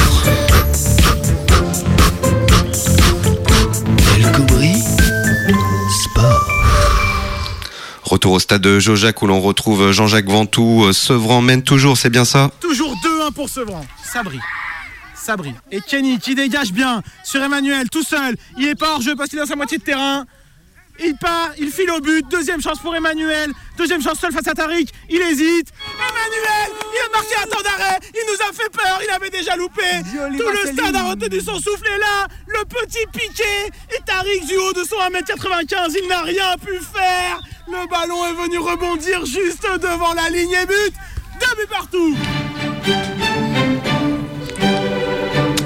El 4.17 4.31
Cobri 4.31 4.73
Sport. 6.03 6.47
Retour 8.03 8.33
au 8.33 8.39
stade 8.39 8.61
de 8.61 8.79
Jojac 8.79 9.21
où 9.21 9.27
l'on 9.27 9.39
retrouve 9.39 9.91
Jean-Jacques 9.91 10.29
Ventoux. 10.29 10.91
Sevran 10.93 11.41
mène 11.41 11.63
toujours, 11.63 11.97
c'est 11.97 12.09
bien 12.09 12.25
ça? 12.25 12.51
Toujours 12.59 12.93
2-1 13.29 13.31
pour 13.33 13.49
Sevran. 13.49 13.85
Sabri. 14.11 14.39
Sabri. 15.23 15.55
Et 15.71 15.79
Kenny 15.79 16.19
qui 16.19 16.35
dégage 16.35 16.73
bien 16.73 17.01
sur 17.23 17.41
Emmanuel 17.41 17.89
tout 17.89 18.03
seul. 18.03 18.35
Il 18.57 18.67
est 18.67 18.75
pas 18.75 18.93
hors 18.93 19.01
jeu 19.01 19.15
parce 19.15 19.29
qu'il 19.29 19.39
est 19.39 19.41
dans 19.41 19.47
sa 19.47 19.55
moitié 19.55 19.77
de 19.77 19.83
terrain. 19.83 20.25
Il 20.99 21.15
part, 21.15 21.51
il 21.57 21.71
file 21.71 21.89
au 21.91 21.99
but. 22.01 22.27
Deuxième 22.29 22.61
chance 22.61 22.79
pour 22.79 22.95
Emmanuel. 22.95 23.51
Deuxième 23.77 24.01
chance 24.01 24.19
seul 24.19 24.31
face 24.31 24.47
à 24.47 24.53
Tariq. 24.53 24.91
Il 25.09 25.21
hésite. 25.21 25.69
Emmanuel, 25.97 26.69
il 26.93 26.99
a 26.99 27.17
marqué 27.17 27.35
à 27.41 27.47
temps 27.47 27.63
d'arrêt. 27.63 27.99
Il 28.13 28.21
nous 28.27 28.39
a 28.47 28.53
fait 28.53 28.69
peur. 28.69 28.99
Il 29.03 29.09
avait 29.09 29.29
déjà 29.29 29.55
loupé. 29.55 29.81
Tout 30.37 30.49
le 30.49 30.71
stade 30.71 30.95
a 30.95 31.03
retenu 31.03 31.41
son 31.41 31.55
souffle. 31.55 31.87
Et 31.95 31.99
là, 31.99 32.27
le 32.47 32.65
petit 32.65 33.05
piqué. 33.11 33.71
Et 33.95 34.01
Tariq 34.05 34.45
du 34.45 34.57
haut 34.57 34.73
de 34.73 34.83
son 34.83 34.97
1m95. 34.97 35.95
Il 36.03 36.07
n'a 36.09 36.21
rien 36.21 36.57
pu 36.63 36.77
faire. 36.79 37.41
Le 37.67 37.89
ballon 37.89 38.25
est 38.25 38.33
venu 38.33 38.59
rebondir 38.59 39.25
juste 39.25 39.67
devant 39.81 40.13
la 40.13 40.29
ligne 40.29 40.53
et 40.61 40.65
but. 40.65 40.93
Deux 41.39 41.55
buts 41.55 41.69
partout. 41.69 42.15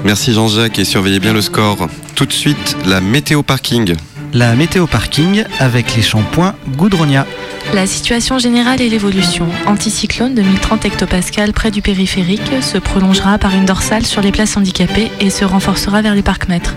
Merci 0.08 0.32
Jean-Jacques 0.32 0.78
et 0.78 0.86
surveillez 0.86 1.20
bien 1.20 1.34
le 1.34 1.42
score. 1.42 1.86
Tout 2.14 2.24
de 2.24 2.32
suite, 2.32 2.78
la 2.86 3.02
météo 3.02 3.42
parking. 3.42 3.94
La 4.32 4.54
météo 4.54 4.86
parking 4.86 5.44
avec 5.60 5.94
les 5.96 6.00
shampoings 6.00 6.54
Goudronia. 6.78 7.26
La 7.74 7.86
situation 7.86 8.38
générale 8.38 8.80
et 8.80 8.88
l'évolution. 8.88 9.48
Anticyclone 9.66 10.34
de 10.34 10.40
1030 10.40 10.86
hectopascales 10.86 11.52
près 11.52 11.70
du 11.70 11.82
périphérique 11.82 12.62
se 12.62 12.78
prolongera 12.78 13.36
par 13.36 13.54
une 13.54 13.66
dorsale 13.66 14.06
sur 14.06 14.22
les 14.22 14.32
places 14.32 14.56
handicapées 14.56 15.10
et 15.20 15.28
se 15.28 15.44
renforcera 15.44 16.00
vers 16.00 16.14
les 16.14 16.22
parcs-mètres. 16.22 16.74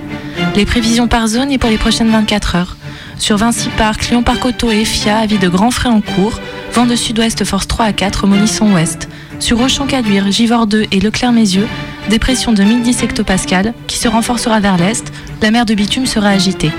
Les 0.57 0.65
prévisions 0.65 1.07
par 1.07 1.25
zone 1.27 1.51
et 1.51 1.57
pour 1.57 1.69
les 1.69 1.77
prochaines 1.77 2.11
24 2.11 2.55
heures. 2.55 2.75
Sur 3.17 3.37
Vinci 3.37 3.69
Park, 3.77 4.09
Lyon 4.09 4.23
Parc 4.23 4.43
Auto 4.43 4.71
et 4.71 4.83
FIA, 4.83 5.19
avis 5.19 5.37
de 5.37 5.47
grands 5.47 5.71
frais 5.71 5.87
en 5.87 6.01
cours. 6.01 6.41
Vent 6.73 6.85
de 6.85 6.97
sud-ouest 6.97 7.45
force 7.45 7.67
3 7.67 7.85
à 7.85 7.93
4, 7.93 8.27
Molisson 8.27 8.73
ouest. 8.73 9.07
Sur 9.41 9.59
Auchan-Caduire, 9.59 10.31
Givors 10.31 10.67
2 10.67 10.85
et 10.91 10.99
Leclerc-Mézieux, 10.99 11.67
dépression 12.09 12.53
de 12.53 12.63
1010 12.63 13.01
hectopascales 13.01 13.73
qui 13.87 13.97
se 13.97 14.07
renforcera 14.07 14.59
vers 14.59 14.77
l'est. 14.77 15.11
La 15.41 15.49
mer 15.49 15.65
de 15.65 15.73
bitume 15.73 16.05
sera 16.05 16.29
agitée. 16.29 16.71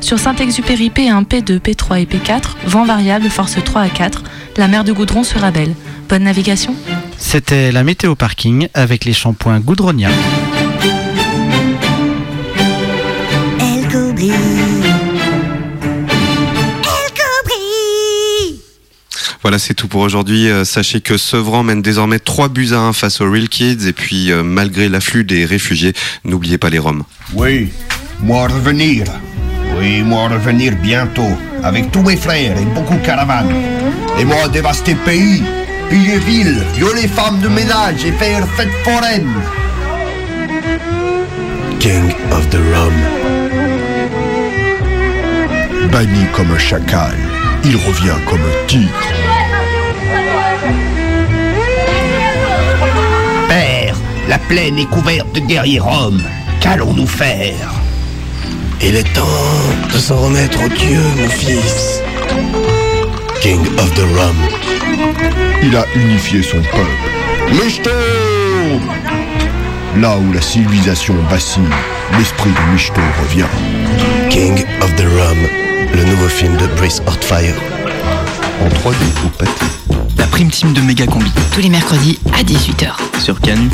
Sur 0.00 0.18
Saint-Exupéry 0.18 0.90
P1, 0.90 1.24
P2, 1.24 1.60
P3 1.60 2.02
et 2.02 2.06
P4, 2.06 2.56
vent 2.66 2.84
variable, 2.84 3.30
force 3.30 3.56
3 3.64 3.82
à 3.82 3.88
4, 3.88 4.24
la 4.56 4.66
mer 4.66 4.82
de 4.82 4.92
Goudron 4.92 5.22
sera 5.22 5.52
belle. 5.52 5.74
Bonne 6.08 6.24
navigation 6.24 6.74
C'était 7.18 7.70
la 7.70 7.84
météo 7.84 8.16
parking 8.16 8.66
avec 8.74 9.04
les 9.04 9.12
shampoings 9.12 9.60
Goudronia. 9.60 10.08
Voilà, 19.42 19.58
c'est 19.58 19.74
tout 19.74 19.88
pour 19.88 20.02
aujourd'hui. 20.02 20.48
Euh, 20.48 20.64
sachez 20.64 21.00
que 21.00 21.16
Sevran 21.16 21.64
mène 21.64 21.82
désormais 21.82 22.20
3 22.20 22.48
buts 22.48 22.68
à 22.72 22.78
1 22.78 22.92
face 22.92 23.20
aux 23.20 23.30
Real 23.30 23.48
Kids. 23.48 23.88
Et 23.88 23.92
puis, 23.92 24.30
euh, 24.30 24.44
malgré 24.44 24.88
l'afflux 24.88 25.24
des 25.24 25.44
réfugiés, 25.44 25.94
n'oubliez 26.24 26.58
pas 26.58 26.70
les 26.70 26.78
Roms. 26.78 27.02
Oui, 27.34 27.72
moi 28.20 28.46
revenir. 28.46 29.04
Oui, 29.78 30.02
moi 30.02 30.28
revenir 30.28 30.76
bientôt, 30.76 31.36
avec 31.64 31.90
tous 31.90 32.02
mes 32.02 32.16
frères 32.16 32.56
et 32.56 32.64
beaucoup 32.66 32.94
de 32.94 33.04
caravanes. 33.04 33.52
Et 34.18 34.24
moi 34.24 34.46
dévaster 34.48 34.94
pays, 34.94 35.42
piller 35.90 36.18
ville, 36.18 36.62
violer 36.76 37.08
femmes 37.08 37.40
de 37.40 37.48
ménage 37.48 38.04
et 38.04 38.12
faire 38.12 38.46
fête 38.56 38.70
foraine. 38.84 39.32
King 41.80 42.14
of 42.30 42.48
the 42.50 42.58
Rum. 42.74 42.92
Banni 45.90 46.26
comme 46.32 46.52
un 46.52 46.58
chacal, 46.58 47.16
il 47.64 47.76
revient 47.76 48.16
comme 48.28 48.40
un 48.40 48.66
tigre. 48.68 49.21
La 54.32 54.38
plaine 54.38 54.78
est 54.78 54.86
couverte 54.86 55.30
de 55.34 55.40
guerriers 55.40 55.78
roms. 55.78 56.22
Qu'allons-nous 56.58 57.06
faire 57.06 57.70
Il 58.80 58.96
est 58.96 59.12
temps 59.12 59.26
de 59.92 59.98
s'en 59.98 60.16
remettre 60.16 60.58
au 60.64 60.68
Dieu, 60.70 61.02
mon 61.18 61.28
fils. 61.28 62.00
King 63.42 63.60
of 63.76 63.92
the 63.92 64.06
Rum. 64.16 64.36
Il 65.62 65.76
a 65.76 65.84
unifié 65.94 66.42
son 66.42 66.62
peuple. 66.62 67.62
Michto 67.62 67.90
Là 70.00 70.16
où 70.16 70.32
la 70.32 70.40
civilisation 70.40 71.14
vacille, 71.28 71.62
l'esprit 72.16 72.52
de 72.52 72.72
Michto 72.72 73.02
revient. 73.20 73.52
King 74.30 74.64
of 74.80 74.96
the 74.96 75.02
Rum, 75.02 75.38
le 75.94 76.04
nouveau 76.06 76.28
film 76.28 76.56
de 76.56 76.66
Brice 76.78 77.02
Hortfire. 77.06 77.56
En 78.62 78.68
3D 78.68 78.96
ou 79.26 79.28
pâté. 79.28 79.66
La 80.16 80.26
prime 80.26 80.48
team 80.48 80.72
de 80.72 80.80
Méga 80.80 81.04
Combi. 81.04 81.30
Tous 81.52 81.60
les 81.60 81.68
mercredis 81.68 82.18
à 82.32 82.42
18h. 82.42 83.20
Sur 83.20 83.38
Canu. 83.38 83.68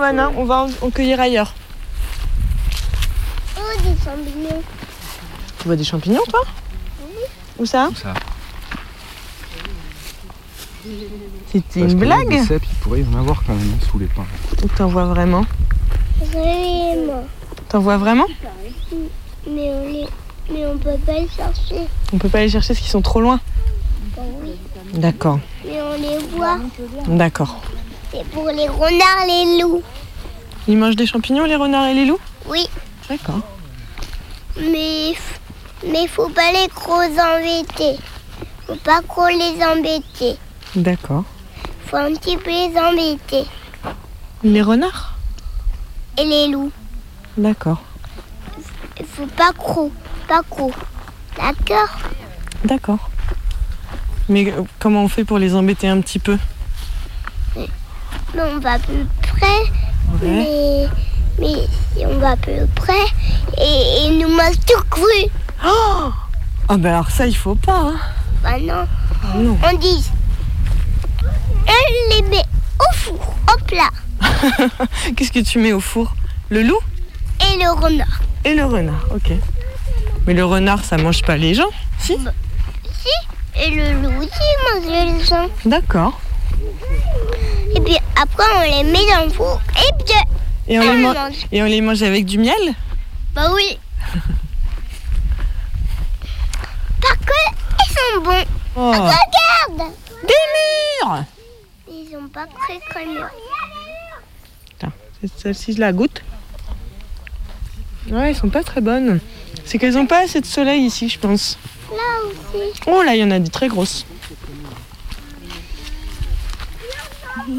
Hein. 0.00 0.32
On 0.36 0.44
va 0.44 0.62
en, 0.64 0.68
en 0.86 0.90
cueillir 0.90 1.20
ailleurs. 1.20 1.54
Oh, 3.58 3.60
des 3.82 3.96
champignons. 4.04 4.62
Tu 5.58 5.66
vois 5.66 5.76
des 5.76 5.84
champignons, 5.84 6.22
toi? 6.28 6.40
Où 7.58 7.66
ça? 7.66 7.88
Ça? 8.00 8.14
C'était 11.50 11.80
une 11.80 11.94
blague 11.94 12.28
Des 12.28 12.42
cèpes, 12.44 12.62
il 12.70 12.76
pourrait 12.76 13.00
y 13.00 13.06
en 13.14 13.18
avoir 13.18 13.42
quand 13.44 13.54
même 13.54 13.72
hein, 13.74 13.86
sous 13.90 13.98
les 13.98 14.06
pins. 14.06 14.26
Ou 14.62 14.68
t'en 14.68 14.86
vois 14.86 15.06
vraiment? 15.06 15.44
Vraiment. 16.20 17.24
T'en 17.68 17.80
vois 17.80 17.96
vraiment? 17.96 18.26
Mais 19.48 19.70
on 19.72 19.88
les... 19.88 20.06
Mais 20.48 20.64
on 20.66 20.78
peut 20.78 20.90
pas 21.04 21.12
les 21.14 21.28
chercher. 21.28 21.88
On 22.12 22.18
peut 22.18 22.28
pas 22.28 22.38
les 22.40 22.48
chercher 22.48 22.68
parce 22.68 22.78
qu'ils 22.80 22.90
sont 22.90 23.02
trop 23.02 23.20
loin. 23.20 23.40
Bah 24.16 24.22
oui. 24.42 24.52
D'accord, 24.94 25.40
Mais 25.64 25.80
on 25.82 26.00
les 26.00 26.18
voit. 26.36 26.58
d'accord. 27.08 27.60
C'est 28.16 28.24
pour 28.30 28.48
les 28.48 28.66
renards, 28.66 29.26
les 29.26 29.60
loups. 29.60 29.82
Ils 30.66 30.78
mangent 30.78 30.96
des 30.96 31.06
champignons, 31.06 31.44
les 31.44 31.56
renards 31.56 31.88
et 31.88 31.94
les 31.94 32.06
loups? 32.06 32.20
Oui. 32.46 32.66
D'accord. 33.10 33.40
Mais... 34.58 35.12
Mais 35.86 36.06
faut 36.06 36.30
pas 36.30 36.50
les 36.50 36.66
trop 36.68 37.02
embêter. 37.02 37.98
Faut 38.66 38.76
pas 38.76 39.02
trop 39.02 39.28
les 39.28 39.62
embêter. 39.62 40.38
D'accord. 40.74 41.24
Faut 41.84 41.96
un 41.96 42.14
petit 42.14 42.38
peu 42.38 42.48
les 42.48 42.72
embêter. 42.78 43.44
Les 44.42 44.62
renards? 44.62 45.14
Et 46.16 46.24
les 46.24 46.48
loups. 46.48 46.72
D'accord. 47.36 47.82
Faut 49.08 49.26
pas 49.26 49.52
trop. 49.52 49.92
Pas 50.26 50.40
trop. 50.48 50.72
D'accord? 51.36 51.98
D'accord. 52.64 53.10
Mais 54.30 54.50
euh, 54.50 54.62
comment 54.78 55.04
on 55.04 55.08
fait 55.08 55.24
pour 55.24 55.38
les 55.38 55.54
embêter 55.54 55.86
un 55.86 56.00
petit 56.00 56.18
peu? 56.18 56.38
Mais 57.54 57.68
on 58.38 58.58
va 58.60 58.78
plus 58.78 59.06
près. 59.22 59.72
Mais... 60.22 60.88
Mais 61.38 61.66
si 61.94 62.06
on 62.06 62.18
va 62.18 62.34
plus 62.36 62.66
près, 62.74 62.92
et, 63.58 64.06
et 64.06 64.10
nous 64.18 64.28
mange 64.28 64.56
tout 64.66 64.82
cru. 64.88 65.30
Oh 65.66 66.10
Ah 66.68 66.76
bah 66.78 66.94
alors 66.94 67.10
ça, 67.10 67.26
il 67.26 67.36
faut 67.36 67.54
pas. 67.54 67.78
Hein. 67.78 67.96
Bah 68.42 68.58
non. 68.58 68.86
non. 69.34 69.58
On 69.62 69.76
dit... 69.76 70.02
Elle 71.66 72.16
les 72.16 72.28
met 72.30 72.44
au 72.80 72.94
four. 72.94 73.34
Hop 73.52 73.70
là. 73.70 73.90
Qu'est-ce 75.16 75.32
que 75.32 75.40
tu 75.40 75.58
mets 75.58 75.72
au 75.72 75.80
four? 75.80 76.14
Le 76.48 76.62
loup? 76.62 76.78
Et 77.40 77.62
le 77.62 77.70
renard. 77.70 78.20
Et 78.44 78.54
le 78.54 78.64
renard, 78.64 79.04
ok. 79.14 79.32
Mais 80.26 80.32
le 80.34 80.44
renard, 80.44 80.84
ça 80.84 80.96
mange 80.96 81.22
pas 81.22 81.36
les 81.36 81.54
gens 81.54 81.68
Si? 81.98 82.16
Si. 82.16 83.62
Et 83.62 83.70
le 83.70 84.00
loup 84.00 84.18
aussi 84.20 84.30
mange 84.72 84.90
les 84.90 85.24
gens. 85.24 85.48
D'accord. 85.64 86.18
Et 87.76 87.80
puis 87.80 87.96
après, 88.20 88.44
on 88.56 88.62
les 88.62 88.84
met 88.90 89.06
dans 89.06 89.24
le 89.24 89.30
four. 89.30 89.60
Et 89.76 89.92
puis... 90.04 90.14
Et 90.68 90.78
on, 90.78 90.82
les 90.82 90.98
mange. 91.02 91.46
et 91.52 91.62
on 91.62 91.66
les 91.66 91.80
mange 91.80 92.02
avec 92.02 92.24
du 92.24 92.38
miel? 92.38 92.74
Bah 93.34 93.52
oui. 93.54 93.78
Parce 97.00 97.16
que 97.18 97.32
ils 97.78 97.94
sont 97.94 98.22
bons. 98.24 98.44
Oh. 98.76 98.90
Regarde. 98.90 99.92
Des 100.22 101.04
murs 101.04 101.24
Ils 101.88 102.08
sont 102.10 102.28
pas 102.28 102.46
très 102.46 102.80
c'est- 105.20 105.38
celle-ci, 105.38 105.72
je 105.74 105.80
la 105.80 105.92
goûte. 105.92 106.22
Ouais, 108.10 108.30
elles 108.30 108.36
sont 108.36 108.48
pas 108.48 108.62
très 108.62 108.80
bonnes. 108.80 109.20
C'est 109.64 109.78
qu'elles 109.78 109.98
ont 109.98 110.06
pas 110.06 110.24
assez 110.24 110.40
de 110.40 110.46
soleil 110.46 110.82
ici, 110.84 111.08
je 111.08 111.18
pense. 111.18 111.58
Là 111.90 111.96
aussi. 112.28 112.80
Oh 112.86 113.02
là, 113.02 113.14
il 113.14 113.20
y 113.20 113.24
en 113.24 113.30
a 113.30 113.38
des 113.38 113.50
très 113.50 113.68
grosses. 113.68 114.06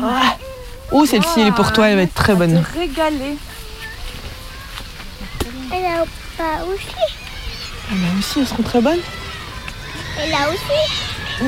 Ah. 0.02 0.36
Oh, 0.92 1.06
celle-ci, 1.06 1.42
elle 1.42 1.48
est 1.48 1.52
pour 1.52 1.72
toi, 1.74 1.88
elle 1.90 1.96
va 1.98 2.02
être 2.04 2.14
très 2.14 2.34
bonne. 2.36 2.64
Régaler. 2.78 3.38
Et 5.76 5.82
là 5.82 6.04
pas 6.38 6.64
aussi. 6.66 6.86
Ah, 7.90 7.94
bah 7.94 8.08
aussi, 8.20 8.40
elles 8.40 8.48
seront 8.48 8.64
très 8.64 8.82
bonnes. 8.82 9.00
Et 10.26 10.30
là 10.32 10.38
aussi. 10.50 11.44
Mmh, 11.44 11.48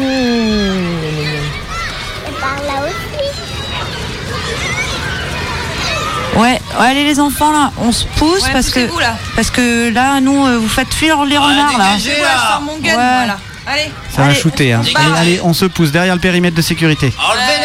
Et 2.27 2.31
par 2.39 2.55
là 2.65 2.85
aussi. 2.85 3.25
Ouais, 6.37 6.61
allez 6.79 7.03
les 7.03 7.19
enfants 7.19 7.51
là, 7.51 7.71
on 7.79 7.91
se 7.91 8.05
pousse 8.05 8.43
Ouais, 8.43 8.53
parce 8.53 8.69
que 8.69 8.79
là. 8.99 9.17
parce 9.35 9.49
que 9.49 9.89
là 9.91 10.21
nous 10.21 10.45
euh, 10.45 10.57
vous 10.57 10.69
faites 10.69 10.93
fuir 10.93 11.25
les 11.25 11.37
renards 11.37 11.77
là. 11.77 11.97
Je 11.97 12.03
sors 12.11 12.61
mon 12.61 12.77
gun, 12.77 12.89
Ouais. 12.89 12.93
voilà. 12.95 13.37
Allez. 13.67 13.91
Ça 14.15 14.23
va 14.23 14.33
shooter. 14.33 14.73
Hein. 14.73 14.81
Allez, 14.95 15.17
allez, 15.17 15.39
on 15.43 15.53
se 15.53 15.65
pousse 15.65 15.91
derrière 15.91 16.15
le 16.15 16.21
périmètre 16.21 16.55
de 16.55 16.61
sécurité. 16.61 17.13
Enlevez 17.19 17.59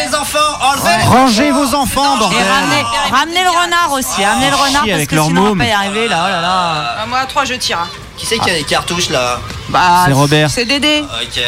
Rangez 1.07 1.51
vos 1.51 1.75
enfants, 1.75 2.17
Et 2.17 2.19
bordel 2.19 2.39
ramenez, 2.49 2.83
ramenez 3.13 3.43
le 3.45 3.51
renard 3.51 3.93
aussi, 3.93 4.25
ramenez 4.25 4.51
le 4.51 4.57
renard 4.57 4.83
chier 4.83 4.93
parce 4.93 4.95
avec 4.95 5.09
que 5.11 5.15
leur 5.15 5.27
sinon 5.27 5.43
on 5.43 5.55
va 5.55 5.65
pas 5.65 5.71
y 5.71 5.73
arriver 5.73 6.09
là, 6.09 6.25
oh 6.27 6.31
là 6.31 6.41
là. 6.41 6.97
Ah, 7.01 7.07
moi 7.07 7.19
à 7.21 7.27
3 7.27 7.45
je 7.45 7.55
tire. 7.55 7.79
hein. 7.81 7.89
Qui 8.17 8.27
c'est 8.27 8.39
qui 8.39 8.51
a 8.51 8.55
les 8.55 8.63
cartouches 8.65 9.11
là 9.11 9.41
Bah, 9.69 10.05
C'est 10.07 10.13
Robert. 10.13 10.51
C'est 10.51 10.65
Dédé. 10.65 11.03
Ok. 11.23 11.41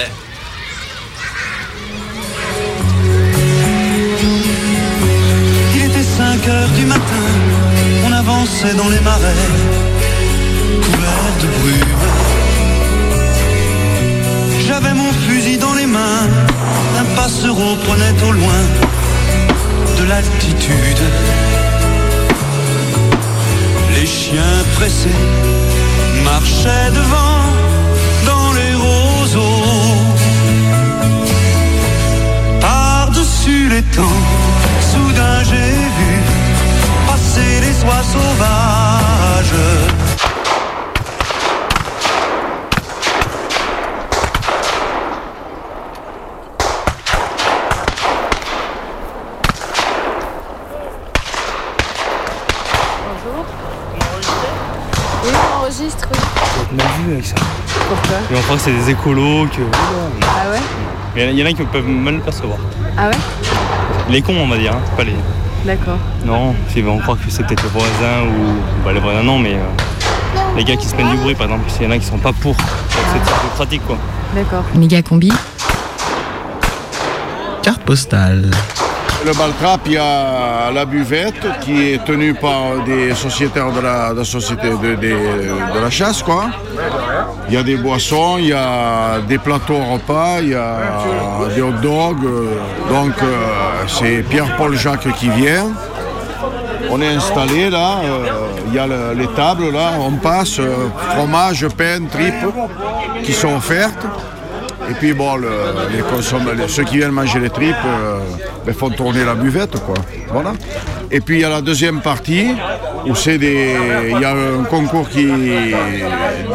Il 5.75 5.83
était 5.85 6.03
5 6.03 6.49
heures 6.49 6.69
du 6.71 6.87
matin, 6.87 7.01
on 8.07 8.13
avançait 8.13 8.75
dans 8.75 8.89
les 8.89 9.01
marais, 9.01 9.43
couverts 10.83 11.37
de 11.43 11.47
brume. 11.61 11.97
J'avais 14.67 14.95
mon 14.95 15.13
fusil 15.13 15.59
dans 15.59 15.75
les 15.75 15.87
mains, 15.87 16.23
un 17.01 17.05
passereau 17.17 17.77
prenait 17.87 18.23
au 18.29 18.33
loin 18.33 18.61
de 20.07 20.11
l'altitude. 20.11 21.03
Les 23.95 24.07
chiens 24.07 24.59
pressés 24.77 25.21
marchaient 26.25 26.91
devant 26.93 27.43
dans 28.27 28.53
les 28.59 28.75
roseaux. 28.75 29.97
Par-dessus 32.61 33.69
les 33.69 33.83
temps, 33.83 34.23
soudain 34.91 35.43
j'ai 35.45 35.75
vu 35.99 36.13
passer 37.07 37.61
les 37.61 37.85
oies 37.85 38.05
sauvages. 38.15 39.27
Oui, 55.25 55.33
on 55.35 55.61
enregistre. 55.61 56.09
Avec 57.07 57.25
ça. 57.25 57.35
Pourquoi 57.89 58.17
Et 58.31 58.37
on 58.37 58.41
croit 58.43 58.57
que 58.57 58.63
c'est 58.63 58.73
des 58.73 58.91
écolos, 58.91 59.47
que. 59.47 59.63
Ah 60.23 60.51
ouais 60.51 60.59
Il 61.17 61.23
y 61.23 61.25
en 61.25 61.29
a- 61.29 61.31
il 61.33 61.39
y 61.39 61.43
en 61.43 61.47
a 61.47 61.53
qui 61.53 61.63
peuvent 61.65 61.87
mal 61.87 62.15
le 62.15 62.21
percevoir. 62.21 62.59
Ah 62.99 63.09
ouais 63.09 63.17
Les 64.11 64.23
cons, 64.23 64.35
on 64.37 64.49
va 64.49 64.57
dire, 64.59 64.73
hein, 64.73 64.81
pas 64.97 65.05
les. 65.05 65.15
D'accord. 65.65 65.99
Non, 66.25 66.55
ils 66.75 66.85
vont 66.85 66.99
croire 66.99 67.17
que 67.19 67.31
c'est 67.31 67.45
peut-être 67.47 67.63
les 67.63 67.69
voisins 67.71 68.23
ou. 68.25 68.85
Bah, 68.85 68.93
les 68.93 69.01
voisins, 69.01 69.23
non, 69.23 69.39
mais. 69.39 69.55
euh, 69.55 70.45
Les 70.57 70.65
gars 70.65 70.77
qui 70.77 70.87
se 70.87 70.95
plaignent 70.95 71.11
du 71.11 71.17
bruit, 71.19 71.35
par 71.35 71.47
exemple, 71.47 71.65
il 71.81 71.85
y 71.85 71.89
en 71.89 71.91
a 71.93 71.99
qui 71.99 72.07
sont 72.07 72.19
pas 72.19 72.33
pour. 72.33 72.55
Donc, 72.55 72.65
C'est 73.13 73.19
c'est 73.25 73.51
pratique, 73.55 73.87
quoi. 73.87 73.97
D'accord. 74.35 74.65
Méga 74.75 75.03
combi. 75.03 75.31
Carte 77.63 77.83
postale. 77.83 78.51
Le 79.27 79.33
Baltrap, 79.33 79.81
il 79.87 79.93
y 79.95 79.97
a 79.97 80.71
la 80.73 80.85
buvette 80.85 81.45
qui 81.63 81.91
est 81.91 82.05
tenue 82.05 82.33
par 82.35 82.85
des 82.87 83.13
sociétaires 83.13 83.73
de 83.73 83.81
la, 83.81 84.25
société 84.25 84.69
de, 84.71 85.81
la 85.83 85.91
chasse, 85.91 86.23
quoi. 86.23 86.45
Il 87.49 87.55
y 87.55 87.57
a 87.57 87.65
des 87.65 87.77
boissons, 87.77 88.37
il 88.39 88.47
y 88.47 88.53
a 88.53 89.19
des 89.27 89.39
plateaux 89.39 89.79
repas, 89.79 90.39
il 90.43 90.51
y 90.51 90.55
a 90.55 90.79
des 91.53 91.61
hot 91.61 91.73
dogs. 91.83 92.23
Donc 92.89 93.15
euh, 93.21 93.83
c'est 93.89 94.23
Pierre-Paul 94.31 94.77
Jacques 94.77 95.13
qui 95.15 95.29
vient. 95.31 95.73
On 96.89 97.01
est 97.03 97.09
installé 97.17 97.69
là, 97.69 97.99
euh, 98.05 98.27
il 98.69 98.75
y 98.75 98.79
a 98.79 98.87
le- 98.87 99.13
les 99.19 99.27
tables 99.35 99.73
là, 99.73 99.95
on 99.99 100.13
passe, 100.13 100.61
euh, 100.61 100.87
fromage, 101.17 101.67
pain, 101.77 101.99
tripes 102.09 102.47
qui 103.25 103.33
sont 103.33 103.57
offertes. 103.57 104.07
Et 104.91 104.95
puis 104.95 105.13
bon, 105.13 105.37
le- 105.37 105.49
les 105.91 106.69
ceux 106.69 106.85
qui 106.85 106.99
viennent 106.99 107.11
manger 107.11 107.41
les 107.41 107.51
tripes 107.51 107.75
euh, 107.87 108.19
ben, 108.65 108.75
font 108.75 108.91
tourner 108.91 109.25
la 109.25 109.35
buvette, 109.35 109.79
quoi. 109.85 109.95
Voilà. 110.33 110.53
Et 111.11 111.21
puis 111.21 111.37
il 111.37 111.41
y 111.41 111.45
a 111.45 111.49
la 111.49 111.61
deuxième 111.61 112.01
partie 112.01 112.49
où 113.07 113.15
c'est 113.15 113.39
des, 113.39 113.77
il 114.11 114.21
y 114.21 114.25
a 114.25 114.33
un 114.33 114.65
concours 114.65 115.09
qui, 115.09 115.27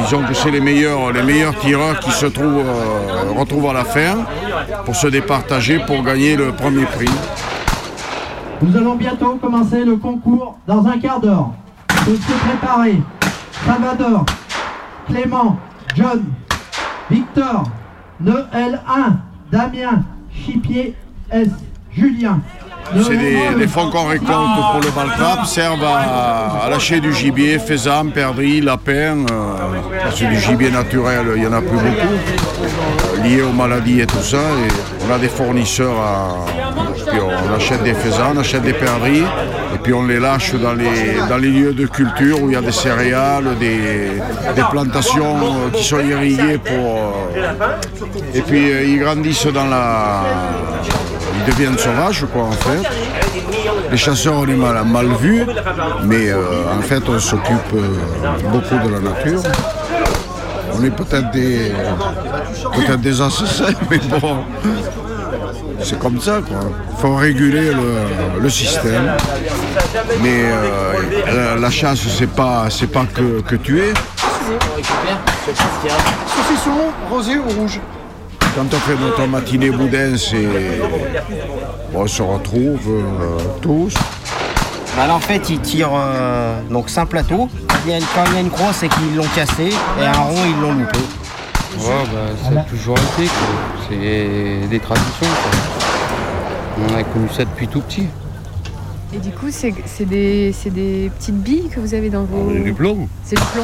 disons 0.03 0.23
que 0.23 0.34
c'est 0.34 0.51
les 0.51 0.59
meilleurs, 0.61 1.11
les 1.11 1.23
meilleurs 1.23 1.57
tireurs 1.59 1.99
qui 1.99 2.11
se 2.11 2.25
trouvent, 2.27 2.59
euh, 2.65 3.32
retrouvent 3.39 3.69
à 3.69 3.73
la 3.73 3.86
fin 3.86 4.25
pour 4.86 4.95
se 4.95 5.07
départager 5.07 5.79
pour 5.86 6.03
gagner 6.03 6.36
le 6.36 6.51
premier 6.51 6.86
prix. 6.86 7.09
Nous 8.61 8.77
allons 8.77 8.95
bientôt 8.95 9.38
commencer 9.41 9.84
le 9.84 9.95
concours 9.97 10.57
dans 10.67 10.86
un 10.86 10.97
quart 10.99 11.19
d'heure. 11.19 11.49
Faut 11.89 12.11
se 12.15 12.47
préparer. 12.47 12.95
Salvador, 13.65 14.25
Clément, 15.07 15.57
John, 15.95 16.23
Victor, 17.09 17.63
Noël 18.24 18.80
1, 18.88 19.17
Damien, 19.51 20.03
Chipier, 20.34 20.95
S, 21.32 21.47
Julien. 21.95 22.39
C'est 23.03 23.17
des, 23.57 23.67
fonds 23.67 23.89
qu'on 23.89 24.07
récolte 24.07 24.30
pour 24.30 24.82
le 24.82 24.91
balcap, 24.91 25.45
servent 25.45 25.84
à, 25.84 26.65
à 26.65 26.69
lâcher 26.69 26.99
du 26.99 27.13
gibier, 27.13 27.57
faisan, 27.57 28.07
perdrix, 28.07 28.59
lapin. 28.59 29.26
euh, 29.32 29.55
parce 30.03 30.19
que 30.19 30.26
du 30.26 30.39
gibier 30.39 30.72
naturel, 30.72 31.26
il 31.36 31.41
n'y 31.41 31.47
en 31.47 31.53
a 31.53 31.61
plus 31.61 31.78
beaucoup, 31.78 31.88
euh, 31.88 33.24
lié 33.24 33.41
aux 33.43 33.53
maladies 33.53 34.01
et 34.01 34.05
tout 34.07 34.17
ça. 34.22 34.38
Et 34.38 35.07
on 35.07 35.13
a 35.13 35.17
des 35.19 35.30
fournisseurs, 35.30 35.95
à, 35.99 36.45
puis 37.09 37.19
on 37.22 37.55
achète 37.55 37.84
des 37.84 37.93
faisans, 37.93 38.34
on 38.36 38.39
achète 38.39 38.63
des 38.63 38.74
perdrix, 38.74 39.24
et 39.74 39.78
puis 39.78 39.93
on 39.93 40.05
les 40.05 40.19
lâche 40.19 40.53
dans 40.55 40.74
les, 40.74 41.17
dans 41.30 41.38
les 41.38 41.49
lieux 41.49 41.74
de 41.74 41.86
culture 41.86 42.41
où 42.41 42.49
il 42.49 42.53
y 42.53 42.55
a 42.55 42.61
des 42.61 42.72
céréales, 42.72 43.57
des, 43.59 44.11
plantations 44.69 45.38
euh, 45.38 45.69
qui 45.74 45.84
sont 45.84 45.99
irriguées 45.99 46.57
pour... 46.57 46.76
euh, 46.76 47.78
et 48.34 48.41
puis 48.41 48.72
euh, 48.72 48.84
ils 48.84 48.99
grandissent 48.99 49.47
dans 49.47 49.65
la... 49.65 50.24
Ils 51.38 51.51
deviennent 51.51 51.78
sauvages, 51.78 52.26
quoi, 52.32 52.43
en 52.43 52.51
fait. 52.51 52.88
Les 53.89 53.97
chasseurs, 53.97 54.36
on 54.36 54.47
est 54.47 54.55
mal, 54.55 54.86
mal 54.86 55.07
vus, 55.19 55.43
mais 56.03 56.32
en 56.34 56.82
fait, 56.82 57.01
on 57.09 57.19
s'occupe 57.19 57.76
beaucoup 58.51 58.88
de 58.88 58.93
la 58.93 58.99
nature. 58.99 59.41
On 60.78 60.84
est 60.84 60.91
peut-être 60.91 61.32
des, 61.32 61.72
peut-être 62.76 63.01
des 63.01 63.22
assassins, 63.22 63.74
mais 63.89 63.99
bon, 64.19 64.43
c'est 65.84 65.99
comme 65.99 66.19
ça, 66.21 66.39
quoi. 66.47 66.57
Il 66.91 66.97
faut 67.01 67.15
réguler 67.15 67.71
le, 67.73 68.39
le 68.41 68.49
système. 68.49 69.13
Mais 70.21 70.43
euh, 70.45 70.93
la, 71.55 71.55
la 71.55 71.69
chasse, 71.69 71.99
c'est 72.07 72.29
pas, 72.29 72.65
c'est 72.69 72.88
pas 72.91 73.05
que, 73.05 73.41
que 73.41 73.55
tuer. 73.55 73.93
Saucisson, 76.27 76.71
rosé 77.09 77.38
ou 77.38 77.49
rouge? 77.61 77.79
Quand 78.55 78.65
on 78.73 78.77
fait 78.79 78.95
notre 78.99 79.25
matinée 79.27 79.69
boudin, 79.71 80.17
c'est. 80.17 80.47
On 81.93 82.07
se 82.07 82.21
retrouve 82.21 82.79
euh, 82.89 83.38
tous. 83.61 83.93
Bah 84.97 85.07
là, 85.07 85.15
en 85.15 85.19
fait, 85.19 85.49
ils 85.49 85.59
tirent 85.59 85.91
euh, 85.93 86.59
donc 86.69 86.89
c'est 86.89 86.99
un 86.99 87.05
plateau. 87.05 87.49
Il 87.86 87.91
y 87.91 87.93
a 87.93 87.97
une- 87.97 88.03
quand 88.13 88.23
il 88.27 88.34
y 88.34 88.38
a 88.38 88.41
une 88.41 88.49
croix, 88.49 88.73
c'est 88.73 88.89
qu'ils 88.89 89.15
l'ont 89.15 89.27
cassé. 89.36 89.69
Et 90.01 90.05
un 90.05 90.11
rond, 90.11 90.36
ils 90.45 90.61
l'ont 90.61 90.73
loupé. 90.73 90.99
Ouais, 91.79 92.03
bah, 92.13 92.34
ça 92.53 92.59
a 92.59 92.63
toujours 92.63 92.97
été, 92.97 93.27
quoi. 93.27 93.88
C'est 93.89 94.67
des 94.69 94.79
traditions, 94.79 95.07
quoi. 95.21 95.51
On 96.78 96.95
a 96.95 97.03
connu 97.03 97.28
ça 97.30 97.45
depuis 97.45 97.67
tout 97.67 97.82
petit. 97.82 98.07
Et 99.13 99.17
du 99.17 99.32
coup, 99.32 99.47
c'est 99.49 99.74
des, 100.05 100.53
petites 101.17 101.36
billes 101.36 101.67
que 101.69 101.80
vous 101.82 101.93
avez 101.93 102.09
dans 102.09 102.24
vos. 102.24 102.51
C'est 102.53 102.63
du 102.63 102.74
plomb, 102.74 103.09
C'est 103.26 103.36
du 103.36 103.41
plomb. 103.53 103.63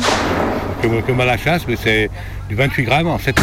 comme, 0.81 1.01
comme 1.03 1.21
à 1.21 1.25
la 1.25 1.37
chasse, 1.37 1.65
mais 1.67 1.77
c'est 1.77 2.09
du 2.49 2.55
28 2.55 2.83
grammes 2.83 3.07
en 3.07 3.17
7,5. 3.17 3.33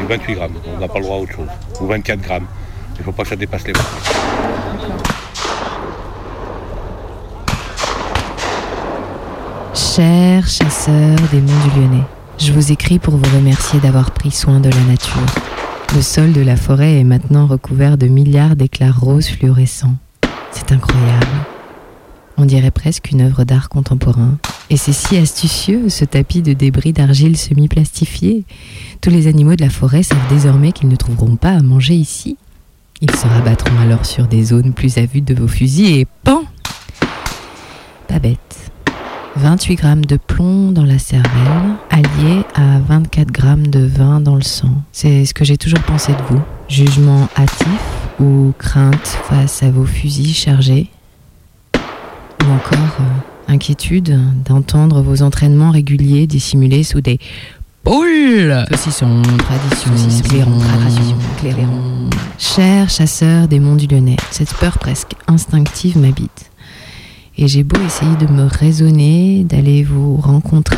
Du 0.00 0.06
28 0.08 0.34
grammes, 0.34 0.54
on 0.74 0.80
n'a 0.80 0.88
pas 0.88 0.98
le 0.98 1.04
droit 1.04 1.16
à 1.18 1.20
autre 1.20 1.32
chose. 1.32 1.48
Ou 1.80 1.86
24 1.86 2.20
grammes. 2.22 2.46
Il 2.96 3.00
ne 3.00 3.04
faut 3.04 3.12
pas 3.12 3.24
que 3.24 3.28
ça 3.28 3.36
dépasse 3.36 3.66
les 3.66 3.74
28. 3.74 3.84
Chers 9.74 10.48
chasseurs 10.48 11.18
des 11.30 11.40
monts 11.40 11.60
du 11.64 11.80
Lyonnais, 11.80 12.04
je 12.38 12.52
vous 12.52 12.72
écris 12.72 12.98
pour 12.98 13.16
vous 13.16 13.36
remercier 13.36 13.80
d'avoir 13.80 14.12
pris 14.12 14.30
soin 14.30 14.60
de 14.60 14.70
la 14.70 14.80
nature. 14.88 15.49
Le 15.92 16.02
sol 16.02 16.32
de 16.32 16.40
la 16.40 16.56
forêt 16.56 17.00
est 17.00 17.04
maintenant 17.04 17.46
recouvert 17.46 17.98
de 17.98 18.06
milliards 18.06 18.54
d'éclats 18.54 18.92
roses 18.92 19.26
fluorescents. 19.26 19.96
C'est 20.52 20.70
incroyable. 20.70 21.26
On 22.36 22.44
dirait 22.44 22.70
presque 22.70 23.10
une 23.10 23.22
œuvre 23.22 23.42
d'art 23.42 23.68
contemporain. 23.68 24.38
Et 24.70 24.76
c'est 24.76 24.92
si 24.92 25.16
astucieux, 25.16 25.88
ce 25.88 26.04
tapis 26.04 26.42
de 26.42 26.52
débris 26.52 26.92
d'argile 26.92 27.36
semi-plastifié. 27.36 28.44
Tous 29.00 29.10
les 29.10 29.26
animaux 29.26 29.56
de 29.56 29.62
la 29.62 29.68
forêt 29.68 30.04
savent 30.04 30.28
désormais 30.28 30.70
qu'ils 30.70 30.88
ne 30.88 30.96
trouveront 30.96 31.34
pas 31.34 31.50
à 31.50 31.60
manger 31.60 31.94
ici. 31.94 32.36
Ils 33.00 33.10
se 33.10 33.26
rabattront 33.26 33.78
alors 33.80 34.06
sur 34.06 34.28
des 34.28 34.44
zones 34.44 34.72
plus 34.72 34.96
à 34.96 35.06
vue 35.06 35.22
de 35.22 35.34
vos 35.34 35.48
fusils 35.48 35.98
et 35.98 36.06
pan 36.22 36.44
Pas 38.06 38.20
bête. 38.20 38.69
28 39.40 39.76
grammes 39.76 40.04
de 40.04 40.18
plomb 40.18 40.70
dans 40.70 40.84
la 40.84 40.98
cervelle, 40.98 41.74
allié 41.88 42.44
à 42.54 42.78
24 42.78 43.32
grammes 43.32 43.68
de 43.68 43.80
vin 43.80 44.20
dans 44.20 44.34
le 44.34 44.42
sang. 44.42 44.82
C'est 44.92 45.24
ce 45.24 45.32
que 45.32 45.46
j'ai 45.46 45.56
toujours 45.56 45.80
pensé 45.80 46.12
de 46.12 46.22
vous. 46.28 46.42
Jugement 46.68 47.26
hâtif 47.38 47.80
ou 48.20 48.52
crainte 48.58 49.18
face 49.30 49.62
à 49.62 49.70
vos 49.70 49.86
fusils 49.86 50.34
chargés 50.34 50.90
Ou 51.74 52.52
encore 52.52 52.96
euh, 53.00 53.52
inquiétude 53.52 54.14
d'entendre 54.44 55.00
vos 55.00 55.22
entraînements 55.22 55.70
réguliers 55.70 56.26
dissimulés 56.26 56.82
sous 56.82 57.00
des 57.00 57.18
poules 57.82 58.66
Saucissons, 58.70 59.22
tradition, 59.38 60.22
clairon, 60.28 60.58
tradition, 60.58 61.16
clairon. 61.38 62.10
Chers 62.38 62.90
chasseurs 62.90 63.48
des 63.48 63.58
monts 63.58 63.76
du 63.76 63.86
Lyonnais, 63.86 64.16
cette 64.30 64.52
peur 64.52 64.78
presque 64.78 65.12
instinctive 65.28 65.96
m'habite. 65.96 66.49
Et 67.42 67.48
j'ai 67.48 67.62
beau 67.62 67.80
essayer 67.86 68.16
de 68.16 68.30
me 68.30 68.44
raisonner, 68.44 69.44
d'aller 69.44 69.82
vous 69.82 70.16
rencontrer. 70.16 70.76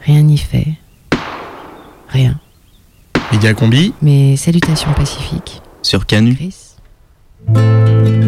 Rien 0.00 0.22
n'y 0.22 0.38
fait. 0.38 0.68
Rien. 2.08 2.38
Média 3.32 3.52
Combi 3.52 3.92
Mes 4.00 4.36
salutations 4.36 4.92
pacifiques. 4.92 5.60
Sur 5.82 6.06
Canu. 6.06 6.38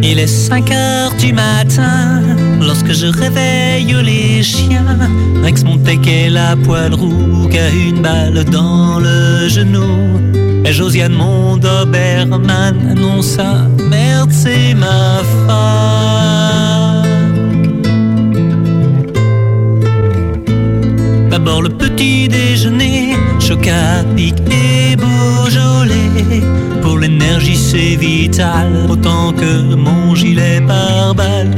Il 0.03 0.19
est 0.19 0.27
5 0.27 0.71
heures 0.73 1.15
du 1.15 1.33
matin 1.33 2.23
lorsque 2.61 2.91
je 2.91 3.07
réveille 3.07 3.95
les 4.03 4.43
chiens. 4.43 4.99
Rex 5.45 5.63
Montec 5.63 6.05
est 6.09 6.29
la 6.29 6.57
poêle 6.57 6.95
rouge 6.95 7.55
a 7.55 7.71
une 7.71 8.03
balle 8.03 8.45
dans 8.47 8.99
le 8.99 9.49
genou. 9.49 10.65
Et 10.65 10.73
Josiane 10.73 11.13
mon 11.13 11.57
Doberman 11.57 12.89
annonce 12.91 13.39
à 13.39 13.69
merde, 13.89 14.33
c'est 14.33 14.75
ma 14.75 15.23
femme. 15.47 16.44
D'abord 21.35 21.63
le 21.63 21.69
petit 21.69 22.29
déjeuner, 22.29 23.17
chocat, 23.41 24.05
pic 24.15 24.37
et 24.53 24.95
Beaujolais. 24.95 26.45
Pour 26.81 27.01
l'énergie 27.01 27.57
c'est 27.57 27.97
vital, 27.97 28.87
autant 28.89 29.33
que 29.33 29.75
mon 29.75 30.15
gilet 30.15 30.61
pare-balles. 30.61 31.51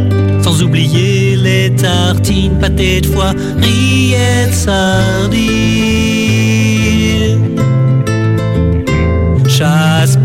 Sans 0.43 0.63
oublier 0.63 1.37
les 1.37 1.75
tartines, 1.75 2.59
pâté 2.59 3.03
de 3.03 3.07
foie, 3.07 3.35
rillettes, 3.59 4.55
sardines. 4.55 5.37
Chasse, 9.47 10.17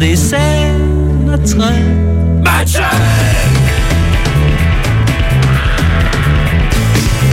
dessert, 0.00 0.72
notre 1.26 1.58
match. 2.42 2.76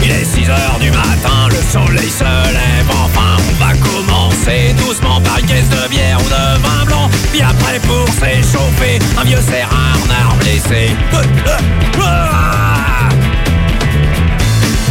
Il 0.04 0.10
est 0.10 0.24
6 0.24 0.50
heures 0.50 0.78
du 0.78 0.90
matin, 0.90 1.48
le 1.48 1.56
soleil 1.72 2.10
se 2.10 2.24
lève 2.24 2.90
enfin. 2.90 3.36
On 3.50 3.64
va 3.64 3.72
commencer 3.72 4.74
doucement 4.86 5.20
par 5.22 5.38
une 5.38 5.46
caisse 5.46 5.70
de 5.70 5.88
bière 5.88 6.18
ou 6.20 6.24
de 6.24 6.62
vin 6.62 6.84
blanc. 6.84 7.08
Puis 7.32 7.40
après, 7.40 7.80
pour 7.80 8.06
s'échauffer, 8.08 8.98
un 9.18 9.24
vieux 9.24 9.40
serre 9.40 9.70
un 9.72 10.02
renard 10.02 10.36
blessé. 10.36 10.90
Ah 12.00 12.97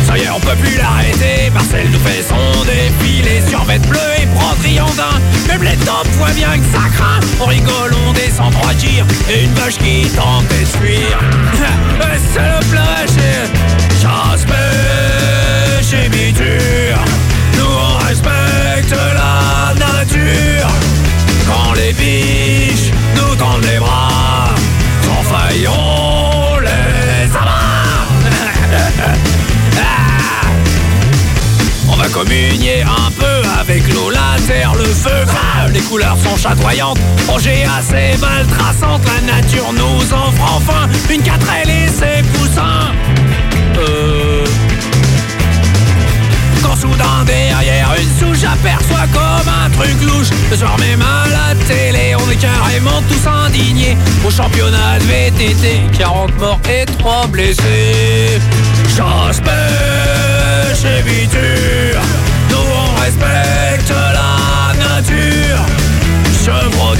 ça 0.07 0.13
on 0.33 0.39
peut 0.39 0.55
plus 0.55 0.77
l'arrêter. 0.77 1.49
Marcel 1.53 1.89
nous 1.91 1.99
fait 1.99 2.23
son 2.23 2.63
défilé 2.63 3.41
sur 3.47 3.63
vête 3.65 3.85
bleue 3.87 3.99
et 4.21 4.25
prend 4.27 4.55
triandin. 4.55 5.19
Même 5.47 5.63
les 5.63 5.75
tops 5.85 6.09
voient 6.17 6.31
bien 6.31 6.57
que 6.57 6.65
ça 6.65 6.87
craint. 6.95 7.19
On 7.41 7.45
rigole, 7.45 7.93
on 8.07 8.13
descend 8.13 8.51
trois 8.51 8.73
tirs 8.73 9.05
et 9.29 9.43
une 9.43 9.53
vache 9.53 9.77
qui 9.77 10.07
tente 10.09 10.47
de 10.47 10.65
fuir. 10.65 11.19
C'est 12.33 12.39
le 12.39 12.65
plage, 12.71 13.15
chasse, 14.01 14.45
pêche 14.45 15.93
et 15.93 16.09
biture. 16.09 17.03
Nous 17.57 17.65
on 17.65 18.05
respecte 18.05 18.91
la 18.91 19.73
nature. 19.73 20.69
Quand 21.47 21.73
les 21.73 21.93
biches 21.93 22.91
nous 23.15 23.35
tendent 23.35 23.65
les 23.65 23.79
bras, 23.79 24.55
sans 25.03 25.23
faille 25.23 25.67
communier 32.09 32.83
un 32.83 33.11
peu 33.11 33.49
avec 33.59 33.91
l'eau, 33.93 34.09
la 34.09 34.35
terre, 34.47 34.73
le 34.75 34.85
feu. 34.85 35.25
Ah, 35.29 35.67
les 35.69 35.81
couleurs 35.81 36.17
sont 36.23 36.37
chatoyantes, 36.37 36.99
projet 37.27 37.65
assez 37.77 38.17
mal 38.19 38.45
traçante. 38.47 39.01
La 39.05 39.35
nature 39.35 39.71
nous 39.73 40.13
offre 40.13 40.55
enfin 40.55 40.87
une 41.09 41.21
quatrelle 41.21 41.69
et 41.69 41.87
ses 41.87 42.23
poussins. 42.33 42.91
Euh. 43.77 44.45
loin 47.17 47.23
derrière 47.25 47.93
une 47.99 48.19
souche 48.19 48.39
J'aperçois 48.41 49.07
comme 49.13 49.47
un 49.47 49.69
truc 49.71 50.01
louche 50.03 50.29
Le 50.51 50.57
soir 50.57 50.77
même 50.79 51.01
à 51.01 51.27
la 51.29 51.55
télé 51.65 52.15
On 52.15 52.29
est 52.29 52.35
carrément 52.35 53.01
tous 53.09 53.27
indignés 53.27 53.97
Au 54.25 54.31
championnat 54.31 54.99
de 54.99 55.03
VTT 55.05 55.81
40 55.97 56.39
morts 56.39 56.61
et 56.69 56.85
3 56.85 57.27
blessés 57.27 58.39
J'ose 58.95 59.41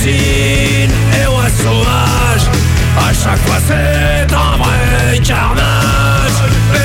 Chevrotine 0.07 0.91
et 1.21 1.27
oies 1.27 1.49
sauvages 1.61 2.47
À 2.97 3.13
chaque 3.13 3.39
fois 3.39 3.57
c'est 3.67 4.33
un 4.33 4.57
vrai 4.57 5.19
carnage. 5.19 5.67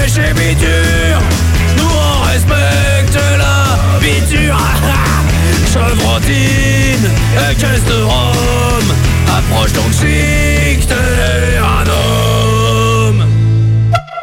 Chez 0.08 0.32
Biture 0.34 1.20
Nous 1.76 1.84
on 1.84 2.22
respecte 2.26 3.18
la 3.38 3.78
biture 4.00 4.58
Chevrotine 5.72 7.10
et 7.36 7.54
caisse 7.54 7.84
de 7.84 8.02
rhum. 8.02 8.86
Approche 9.28 9.72
donc 9.72 9.92
chic, 9.92 10.86
t'es 10.86 11.58
un 11.58 11.86
homme 11.88 13.24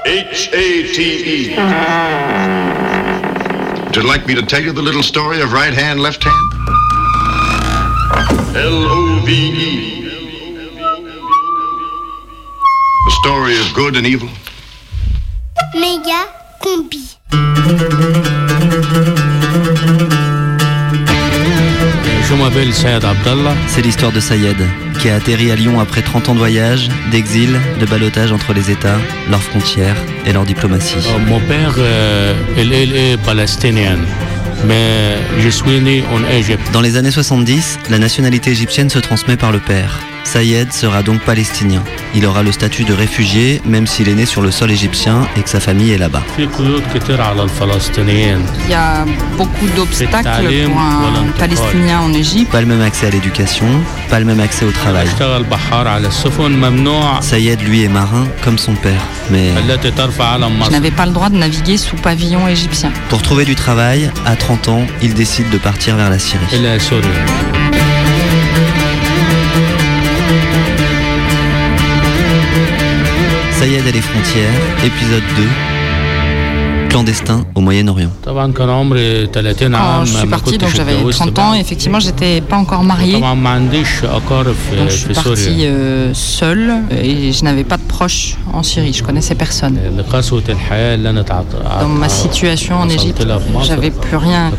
H-A-T-E. 0.05 1.55
Would 3.85 3.95
you 3.95 4.03
like 4.03 4.27
me 4.27 4.35
to 4.35 4.43
tell 4.43 4.61
you 4.61 4.71
the 4.71 4.81
little 4.81 5.03
story 5.03 5.41
of 5.41 5.51
right 5.53 5.73
hand, 5.73 5.99
left 5.99 6.23
hand? 6.23 6.58
L-O-V-E. 8.59 9.71
The 13.05 13.11
story 13.21 13.53
of 13.57 13.73
good 13.73 13.95
and 13.95 14.05
evil. 14.05 14.27
Méga 15.73 16.27
combi. 16.59 16.99
Je 22.27 22.35
m'appelle 22.35 22.73
Sayed 22.73 23.05
Abdallah. 23.05 23.55
C'est 23.67 23.81
l'histoire 23.81 24.11
de 24.11 24.19
Sayed, 24.19 24.57
qui 24.99 25.09
a 25.09 25.15
atterri 25.15 25.51
à 25.51 25.55
Lyon 25.55 25.79
après 25.79 26.01
30 26.01 26.27
ans 26.27 26.33
de 26.33 26.39
voyage, 26.39 26.89
d'exil, 27.11 27.57
de 27.79 27.85
ballottage 27.85 28.33
entre 28.33 28.51
les 28.53 28.69
États, 28.71 28.99
leurs 29.29 29.41
frontières 29.41 29.95
et 30.25 30.33
leur 30.33 30.43
diplomatie. 30.43 30.97
Euh, 30.97 31.17
mon 31.27 31.39
père, 31.39 31.75
euh, 31.77 32.33
il, 32.57 32.73
il 32.73 32.95
est 32.95 33.17
palestinien, 33.23 33.97
mais 34.65 35.17
je 35.39 35.49
suis 35.49 35.79
né 35.81 36.03
en 36.11 36.23
Égypte. 36.29 36.71
Dans 36.71 36.81
les 36.81 36.97
années 36.97 37.11
70, 37.11 37.79
la 37.89 37.99
nationalité 37.99 38.51
égyptienne 38.51 38.89
se 38.89 38.99
transmet 38.99 39.37
par 39.37 39.51
le 39.51 39.59
père. 39.59 39.99
Sayed 40.31 40.71
sera 40.71 41.01
donc 41.01 41.21
palestinien. 41.21 41.81
Il 42.13 42.23
aura 42.27 42.43
le 42.43 42.51
statut 42.51 42.83
de 42.83 42.93
réfugié, 42.93 43.63
même 43.65 43.87
s'il 43.87 44.09
est 44.09 44.13
né 44.13 44.27
sur 44.27 44.43
le 44.43 44.51
sol 44.51 44.69
égyptien 44.69 45.27
et 45.35 45.41
que 45.41 45.49
sa 45.49 45.59
famille 45.59 45.91
est 45.91 45.97
là-bas. 45.97 46.21
Il 46.37 46.43
y 48.69 48.73
a 48.75 49.05
beaucoup 49.35 49.65
d'obstacles 49.75 50.21
pour 50.67 50.79
un 50.79 51.25
Palestinien 51.39 52.01
en 52.01 52.13
Égypte. 52.13 52.51
Pas 52.51 52.61
le 52.61 52.67
même 52.67 52.81
accès 52.81 53.07
à 53.07 53.09
l'éducation, 53.09 53.65
pas 54.11 54.19
le 54.19 54.25
même 54.25 54.39
accès 54.39 54.65
au 54.65 54.71
travail. 54.71 55.07
Sayed, 57.21 57.61
lui, 57.61 57.83
est 57.83 57.89
marin 57.89 58.27
comme 58.43 58.59
son 58.59 58.75
père, 58.75 59.01
mais 59.31 59.49
je 59.55 60.69
n'avais 60.69 60.91
pas 60.91 61.07
le 61.07 61.11
droit 61.11 61.29
de 61.29 61.37
naviguer 61.37 61.77
sous 61.77 61.95
pavillon 61.95 62.47
égyptien. 62.47 62.91
Pour 63.09 63.23
trouver 63.23 63.45
du 63.45 63.55
travail, 63.55 64.11
à 64.27 64.35
30 64.35 64.67
ans, 64.67 64.85
il 65.01 65.15
décide 65.15 65.49
de 65.49 65.57
partir 65.57 65.95
vers 65.95 66.11
la 66.11 66.19
Syrie. 66.19 66.45
Sayed 73.59 73.85
et 73.85 73.91
les 73.91 73.99
frontières, 73.99 74.53
épisode 74.85 75.23
2. 75.35 75.43
Clandestin 76.87 77.43
au 77.55 77.59
Moyen-Orient. 77.59 78.09
Ah, 79.75 80.01
je 80.05 80.13
suis 80.17 80.27
partie, 80.27 80.57
donc 80.57 80.69
j'avais 80.73 80.95
30 81.11 81.37
ans, 81.39 81.53
et 81.53 81.59
effectivement, 81.59 81.99
j'étais 81.99 82.39
pas 82.39 82.55
encore 82.55 82.83
mariée. 82.83 83.21
Je 84.87 84.95
suis 84.95 85.13
partie 85.13 85.65
euh, 85.65 86.13
seule 86.13 86.71
et 86.89 87.33
je 87.33 87.43
n'avais 87.43 87.65
pas 87.65 87.75
de 87.75 87.83
proches 87.83 88.37
en 88.53 88.63
Syrie, 88.63 88.93
je 88.93 89.03
connaissais 89.03 89.35
personne. 89.35 89.77
Dans 91.81 91.87
ma 91.89 92.07
situation 92.09 92.77
en 92.77 92.87
Égypte, 92.89 93.25
j'avais 93.63 93.91
plus 93.91 94.15
rien. 94.17 94.51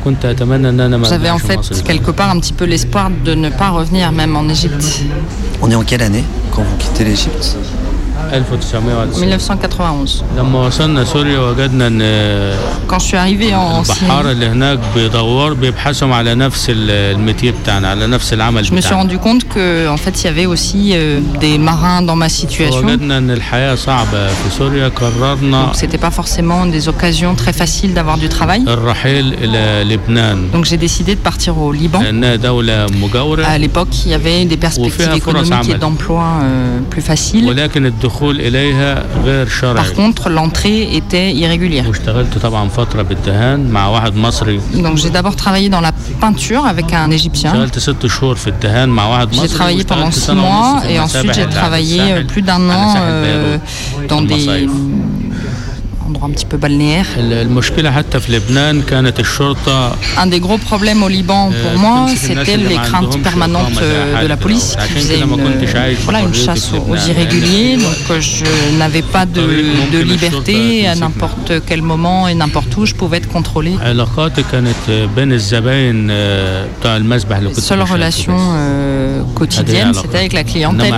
J'avais 1.09 1.31
en 1.31 1.39
fait 1.39 1.83
quelque 1.85 2.11
part 2.11 2.29
un 2.31 2.39
petit 2.39 2.53
peu 2.53 2.67
l'espoir 2.67 3.11
de 3.25 3.35
ne 3.35 3.49
pas 3.49 3.71
revenir 3.71 4.13
même 4.13 4.37
en 4.37 4.47
Égypte. 4.49 5.01
On 5.63 5.71
est 5.71 5.75
en 5.75 5.85
quelle 5.85 6.03
année 6.03 6.25
quand 6.53 6.63
vous 6.63 6.77
quittez 6.77 7.05
l'Égypte? 7.05 7.57
1991. 9.20 10.24
Quand 12.87 12.99
je 12.99 13.05
suis 13.07 13.16
arrivé 13.16 13.55
en 13.55 13.83
Syrie, 13.85 14.07
je 18.64 18.72
me 18.74 18.81
suis 18.81 18.95
rendu 18.95 19.18
compte 19.18 19.45
qu'en 19.49 19.97
fait 19.97 20.22
il 20.22 20.24
y 20.24 20.28
avait 20.28 20.47
aussi 20.47 20.91
euh, 20.95 21.20
des 21.41 21.59
marins 21.59 22.03
dans 22.03 22.16
ma 22.16 22.28
situation. 22.28 22.83
Donc 25.66 25.74
c'était 25.74 25.99
pas 25.99 26.11
forcément 26.11 26.66
des 26.66 26.89
occasions 26.89 27.35
très 27.35 27.53
faciles 27.53 27.95
d'avoir 27.95 28.16
du 28.18 28.28
travail. 28.28 28.62
Donc 30.53 30.64
j'ai 30.64 30.76
décidé 30.76 31.14
de 31.14 31.20
partir 31.20 31.59
au 31.59 31.72
Liban. 31.72 32.01
À 33.45 33.59
l'époque, 33.59 33.89
il 34.05 34.11
y 34.11 34.14
avait 34.14 34.45
des 34.45 34.57
perspectives 34.57 35.11
économiques 35.16 35.68
et 35.74 35.78
d'emploi 35.78 36.24
euh, 36.43 36.81
plus 36.89 37.03
faciles. 37.03 37.45
Par 39.75 39.93
contre, 39.95 40.29
l'entrée 40.29 40.95
était 40.95 41.33
irrégulière. 41.33 41.85
Donc 44.75 44.97
j'ai 44.99 45.11
d'abord 45.11 45.37
travaillé 45.37 45.68
dans 45.68 45.81
la 45.81 45.93
peinture 46.21 46.66
avec 46.66 46.93
un 46.93 47.11
Égyptien. 47.11 47.53
J'ai 49.33 49.49
travaillé 49.49 49.85
pendant 49.85 50.11
six 50.11 50.33
mois 50.33 50.83
et 50.89 50.99
ensuite 51.01 51.33
j'ai 51.35 51.47
travaillé 51.47 52.25
plus 52.25 52.43
d'un 52.43 52.68
an 52.71 52.95
euh, 52.99 53.59
dans 54.09 54.23
des 54.23 54.66
un 56.23 56.31
petit 56.31 56.45
peu 56.47 56.57
balnéaire. 56.57 57.07
Un 60.18 60.27
des 60.27 60.41
gros 60.41 60.59
problèmes 60.59 61.03
au 61.03 61.09
Liban 61.09 61.51
pour 61.62 61.81
moi, 61.81 62.07
c'était 62.16 62.57
les 62.57 62.77
craintes 62.77 63.21
permanentes 63.23 63.81
de 64.23 64.27
la 64.27 64.37
police 64.37 64.77
qui 64.87 64.93
faisait 64.95 65.21
une, 65.21 66.35
chasse 66.35 66.73
aux 66.73 66.97
irréguliers. 66.97 67.77
Donc 67.77 68.21
je 68.21 68.45
n'avais 68.79 69.03
pas 69.03 69.27
de, 69.27 69.43
liberté 70.03 70.87
à 70.87 70.95
n'importe 70.95 71.53
quel 71.66 71.83
moment 71.83 72.29
et 72.29 72.35
n'importe 72.35 72.77
où, 72.77 72.87
je 72.87 72.95
pouvais 72.95 73.18
être 73.18 73.29
contrôlé. 73.29 73.73
La 77.55 77.61
seule 77.61 77.83
relation 77.83 78.37
euh, 78.39 79.23
quotidienne, 79.35 79.93
c'était 79.95 80.18
avec 80.18 80.33
la 80.33 80.45
clientèle. 80.45 80.93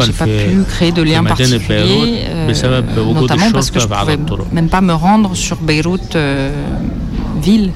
Je 0.00 0.06
n'ai 0.06 0.12
pas 0.12 0.24
pu 0.24 0.64
créer 0.68 0.92
de 0.92 1.02
lien 1.02 1.22
particulier 1.24 2.07
euh, 2.08 3.12
notamment 3.14 3.50
parce 3.52 3.70
que 3.70 3.80
je 3.80 3.86
ne 3.86 3.94
pouvais 3.94 4.18
même 4.52 4.68
pas 4.68 4.80
me 4.80 4.94
rendre 4.94 5.34
sur 5.34 5.56
Beyrouth 5.56 6.16
euh, 6.16 6.50
ville. 7.40 7.70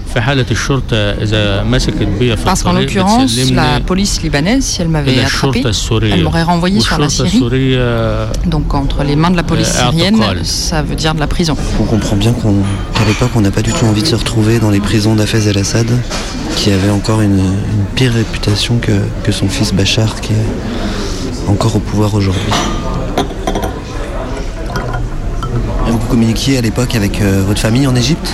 Parce 2.44 2.62
qu'en 2.62 2.72
l'occurrence, 2.72 3.36
la 3.52 3.80
police 3.80 4.22
libanaise, 4.22 4.64
si 4.64 4.82
elle 4.82 4.88
m'avait 4.88 5.20
attrapé, 5.20 5.62
elle 6.10 6.24
m'aurait 6.24 6.42
renvoyé 6.42 6.80
sur 6.80 6.98
la 6.98 7.08
Syrie. 7.08 7.40
Donc 8.46 8.74
entre 8.74 9.04
les 9.04 9.16
mains 9.16 9.30
de 9.30 9.36
la 9.36 9.42
police 9.42 9.68
syrienne, 9.68 10.20
ça 10.42 10.82
veut 10.82 10.94
dire 10.94 11.14
de 11.14 11.20
la 11.20 11.26
prison. 11.26 11.56
On 11.80 11.84
comprend 11.84 12.16
bien 12.16 12.32
qu'à 12.32 13.04
l'époque, 13.06 13.30
on 13.36 13.40
n'a 13.40 13.50
pas 13.50 13.62
du 13.62 13.72
tout 13.72 13.86
envie 13.86 14.02
de 14.02 14.06
se 14.06 14.16
retrouver 14.16 14.58
dans 14.58 14.70
les 14.70 14.80
prisons 14.80 15.14
d'Afez 15.14 15.48
el-Assad, 15.48 15.90
qui 16.56 16.70
avait 16.70 16.90
encore 16.90 17.20
une, 17.20 17.38
une 17.38 17.84
pire 17.94 18.12
réputation 18.12 18.78
que, 18.78 18.92
que 19.22 19.32
son 19.32 19.48
fils 19.48 19.72
Bachar, 19.72 20.20
qui 20.20 20.32
est 20.32 21.48
encore 21.48 21.76
au 21.76 21.80
pouvoir 21.80 22.14
aujourd'hui. 22.14 22.52
communiquiez 26.11 26.57
à 26.57 26.61
l'époque 26.61 26.95
avec 26.95 27.21
euh, 27.21 27.43
votre 27.47 27.59
famille 27.61 27.87
en 27.87 27.95
Égypte 27.95 28.29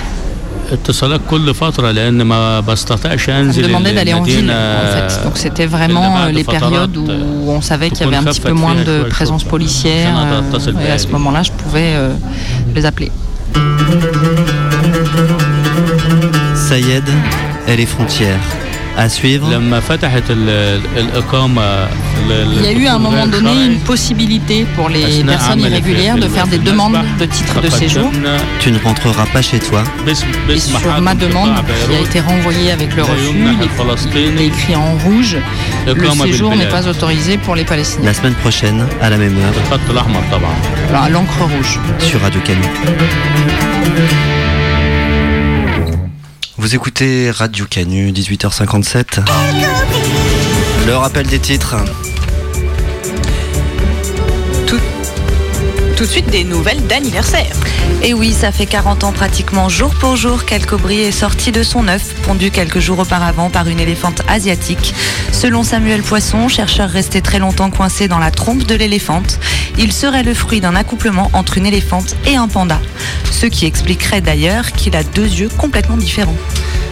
اتصالات 0.72 1.20
كل 1.30 1.54
فترة 1.54 1.90
لأن 1.90 2.22
ما 2.22 2.60
بستطيعش 2.60 3.26
Elle 3.26 3.30
me 3.30 3.30
أنزل 3.30 3.62
demandait 3.62 3.92
d'aller 3.92 4.14
en 4.14 4.22
ville, 4.22 4.38
المدينة 4.38 4.52
en 4.52 5.08
fait. 5.10 5.24
Donc 5.24 5.36
c'était 5.36 5.66
vraiment 5.66 6.16
euh, 6.16 6.30
les 6.30 6.44
périodes 6.44 6.96
où 6.96 7.50
on 7.50 7.60
savait 7.60 7.90
qu'il 7.90 8.00
y 8.06 8.08
avait 8.08 8.16
un 8.16 8.24
petit 8.24 8.40
peu 8.40 8.52
moins 8.52 8.74
de 8.74 9.02
présence 9.10 9.44
policière. 9.44 10.14
euh, 10.18 10.86
Et 10.86 10.90
à 10.90 10.98
ce 10.98 11.08
moment-là, 11.08 11.42
je 11.42 11.52
pouvais 11.52 11.92
euh, 11.94 12.14
les 12.74 12.84
appeler. 12.86 13.10
Sayed 16.54 17.08
et 17.68 17.76
les 17.76 17.86
frontières. 17.86 18.40
Il 22.29 22.61
y 22.61 22.67
a 22.67 22.71
eu 22.73 22.85
à 22.87 22.95
un 22.95 22.99
moment 22.99 23.27
donné 23.27 23.65
une 23.65 23.79
possibilité 23.79 24.65
pour 24.75 24.89
les 24.89 25.23
personnes 25.23 25.61
irrégulières 25.61 26.17
de 26.17 26.27
faire 26.27 26.47
des 26.47 26.57
demandes 26.57 26.97
de 27.17 27.25
titres 27.25 27.61
de 27.61 27.69
séjour. 27.69 28.11
Tu 28.59 28.71
ne 28.71 28.79
rentreras 28.79 29.25
pas 29.27 29.41
chez 29.41 29.59
toi. 29.59 29.83
Et 30.49 30.59
sur 30.59 31.01
ma 31.01 31.15
demande, 31.15 31.53
qui 31.89 31.95
a 31.95 31.99
été 32.01 32.19
renvoyée 32.19 32.71
avec 32.71 32.95
le 32.95 33.03
refus, 33.03 33.47
il 34.15 34.41
est 34.41 34.47
écrit 34.47 34.75
en 34.75 34.95
rouge, 34.97 35.37
le 35.87 36.09
séjour 36.11 36.55
n'est 36.55 36.67
pas 36.67 36.87
autorisé 36.87 37.37
pour 37.37 37.55
les 37.55 37.63
Palestiniens. 37.63 38.07
La 38.07 38.13
semaine 38.13 38.35
prochaine, 38.35 38.85
à 39.01 39.09
la 39.09 39.17
même 39.17 39.37
heure. 39.37 39.53
À 40.93 41.09
l'encre 41.09 41.43
rouge. 41.43 41.79
Sur 41.99 42.21
Radio 42.21 42.41
Canu. 42.41 42.63
Vous 46.59 46.75
écoutez 46.75 47.31
Radio 47.31 47.65
Canu, 47.65 48.11
18h57. 48.11 49.21
Le 50.85 50.93
rappel 50.93 51.25
des 51.25 51.39
titres. 51.39 51.77
Tout 55.99 56.05
de 56.05 56.11
suite 56.11 56.29
des 56.29 56.45
nouvelles 56.45 56.87
d'anniversaire. 56.87 57.53
Et 58.01 58.13
oui, 58.13 58.31
ça 58.31 58.53
fait 58.53 58.65
40 58.65 59.03
ans 59.03 59.11
pratiquement 59.11 59.67
jour 59.67 59.93
pour 59.93 60.15
jour 60.15 60.45
qu'El 60.45 60.65
Cobri 60.65 61.01
est 61.01 61.11
sorti 61.11 61.51
de 61.51 61.61
son 61.61 61.89
œuf, 61.89 62.13
pondu 62.23 62.51
quelques 62.51 62.79
jours 62.79 62.99
auparavant 62.99 63.49
par 63.49 63.67
une 63.67 63.81
éléphante 63.81 64.21
asiatique. 64.29 64.93
Selon 65.33 65.61
Samuel 65.61 66.01
Poisson, 66.01 66.47
chercheur 66.47 66.89
resté 66.89 67.21
très 67.21 67.37
longtemps 67.37 67.69
coincé 67.69 68.07
dans 68.07 68.17
la 68.17 68.31
trompe 68.31 68.63
de 68.63 68.75
l'éléphante, 68.75 69.39
il 69.77 69.91
serait 69.91 70.23
le 70.23 70.33
fruit 70.33 70.61
d'un 70.61 70.77
accouplement 70.77 71.29
entre 71.33 71.57
une 71.57 71.65
éléphante 71.65 72.15
et 72.25 72.37
un 72.37 72.47
panda. 72.47 72.79
Ce 73.29 73.47
qui 73.47 73.65
expliquerait 73.65 74.21
d'ailleurs 74.21 74.71
qu'il 74.71 74.95
a 74.95 75.03
deux 75.03 75.27
yeux 75.27 75.49
complètement 75.49 75.97
différents. 75.97 76.37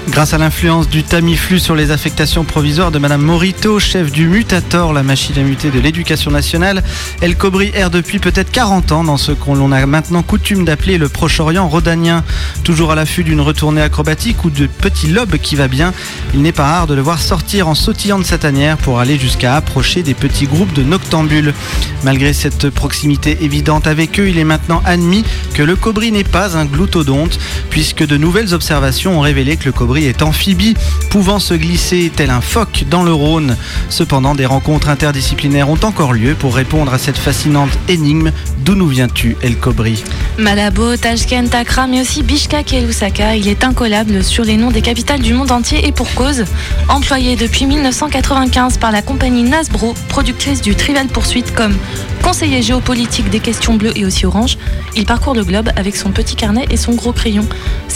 Grâce 0.10 0.34
à 0.34 0.38
l'influence 0.38 0.90
du 0.90 1.04
Tamiflu 1.04 1.60
sur 1.60 1.76
les 1.76 1.92
affectations 1.92 2.46
provisoires 2.46 2.92
de 2.92 2.98
Madame 2.98 3.22
Morito, 3.22 3.78
chef 3.78 4.12
du 4.12 4.28
Mutator, 4.28 4.94
la 4.94 5.04
machine 5.04 5.38
à 5.38 5.42
muter 5.42 5.70
de 5.70 5.80
l'éducation 5.80 6.32
nationale, 6.32 6.82
El 7.22 7.36
Cobri 7.36 7.72
erre 7.74 7.90
depuis 7.90 8.18
peut-être 8.18 8.50
40 8.50 8.94
ans 8.94 9.04
dans 9.04 9.18
ce 9.18 9.34
qu'on 9.34 9.72
a 9.72 9.86
maintenant 9.86 10.24
coutume 10.24 10.64
d'appeler 10.64 10.98
le 10.98 11.10
Proche-Orient 11.10 11.68
rhodanien. 11.68 12.24
Toujours 12.64 12.92
à 12.92 12.96
l'affût 12.96 13.26
d'une 13.26 13.42
retournée 13.42 13.82
acrobatique 13.82 14.46
ou 14.46 14.50
de 14.50 14.66
petits 14.68 15.08
lobes 15.08 15.38
qui 15.38 15.56
va 15.56 15.68
bien, 15.68 15.94
il 16.34 16.42
n'est 16.42 16.54
pas 16.54 16.66
rare 16.66 16.88
de 16.88 16.96
le 16.96 17.02
voir 17.02 17.22
sortir 17.22 17.68
en 17.68 17.76
sautillant 17.76 18.18
de 18.18 18.24
sa 18.24 18.38
tanière 18.38 18.78
pour 18.78 19.00
aller 19.00 19.20
jusqu'à 19.20 19.56
approcher 19.56 20.04
des 20.04 20.14
petits 20.14 20.48
groupes 20.48 20.74
de 20.74 20.84
noctambules. 20.84 21.54
Malgré 22.04 22.32
cette 22.32 22.70
proximité 22.70 23.38
évidente 23.42 23.88
avec 23.88 24.20
eux, 24.20 24.30
il 24.30 24.40
est 24.40 24.46
maintenant 24.46 24.82
admis 24.86 25.26
que 25.58 25.64
le 25.64 25.76
Cobri 25.76 26.12
n'est 26.12 26.24
pas 26.24 26.56
un 26.56 26.66
gloutodonte, 26.66 27.40
puisque 27.72 28.06
de 28.06 28.16
nouvelles 28.16 28.54
observations 28.54 29.18
ont 29.18 29.22
révélé 29.22 29.58
que 29.58 29.66
le 29.66 29.72
Cobri 29.72 30.06
est 30.06 30.22
amphibie, 30.22 30.76
pouvant 31.10 31.40
se 31.40 31.56
glisser 31.56 32.12
tel 32.16 32.30
un 32.30 32.42
phoque 32.42 32.86
dans 32.92 33.02
le 33.02 33.12
Rhône. 33.12 33.58
Cependant, 33.90 34.36
des 34.36 34.46
rencontres 34.46 34.88
interdisciplinaires 34.88 35.68
ont 35.68 35.80
encore 35.82 36.14
lieu 36.14 36.36
pour 36.36 36.54
répondre 36.54 36.94
à 36.94 37.00
cette 37.00 37.18
fascinante 37.18 37.72
énigme 37.90 38.32
D'où 38.64 38.76
nous 38.76 38.88
viens-tu, 38.88 39.36
El 39.42 39.58
Cobri 39.58 40.04
Malabo, 40.38 40.96
Tashkent, 40.96 41.56
Accra, 41.56 41.88
mais 41.88 42.02
aussi 42.02 42.22
Bishkek 42.22 42.74
et 42.74 42.82
Lusaka, 42.82 43.36
il 43.36 43.48
est 43.48 43.64
incollable 43.64 44.24
sur 44.24 44.44
les 44.44 44.58
noms 44.58 44.72
des 44.72 44.82
capitales 44.84 45.22
du 45.22 45.34
monde 45.34 45.52
entier 45.52 45.88
et 45.88 45.92
pour 45.92 46.14
cause. 46.14 46.44
Employé 46.90 47.36
depuis 47.36 47.66
1995 47.66 48.78
par 48.78 48.92
la 48.92 49.02
compagnie 49.02 49.44
Nasbro, 49.44 49.96
productrice 50.10 50.62
du 50.62 50.76
Trivial 50.76 51.08
Poursuite 51.08 51.56
comme 51.56 51.74
conseiller 52.22 52.62
géopolitique 52.62 53.30
des 53.30 53.40
questions 53.40 53.76
bleues 53.76 53.98
et 53.98 54.04
aussi 54.04 54.26
orange, 54.26 54.58
il 54.98 55.06
parcourt 55.06 55.34
le 55.34 55.46
globe 55.48 55.70
avec 55.76 55.96
son 55.96 56.12
petit 56.12 56.36
carnet 56.36 56.66
et 56.70 56.78
son 56.78 56.94
gros 56.94 57.14
crayon. 57.14 57.48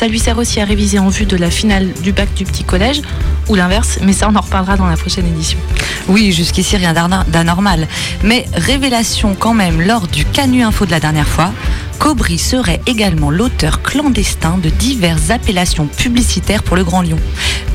Ça 0.02 0.08
lui 0.08 0.18
sert 0.18 0.40
aussi 0.40 0.60
à 0.60 0.66
réviser 0.66 0.98
en 0.98 1.10
vue 1.10 1.28
de 1.28 1.38
la 1.38 1.52
finale 1.52 1.94
du 2.02 2.12
bac 2.12 2.34
du 2.34 2.44
petit 2.44 2.64
collège 2.64 3.04
ou 3.48 3.54
l'inverse, 3.54 4.00
mais 4.02 4.14
ça 4.14 4.28
on 4.32 4.36
en 4.36 4.42
reparlera 4.42 4.76
dans 4.76 4.88
la 4.88 4.98
prochaine 4.98 5.28
édition. 5.28 5.60
Oui, 6.08 6.32
jusqu'ici 6.32 6.76
rien 6.76 6.96
d'anormal. 7.28 7.88
Mais 8.24 8.48
révélation 8.56 9.36
quand 9.38 9.54
même 9.54 9.80
lors 9.80 10.08
du 10.08 10.26
Canu 10.26 10.64
Info 10.64 10.88
de 10.88 10.92
la 10.92 11.00
dernière 11.00 11.28
fois, 11.28 11.52
Cobry 12.00 12.40
serait 12.40 12.82
également 12.88 13.30
l'auteur 13.30 13.84
clandestin 13.84 14.58
de 14.58 14.70
diverses 14.70 15.30
appellations 15.30 15.86
publicitaires 15.86 16.64
pour 16.64 16.76
le 16.76 16.84
Grand 16.84 17.04
Lyon. 17.04 17.20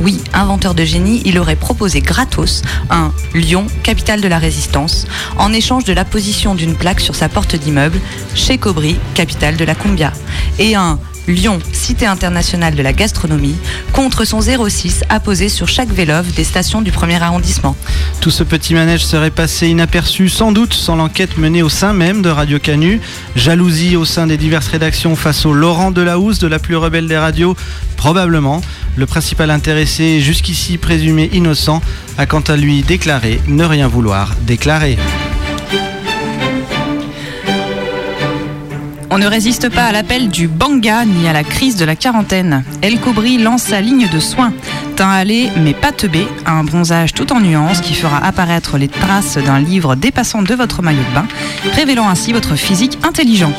Oui, 0.01 0.21
inventeur 0.35 0.75
de 0.75 0.85
génie, 0.85 1.23
il 1.27 1.39
aurait 1.39 1.55
proposé 1.55 2.01
gratos 2.01 2.63
un 2.91 3.13
Lyon, 3.35 3.69
capitale 3.85 4.21
de 4.21 4.27
la 4.27 4.41
résistance, 4.41 5.07
en 5.39 5.53
échange 5.53 5.85
de 5.85 5.93
la 5.93 6.05
position 6.05 6.57
d'une 6.57 6.75
plaque 6.75 6.99
sur 6.99 7.15
sa 7.15 7.29
porte 7.29 7.55
d'immeuble, 7.55 8.01
chez 8.35 8.59
Cobry, 8.59 8.97
capitale 9.15 9.57
de 9.57 9.65
la 9.65 9.77
Cumbia, 9.77 10.13
et 10.59 10.75
un 10.75 10.99
Lyon, 11.29 11.59
cité 11.73 12.07
internationale 12.07 12.75
de 12.75 12.83
la 12.83 12.93
gastronomie, 12.93 13.57
contre 13.93 14.25
son 14.25 14.41
06 14.41 15.05
apposé 15.09 15.49
sur 15.49 15.69
chaque 15.69 15.91
vélove 15.91 16.33
des 16.35 16.45
stations 16.45 16.83
du 16.83 16.93
premier 16.93 17.21
arrondissement. 17.23 17.77
Tout 18.21 18.31
ce 18.31 18.45
petit 18.45 18.75
manège 18.75 19.05
serait 19.05 19.31
passé 19.31 19.69
inaperçu 19.69 20.29
sans 20.29 20.53
doute 20.53 20.75
sans 20.75 20.97
l'enquête 20.97 21.39
menée 21.39 21.63
au 21.63 21.69
sein 21.69 21.93
même 21.93 22.23
de 22.23 22.29
Radio 22.29 22.59
Canu. 22.59 23.01
Jalousie 23.35 23.97
au 23.97 24.05
sein 24.05 24.27
des 24.27 24.37
diverses 24.37 24.69
rédactions 24.69 25.17
face 25.17 25.47
au 25.47 25.53
Laurent 25.53 25.91
Delahousse 25.91 26.39
de 26.39 26.47
la 26.47 26.59
plus 26.59 26.77
rebelle 26.77 27.09
des 27.09 27.19
radios 27.19 27.57
Probablement. 27.97 28.61
Le 28.97 29.07
principal 29.07 29.51
intéressé, 29.51 30.21
jusqu'ici 30.21 30.79
présumé 30.79 31.29
innocent, 31.33 31.83
a 32.19 32.27
quant 32.27 32.41
à 32.41 32.57
lui 32.57 32.83
déclaré 32.83 33.41
ne 33.47 33.65
rien 33.65 33.89
vouloir 33.89 34.35
déclarer. 34.47 34.97
On 39.11 39.19
ne 39.19 39.27
résiste 39.27 39.69
pas 39.69 39.85
à 39.85 39.93
l'appel 39.93 40.29
du 40.29 40.49
banga 40.49 41.05
ni 41.05 41.29
à 41.29 41.33
la 41.33 41.45
crise 41.45 41.77
de 41.77 41.85
la 41.85 41.95
quarantaine. 41.95 42.65
El 42.83 43.01
Cobri 43.01 43.39
lance 43.39 43.63
sa 43.63 43.81
ligne 43.81 44.09
de 44.09 44.19
soins. 44.19 44.53
Teint 44.97 45.11
allé 45.11 45.51
mais 45.57 45.75
pas 45.75 45.93
teubé, 45.93 46.27
un 46.45 46.65
bronzage 46.65 47.15
tout 47.15 47.33
en 47.33 47.41
nuances 47.41 47.81
qui 47.81 47.95
fera 47.95 48.19
apparaître 48.25 48.79
les 48.79 48.89
traces 48.89 49.39
d'un 49.39 49.61
livre 49.61 49.95
dépassant 49.95 50.43
de 50.43 50.55
votre 50.55 50.83
maillot 50.83 51.05
de 51.11 51.15
bain, 51.15 51.27
révélant 51.75 52.09
ainsi 52.09 52.33
votre 52.33 52.57
physique 52.57 52.99
intelligent. 53.05 53.53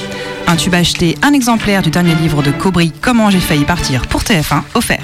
Un 0.47 0.55
tube 0.55 0.75
acheté, 0.75 1.17
un 1.21 1.33
exemplaire 1.33 1.81
du 1.81 1.89
dernier 1.89 2.15
livre 2.15 2.43
de 2.43 2.51
Cobri, 2.51 2.91
Comment 3.01 3.29
j'ai 3.29 3.39
failli 3.39 3.63
partir 3.63 4.07
pour 4.07 4.23
TF1, 4.23 4.61
offert. 4.75 5.03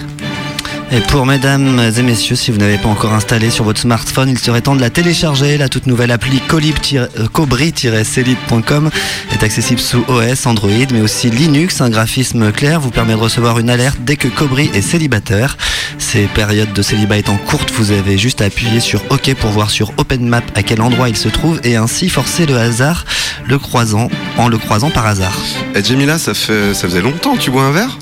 Et 0.96 1.02
pour 1.02 1.26
mesdames 1.26 1.80
et 1.98 2.02
messieurs, 2.04 2.36
si 2.36 2.52
vous 2.52 2.60
n'avez 2.60 2.78
pas 2.78 2.88
encore 2.88 3.14
installé 3.14 3.50
sur 3.50 3.66
votre 3.66 3.82
smartphone, 3.82 4.30
il 4.30 4.38
serait 4.38 4.62
temps 4.62 4.76
de 4.76 4.82
la 4.82 4.92
télécharger. 4.92 5.58
La 5.58 5.68
toute 5.68 5.88
nouvelle 5.88 6.12
appli 6.12 6.40
euh, 6.54 7.28
Cobri-Celib.com 7.34 8.92
est 9.32 9.44
accessible 9.44 9.80
sous 9.80 10.06
OS, 10.08 10.46
Android, 10.46 10.70
mais 10.92 11.02
aussi 11.02 11.32
Linux. 11.32 11.82
Un 11.82 11.90
graphisme 11.90 12.52
clair 12.52 12.80
vous 12.80 12.92
permet 12.92 13.14
de 13.14 13.18
recevoir 13.18 13.58
une 13.58 13.72
alerte 13.72 13.98
dès 14.02 14.18
que 14.18 14.28
Cobri 14.28 14.70
est 14.76 14.84
célibataire. 14.84 15.58
Ces 15.98 16.28
périodes 16.28 16.74
de 16.74 16.82
célibat 16.84 17.18
étant 17.18 17.38
courtes, 17.38 17.72
vous 17.72 17.92
avez 17.92 18.20
juste 18.20 18.42
à 18.42 18.46
appuyer 18.46 18.80
sur 18.80 19.02
OK 19.10 19.34
pour 19.34 19.50
voir 19.50 19.72
sur 19.72 19.94
OpenMap 19.98 20.44
à 20.54 20.62
quel 20.62 20.80
endroit 20.80 21.10
il 21.10 21.18
se 21.18 21.28
trouve 21.28 21.60
et 21.64 21.76
ainsi 21.76 22.08
forcer 22.08 22.46
le 22.46 22.58
hasard 22.58 23.06
le 23.48 23.58
croisant 23.58 24.10
en 24.38 24.48
le 24.48 24.60
croisant 24.60 24.92
par 24.92 25.08
hasard. 25.08 25.40
Et 25.74 25.84
Jamila, 25.84 26.20
ça, 26.20 26.36
fait, 26.36 26.76
ça 26.76 26.88
faisait 26.88 27.02
longtemps 27.02 27.36
que 27.36 27.42
tu 27.42 27.50
bois 27.50 27.64
un 27.64 27.72
verre? 27.72 27.98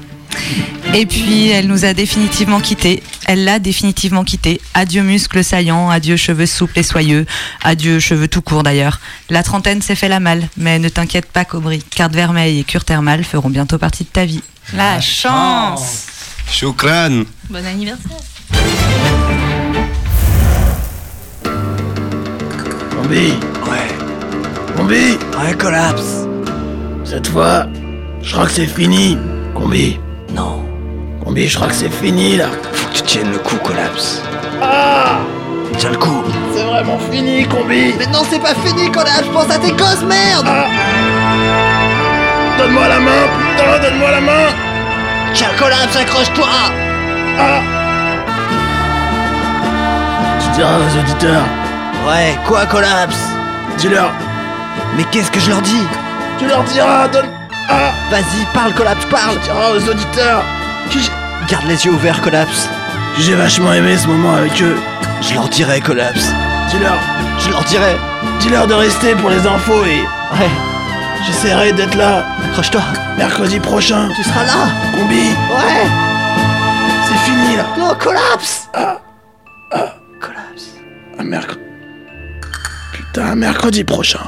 Et 0.94 1.06
puis, 1.06 1.50
elle 1.50 1.68
nous 1.68 1.86
a 1.86 1.94
définitivement 1.94 2.60
quittés. 2.60 3.02
Elle 3.26 3.46
l'a 3.46 3.60
définitivement 3.60 4.26
quitté. 4.26 4.60
Adieu 4.74 5.04
muscles 5.04 5.42
saillants, 5.44 5.90
adieu 5.90 6.18
cheveux 6.18 6.46
souples 6.46 6.78
et 6.80 6.84
soyeux, 6.84 7.26
adieu 7.64 8.00
cheveux 8.00 8.28
tout 8.28 8.42
courts 8.42 8.64
d'ailleurs. 8.64 9.00
La 9.30 9.42
trentaine 9.42 9.82
s'est 9.82 9.96
fait 9.96 10.10
la 10.10 10.20
malle, 10.20 10.50
mais 10.58 10.80
ne 10.80 10.90
t'inquiète 10.90 11.32
pas, 11.32 11.46
Cobri. 11.46 11.82
Carte 11.96 12.14
vermeille 12.14 12.60
et 12.60 12.64
cure 12.66 12.84
thermale 12.84 13.24
feront 13.24 13.50
bientôt 13.50 13.78
partie 13.78 14.04
de 14.04 14.10
ta 14.10 14.26
vie. 14.26 14.42
La 14.74 15.00
chance 15.00 16.08
Choukran 16.52 17.24
Bon 17.50 17.66
anniversaire. 17.66 18.12
Combi 22.96 23.34
Ouais. 23.70 24.76
Combi 24.76 25.18
Ouais, 25.40 25.54
collapse. 25.58 26.28
Cette 27.06 27.28
fois, 27.28 27.68
je 28.22 28.34
crois 28.34 28.46
que 28.46 28.52
c'est 28.52 28.68
fini. 28.68 29.18
Combi 29.56 29.98
Non. 30.34 30.64
Combi, 31.24 31.48
je 31.48 31.56
crois 31.56 31.68
que 31.68 31.76
c'est 31.76 31.90
fini 31.92 32.38
là. 32.38 32.46
Faut 32.74 32.88
que 32.90 32.94
tu 32.96 33.02
tiennes 33.04 33.32
le 33.32 33.38
coup, 33.40 33.58
collapse. 33.58 34.22
Ah 34.62 35.20
Tiens 35.78 35.92
le 35.92 35.98
coup. 35.98 36.24
C'est 36.54 36.64
vraiment 36.64 37.00
fini, 37.12 37.46
Combi 37.46 37.94
Mais 37.98 38.06
non, 38.08 38.22
c'est 38.30 38.40
pas 38.42 38.54
fini, 38.66 38.92
collapse. 38.92 39.26
Pense 39.34 39.50
à 39.50 39.58
tes 39.58 39.72
gosses, 39.72 40.04
merde. 40.04 40.48
Donne-moi 42.58 42.88
la 42.88 43.00
main, 43.00 43.24
putain, 43.56 43.80
donne-moi 43.90 44.12
la 44.12 44.22
main 44.22 44.48
Tiens, 45.34 45.48
collapse, 45.58 45.96
accroche-toi. 45.96 46.46
Ah 47.40 47.62
Tu 50.42 50.50
diras 50.58 50.78
aux 50.78 51.00
auditeurs, 51.00 51.44
Ouais, 52.08 52.36
quoi, 52.48 52.66
collapse? 52.66 53.18
Dis-leur, 53.78 54.12
Mais 54.98 55.04
qu'est-ce 55.12 55.32
que 55.32 55.40
je 55.40 55.50
leur 55.50 55.62
dis? 55.62 55.88
Tu 56.40 56.48
leur 56.48 56.64
diras, 56.64 57.08
donne... 57.08 57.30
Ah 57.74 57.94
Vas-y, 58.10 58.46
parle, 58.54 58.74
collapse, 58.74 59.06
parle. 59.06 59.36
Tu 59.36 59.40
diras 59.46 59.70
aux 59.72 59.90
auditeurs 59.90 60.44
Garde 61.48 61.66
les 61.68 61.86
yeux 61.86 61.92
ouverts, 61.92 62.22
collapse. 62.22 62.70
j'ai 63.18 63.34
vachement 63.36 63.74
aimé 63.74 63.98
ce 63.98 64.08
moment 64.08 64.36
avec 64.36 64.62
eux. 64.62 64.78
Je 65.22 65.34
leur 65.34 65.48
dirai, 65.50 65.80
collapse. 65.82 66.28
Dis-leur, 66.70 66.98
Je 67.40 67.50
leur 67.50 67.64
dirai. 67.64 67.96
dis-leur 68.40 68.68
de 68.68 68.74
rester 68.74 69.16
pour 69.16 69.30
les 69.30 69.46
infos 69.48 69.84
et 69.86 70.02
Ouais, 70.38 70.50
j'essaierai 71.26 71.72
d'être 71.74 71.96
là 71.96 72.24
accroche-toi. 72.46 72.82
mercredi 73.18 73.60
prochain. 73.60 74.10
Tu 74.16 74.24
seras 74.24 74.44
là. 74.46 74.68
Combi, 74.96 75.30
Ouais. 75.30 75.88
c'est 77.08 77.18
fini 77.32 77.56
là. 77.58 77.64
Non, 77.78 77.96
collapse. 78.00 78.70
Ah, 78.74 78.98
Collapse. 80.20 80.76
un 81.20 81.24
mercredi. 81.24 81.60
Putain, 82.94 83.26
un 83.32 83.36
mercredi 83.36 83.84
prochain. 83.84 84.20